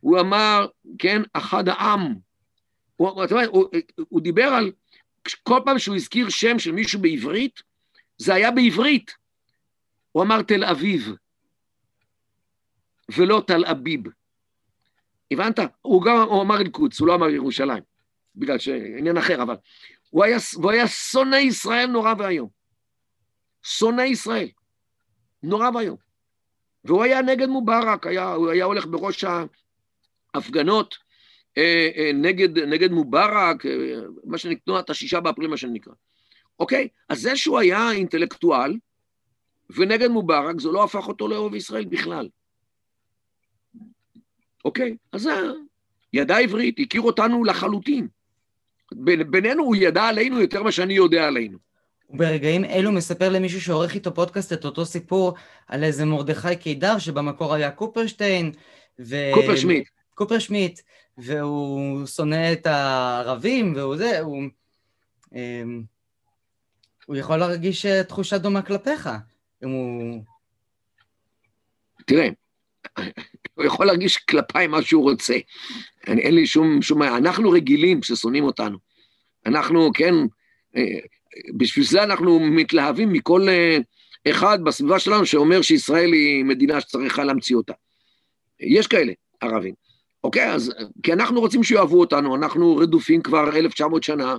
הוא 0.00 0.20
אמר, 0.20 0.66
כן, 0.98 1.22
אחד 1.32 1.68
העם. 1.68 2.14
הוא, 2.96 3.08
הוא, 3.08 3.24
הוא, 3.50 3.68
הוא 4.08 4.20
דיבר 4.20 4.42
על, 4.44 4.72
כל 5.42 5.60
פעם 5.64 5.78
שהוא 5.78 5.96
הזכיר 5.96 6.28
שם 6.28 6.58
של 6.58 6.72
מישהו 6.72 7.00
בעברית, 7.00 7.62
זה 8.18 8.34
היה 8.34 8.50
בעברית. 8.50 9.14
הוא 10.12 10.22
אמר 10.22 10.42
תל 10.42 10.64
אביב, 10.64 11.08
ולא 13.16 13.42
תל 13.46 13.64
אביב. 13.64 14.00
הבנת? 15.30 15.58
הוא 15.82 16.02
גם, 16.02 16.16
הוא 16.16 16.42
אמר 16.42 16.60
אל-קודס, 16.60 17.00
הוא 17.00 17.08
לא 17.08 17.14
אמר 17.14 17.28
ירושלים, 17.28 17.82
בגלל 18.34 18.58
שעניין 18.58 19.16
אחר, 19.16 19.42
אבל 19.42 19.56
הוא 20.10 20.24
היה, 20.24 20.36
הוא 20.54 20.70
היה 20.70 20.88
שונא 20.88 21.36
ישראל 21.36 21.86
נורא 21.86 22.14
ואיום. 22.18 22.48
שונא 23.62 24.02
ישראל, 24.02 24.48
נורא 25.42 25.70
ואיום. 25.74 26.05
והוא 26.86 27.04
היה 27.04 27.22
נגד 27.22 27.48
מובארק, 27.48 28.06
היה, 28.06 28.32
הוא 28.32 28.50
היה 28.50 28.64
הולך 28.64 28.86
בראש 28.86 29.24
ההפגנות 30.34 30.98
אה, 31.58 31.90
אה, 31.96 32.10
נגד, 32.14 32.58
נגד 32.58 32.90
מובארק, 32.90 33.66
אה, 33.66 33.72
מה 34.24 34.38
שנקרא, 34.38 34.60
תנועת 34.64 34.90
השישה 34.90 35.20
באפריל, 35.20 35.50
מה 35.50 35.56
שנקרא. 35.56 35.92
אוקיי? 36.58 36.88
אז 37.08 37.20
זה 37.20 37.36
שהוא 37.36 37.58
היה 37.58 37.90
אינטלקטואל 37.90 38.76
ונגד 39.70 40.08
מובארק, 40.08 40.60
זה 40.60 40.68
לא 40.68 40.84
הפך 40.84 41.08
אותו 41.08 41.28
לאהוב 41.28 41.54
ישראל 41.54 41.84
בכלל. 41.84 42.28
אוקיי? 44.64 44.96
אז 45.12 45.22
זה 45.22 45.30
ידע 46.12 46.38
עברית, 46.38 46.80
הכיר 46.80 47.00
אותנו 47.00 47.44
לחלוטין. 47.44 48.08
בינינו 49.30 49.64
הוא 49.64 49.76
ידע 49.76 50.04
עלינו 50.04 50.40
יותר 50.40 50.62
ממה 50.62 50.72
שאני 50.72 50.94
יודע 50.94 51.26
עלינו. 51.26 51.58
וברגעים 52.10 52.64
אלו 52.64 52.92
מספר 52.92 53.28
למישהו 53.28 53.60
שעורך 53.60 53.94
איתו 53.94 54.14
פודקאסט 54.14 54.52
את 54.52 54.64
אותו 54.64 54.86
סיפור 54.86 55.34
על 55.66 55.84
איזה 55.84 56.04
מרדכי 56.04 56.56
קידר 56.56 56.98
שבמקור 56.98 57.54
היה 57.54 57.70
קופרשטיין. 57.70 58.52
ו... 58.98 59.16
קופר 59.34 59.56
שמיט. 59.56 59.88
קופר 60.14 60.38
שמיט, 60.38 60.80
והוא 61.18 62.06
שונא 62.06 62.52
את 62.52 62.66
הערבים, 62.66 63.72
והוא 63.76 63.96
זה, 63.96 64.20
הוא... 64.20 64.42
אמ, 65.34 65.82
הוא 67.06 67.16
יכול 67.16 67.36
להרגיש 67.36 67.86
אה, 67.86 68.04
תחושה 68.04 68.38
דומה 68.38 68.62
כלפיך, 68.62 69.08
אם 69.64 69.68
הוא... 69.68 70.22
תראה, 72.06 72.28
הוא 73.54 73.64
יכול 73.64 73.86
להרגיש 73.86 74.16
כלפיי 74.16 74.66
מה 74.66 74.82
שהוא 74.82 75.10
רוצה. 75.10 75.34
אני, 76.08 76.22
אין 76.22 76.34
לי 76.34 76.46
שום, 76.46 76.82
שום... 76.82 77.02
אנחנו 77.02 77.50
רגילים 77.50 78.02
ששונאים 78.02 78.44
אותנו. 78.44 78.78
אנחנו, 79.46 79.90
כן, 79.94 80.14
אה, 80.76 80.82
בשביל 81.56 81.84
זה 81.84 82.02
אנחנו 82.02 82.40
מתלהבים 82.40 83.12
מכל 83.12 83.48
אה, 83.48 83.78
אחד 84.30 84.58
בסביבה 84.64 84.98
שלנו 84.98 85.26
שאומר 85.26 85.62
שישראל 85.62 86.12
היא 86.12 86.44
מדינה 86.44 86.80
שצריכה 86.80 87.24
להמציא 87.24 87.56
אותה. 87.56 87.72
יש 88.60 88.86
כאלה, 88.86 89.12
ערבים. 89.40 89.74
אוקיי? 90.24 90.52
אז, 90.52 90.72
כי 91.02 91.12
אנחנו 91.12 91.40
רוצים 91.40 91.62
שיאהבו 91.62 92.00
אותנו, 92.00 92.36
אנחנו 92.36 92.76
רדופים 92.76 93.22
כבר 93.22 93.56
1900 93.56 94.02
שנה, 94.02 94.36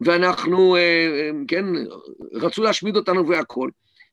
ואנחנו, 0.00 0.76
אה, 0.76 1.30
כן, 1.48 1.64
רצו 2.32 2.62
להשמיד 2.62 2.96
אותנו 2.96 3.28
והכול, 3.28 3.70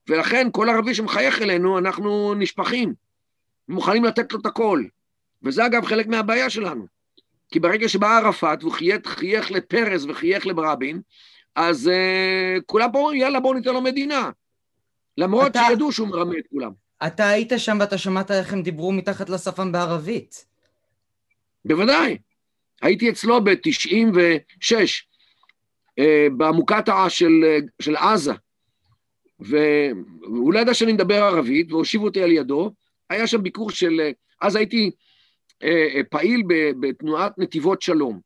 ולכן 0.09 0.47
כל 0.51 0.69
ערבי 0.69 0.95
שמחייך 0.95 1.41
אלינו, 1.41 1.77
אנחנו 1.77 2.33
נשפכים, 2.33 2.93
מוכנים 3.69 4.03
לתת 4.03 4.33
לו 4.33 4.39
את 4.39 4.45
הכל. 4.45 4.83
וזה 5.43 5.65
אגב 5.65 5.85
חלק 5.85 6.07
מהבעיה 6.07 6.49
שלנו. 6.49 6.85
כי 7.51 7.59
ברגע 7.59 7.89
שבא 7.89 8.17
ערפאת 8.17 8.63
והוא 8.63 8.73
חייך 9.05 9.51
לפרס 9.51 10.05
וחייך 10.05 10.47
לברבין, 10.47 11.01
אז 11.55 11.87
uh, 11.87 12.61
כולם 12.65 12.91
פה 12.91 12.97
אומרים, 12.97 13.21
יאללה, 13.21 13.39
בואו 13.39 13.53
ניתן 13.53 13.73
לו 13.73 13.81
מדינה. 13.81 14.29
למרות 15.17 15.51
אתה... 15.51 15.61
שידעו 15.69 15.91
שהוא 15.91 16.07
מרמה 16.07 16.37
את 16.37 16.47
כולם. 16.49 16.71
אתה 17.07 17.29
היית 17.29 17.51
שם 17.57 17.77
ואתה 17.79 17.97
שמעת 17.97 18.31
איך 18.31 18.53
הם 18.53 18.61
דיברו 18.61 18.91
מתחת 18.91 19.29
לשפם 19.29 19.71
בערבית. 19.71 20.45
בוודאי. 21.65 22.17
הייתי 22.81 23.09
אצלו 23.09 23.43
ב-96, 23.43 24.75
אה, 25.99 26.27
במוקטעה 26.37 27.09
של, 27.09 27.31
אה, 27.43 27.57
של 27.81 27.95
עזה, 27.95 28.33
והוא 29.39 30.53
לא 30.53 30.59
ידע 30.59 30.73
שאני 30.73 30.93
מדבר 30.93 31.23
ערבית, 31.23 31.71
והושיבו 31.71 32.05
אותי 32.05 32.23
על 32.23 32.31
ידו. 32.31 32.71
היה 33.09 33.27
שם 33.27 33.43
ביקור 33.43 33.71
של... 33.71 34.01
אה, 34.01 34.11
אז 34.41 34.55
הייתי 34.55 34.91
פעיל 36.09 36.43
בתנועת 36.79 37.37
נתיבות 37.37 37.81
שלום. 37.81 38.19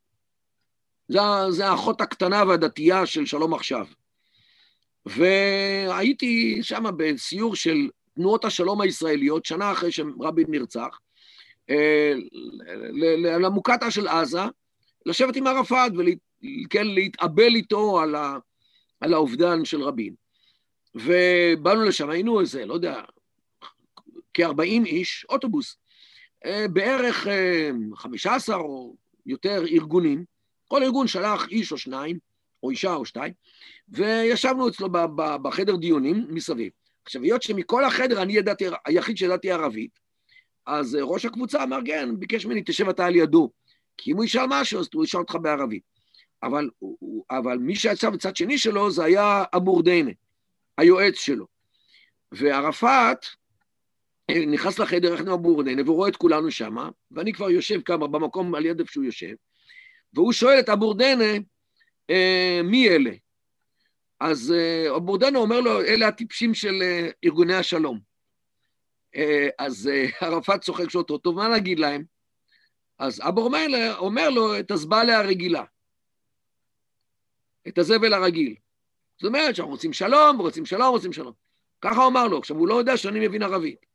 זה 1.49 1.67
האחות 1.67 2.01
הקטנה 2.01 2.43
והדתייה 2.47 3.05
של 3.05 3.25
שלום 3.25 3.53
עכשיו. 3.53 3.85
והייתי 5.05 6.59
שם 6.61 6.83
בסיור 6.97 7.55
של 7.55 7.89
תנועות 8.15 8.45
השלום 8.45 8.81
הישראליות, 8.81 9.45
שנה 9.45 9.71
אחרי 9.71 9.91
שרבין 9.91 10.45
נרצח, 10.49 10.99
למוקטעה 13.39 13.91
של 13.91 14.07
עזה, 14.07 14.41
לשבת 15.05 15.35
עם 15.35 15.47
ערפאת 15.47 15.91
וכן 15.91 16.87
להתאבל 16.87 17.55
איתו 17.55 17.99
על, 17.99 18.15
ה, 18.15 18.37
על 19.01 19.13
האובדן 19.13 19.65
של 19.65 19.81
רבין. 19.81 20.13
ובאנו 20.95 21.83
לשם, 21.83 22.09
היינו 22.09 22.41
איזה, 22.41 22.65
לא 22.65 22.73
יודע, 22.73 23.01
כ-40 24.33 24.85
איש, 24.85 25.25
אוטובוס, 25.29 25.77
אה, 26.45 26.65
בערך 26.67 27.27
15 27.95 28.55
אה, 28.55 28.61
או 28.61 28.95
יותר 29.25 29.63
ארגונים, 29.67 30.25
כל 30.67 30.83
ארגון 30.83 31.07
שלח 31.07 31.47
איש 31.47 31.71
או 31.71 31.77
שניים, 31.77 32.17
או 32.63 32.69
אישה 32.69 32.93
או 32.93 33.05
שתיים, 33.05 33.33
וישבנו 33.89 34.69
אצלו 34.69 34.89
בחדר 35.15 35.75
דיונים 35.75 36.25
מסביב. 36.29 36.71
עכשיו, 37.05 37.21
היות 37.21 37.43
שמכל 37.43 37.85
החדר 37.85 38.21
אני 38.21 38.33
ידעתי, 38.33 38.65
היחיד 38.85 39.17
שידעתי 39.17 39.51
ערבית, 39.51 39.99
אז 40.65 40.95
אה, 40.95 41.03
ראש 41.03 41.25
הקבוצה 41.25 41.63
אמר, 41.63 41.79
כן, 41.85 42.09
ביקש 42.19 42.45
ממני, 42.45 42.61
תשב 42.65 42.89
אתה 42.89 43.05
על 43.05 43.15
ידו. 43.15 43.51
כי 43.97 44.11
אם 44.11 44.15
הוא 44.15 44.25
ישאל 44.25 44.45
משהו, 44.49 44.79
אז 44.79 44.87
הוא 44.93 45.03
ישאל 45.03 45.19
אותך 45.19 45.35
בערבית. 45.41 45.83
אבל, 46.43 46.69
אבל 47.31 47.57
מי 47.57 47.75
שיצא 47.75 48.09
בצד 48.09 48.35
שני 48.35 48.57
שלו 48.57 48.91
זה 48.91 49.03
היה 49.03 49.43
אבורדיינה, 49.55 50.11
היועץ 50.77 51.15
שלו. 51.15 51.45
וערפאת 52.31 53.25
אה, 54.29 54.45
נכנס 54.45 54.79
לחדר 54.79 55.13
יחד 55.13 55.27
עם 55.27 55.33
אבורדיינה 55.33 55.91
ורואה 55.91 56.09
את 56.09 56.15
כולנו 56.15 56.51
שמה, 56.51 56.89
ואני 57.11 57.33
כבר 57.33 57.49
יושב 57.49 57.81
כמה 57.81 58.07
במקום 58.07 58.55
על 58.55 58.65
יד 58.65 58.79
איפה 58.79 58.91
שהוא 58.91 59.05
יושב, 59.05 59.33
והוא 60.13 60.33
שואל 60.33 60.59
את 60.59 60.69
אבורדיינה, 60.69 61.33
אה, 62.09 62.61
מי 62.63 62.89
אלה? 62.89 63.11
אז 64.19 64.53
אבורדיינה 64.95 65.39
אומר 65.39 65.59
לו, 65.59 65.81
אלה 65.81 66.07
הטיפשים 66.07 66.53
של 66.53 66.83
ארגוני 67.25 67.55
השלום. 67.55 67.99
אה, 69.15 69.49
אז 69.59 69.89
אה, 69.93 70.05
ערפאת 70.27 70.61
צוחק 70.61 70.89
שאותו, 70.89 71.17
טוב, 71.17 71.35
מה 71.35 71.47
נגיד 71.47 71.79
להם? 71.79 72.03
אז 72.99 73.21
אבו 73.27 73.41
אומר, 73.41 73.65
אומר 73.97 74.29
לו 74.29 74.59
את 74.59 74.71
הזבלה 74.71 75.19
הרגילה, 75.19 75.63
את 77.67 77.77
הזבל 77.77 78.13
הרגיל. 78.13 78.55
זאת 79.17 79.27
אומרת 79.27 79.55
שאנחנו 79.55 79.71
רוצים 79.71 79.93
שלום, 79.93 80.37
רוצים 80.37 80.65
שלום, 80.65 80.89
רוצים 80.89 81.13
שלום. 81.13 81.33
ככה 81.81 81.95
הוא 81.95 82.07
אמר 82.07 82.27
לו. 82.27 82.37
עכשיו, 82.37 82.57
הוא 82.57 82.67
לא 82.67 82.75
יודע 82.75 82.97
שאני 82.97 83.27
מבין 83.27 83.43
ערבית. 83.43 83.85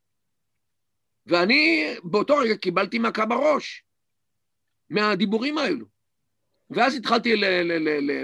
ואני 1.26 1.86
באותו 2.04 2.36
רגע 2.36 2.56
קיבלתי 2.56 2.98
מכה 2.98 3.26
בראש 3.26 3.84
מהדיבורים 4.90 5.58
האלו. 5.58 5.86
ואז 6.74 6.94
התחלתי 6.94 7.36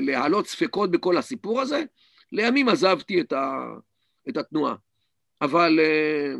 להעלות 0.00 0.46
ספקות 0.46 0.90
בכל 0.90 1.16
הסיפור 1.16 1.60
הזה. 1.60 1.84
לימים 2.32 2.68
עזבתי 2.68 3.20
את, 3.20 3.32
ה, 3.32 3.66
את 4.28 4.36
התנועה. 4.36 4.74
אבל 5.40 5.80
אה, 5.80 6.34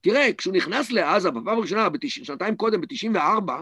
תראה, 0.00 0.32
כשהוא 0.38 0.54
נכנס 0.54 0.90
לעזה 0.90 1.30
בפעם 1.30 1.58
הראשונה, 1.58 1.88
שנתיים 2.08 2.56
קודם, 2.56 2.80
ב-94, 2.80 3.52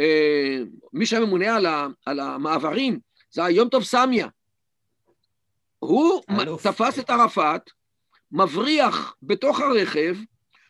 אה, 0.00 0.58
מי 0.92 1.06
שהיה 1.06 1.26
ממונה 1.26 1.56
על, 1.56 1.66
ה, 1.66 1.86
על 2.06 2.20
המעברים 2.20 3.00
זה 3.30 3.44
היה 3.44 3.56
יום 3.56 3.68
טוב 3.68 3.82
סמיה. 3.82 4.28
הוא 5.78 6.22
אלוף. 6.40 6.66
תפס 6.66 6.98
את 6.98 7.10
ערפאת, 7.10 7.70
מבריח 8.32 9.16
בתוך 9.22 9.60
הרכב 9.60 10.16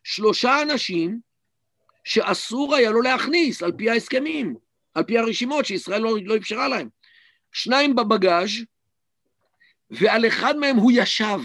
שלושה 0.05 0.63
אנשים 0.63 1.21
שאסור 2.05 2.75
היה 2.75 2.91
לו 2.91 3.03
להכניס 3.03 3.63
על 3.63 3.73
פי 3.73 3.91
ההסכמים, 3.91 4.55
על 4.95 5.05
פי 5.05 5.19
הרשימות 5.19 5.67
שישראל 5.67 6.03
לא, 6.03 6.17
לא 6.25 6.37
אפשרה 6.37 6.69
להם. 6.69 6.89
שניים 7.53 7.97
בבגאז' 7.97 8.51
ועל 9.91 10.27
אחד 10.27 10.57
מהם 10.57 10.77
הוא 10.77 10.93
ישב. 10.95 11.41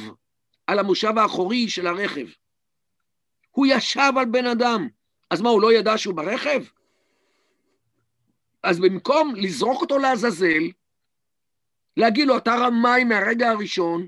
על 0.67 0.79
המושב 0.79 1.17
האחורי 1.17 1.69
של 1.69 1.87
הרכב. 1.87 2.27
הוא 3.51 3.67
ישב 3.69 4.11
על 4.19 4.25
בן 4.25 4.45
אדם. 4.45 4.87
אז 5.29 5.41
מה, 5.41 5.49
הוא 5.49 5.61
לא 5.61 5.73
ידע 5.73 5.97
שהוא 5.97 6.15
ברכב? 6.15 6.63
אז 8.63 8.79
במקום 8.79 9.35
לזרוק 9.35 9.81
אותו 9.81 9.97
לעזאזל, 9.97 10.63
להגיד 11.97 12.27
לו, 12.27 12.37
אתה 12.37 12.55
רמאי 12.55 13.03
מהרגע 13.03 13.49
הראשון, 13.49 14.07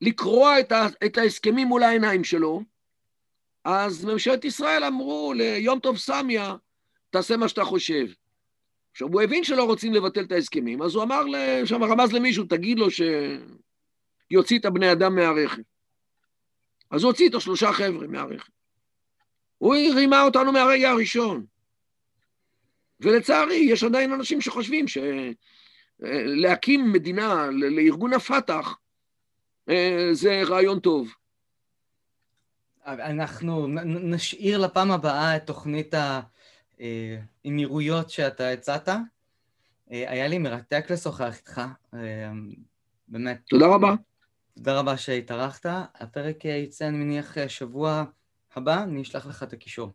לקרוע 0.00 0.60
את, 0.60 0.72
ה, 0.72 0.86
את 1.06 1.18
ההסכמים 1.18 1.68
מול 1.68 1.82
העיניים 1.82 2.24
שלו, 2.24 2.62
אז 3.68 4.04
ממשלת 4.04 4.44
ישראל 4.44 4.84
אמרו 4.84 5.32
ליום 5.36 5.80
טוב 5.80 5.96
סמיה, 5.96 6.56
תעשה 7.10 7.36
מה 7.36 7.48
שאתה 7.48 7.64
חושב. 7.64 8.06
עכשיו, 8.92 9.08
הוא 9.08 9.22
הבין 9.22 9.44
שלא 9.44 9.64
רוצים 9.64 9.94
לבטל 9.94 10.24
את 10.24 10.32
ההסכמים, 10.32 10.82
אז 10.82 10.94
הוא 10.94 11.02
אמר, 11.02 11.22
שם 11.64 11.82
רמז 11.82 12.12
למישהו, 12.12 12.44
תגיד 12.44 12.78
לו 12.78 12.86
שיוציא 12.90 14.58
את 14.58 14.64
הבני 14.64 14.92
אדם 14.92 15.14
מהרכב. 15.14 15.62
אז 16.90 17.02
הוא 17.02 17.10
הוציא 17.10 17.26
איתו 17.26 17.40
שלושה 17.40 17.72
חבר'ה 17.72 18.06
מהרכב. 18.06 18.52
הוא 19.58 19.74
רימה 19.94 20.22
אותנו 20.22 20.52
מהרגע 20.52 20.90
הראשון. 20.90 21.46
ולצערי, 23.00 23.56
יש 23.56 23.84
עדיין 23.84 24.12
אנשים 24.12 24.40
שחושבים 24.40 24.86
שלהקים 26.00 26.92
מדינה 26.92 27.46
לארגון 27.52 28.12
הפת"ח 28.12 28.78
אה, 29.68 30.08
זה 30.12 30.42
רעיון 30.42 30.80
טוב. 30.80 31.14
אנחנו 32.86 33.66
נשאיר 33.84 34.58
לפעם 34.58 34.90
הבאה 34.90 35.36
את 35.36 35.46
תוכנית 35.46 35.94
האמירויות 37.44 38.10
שאתה 38.10 38.50
הצעת. 38.50 38.88
אה, 38.88 39.00
היה 39.90 40.28
לי 40.28 40.38
מרתק 40.38 40.90
לשוחח 40.90 41.36
איתך, 41.36 41.60
אה, 41.94 42.00
באמת. 43.08 43.40
תודה 43.48 43.66
רבה. 43.66 43.94
תודה 44.54 44.78
רבה 44.78 44.96
שהתארחת. 44.96 45.66
הפרק 45.94 46.44
יצא, 46.44 46.88
אני 46.88 46.96
מניח, 46.96 47.36
שבוע 47.48 48.04
הבא, 48.56 48.82
אני 48.82 49.02
אשלח 49.02 49.26
לך 49.26 49.42
את 49.42 49.52
הקישור. 49.52 49.92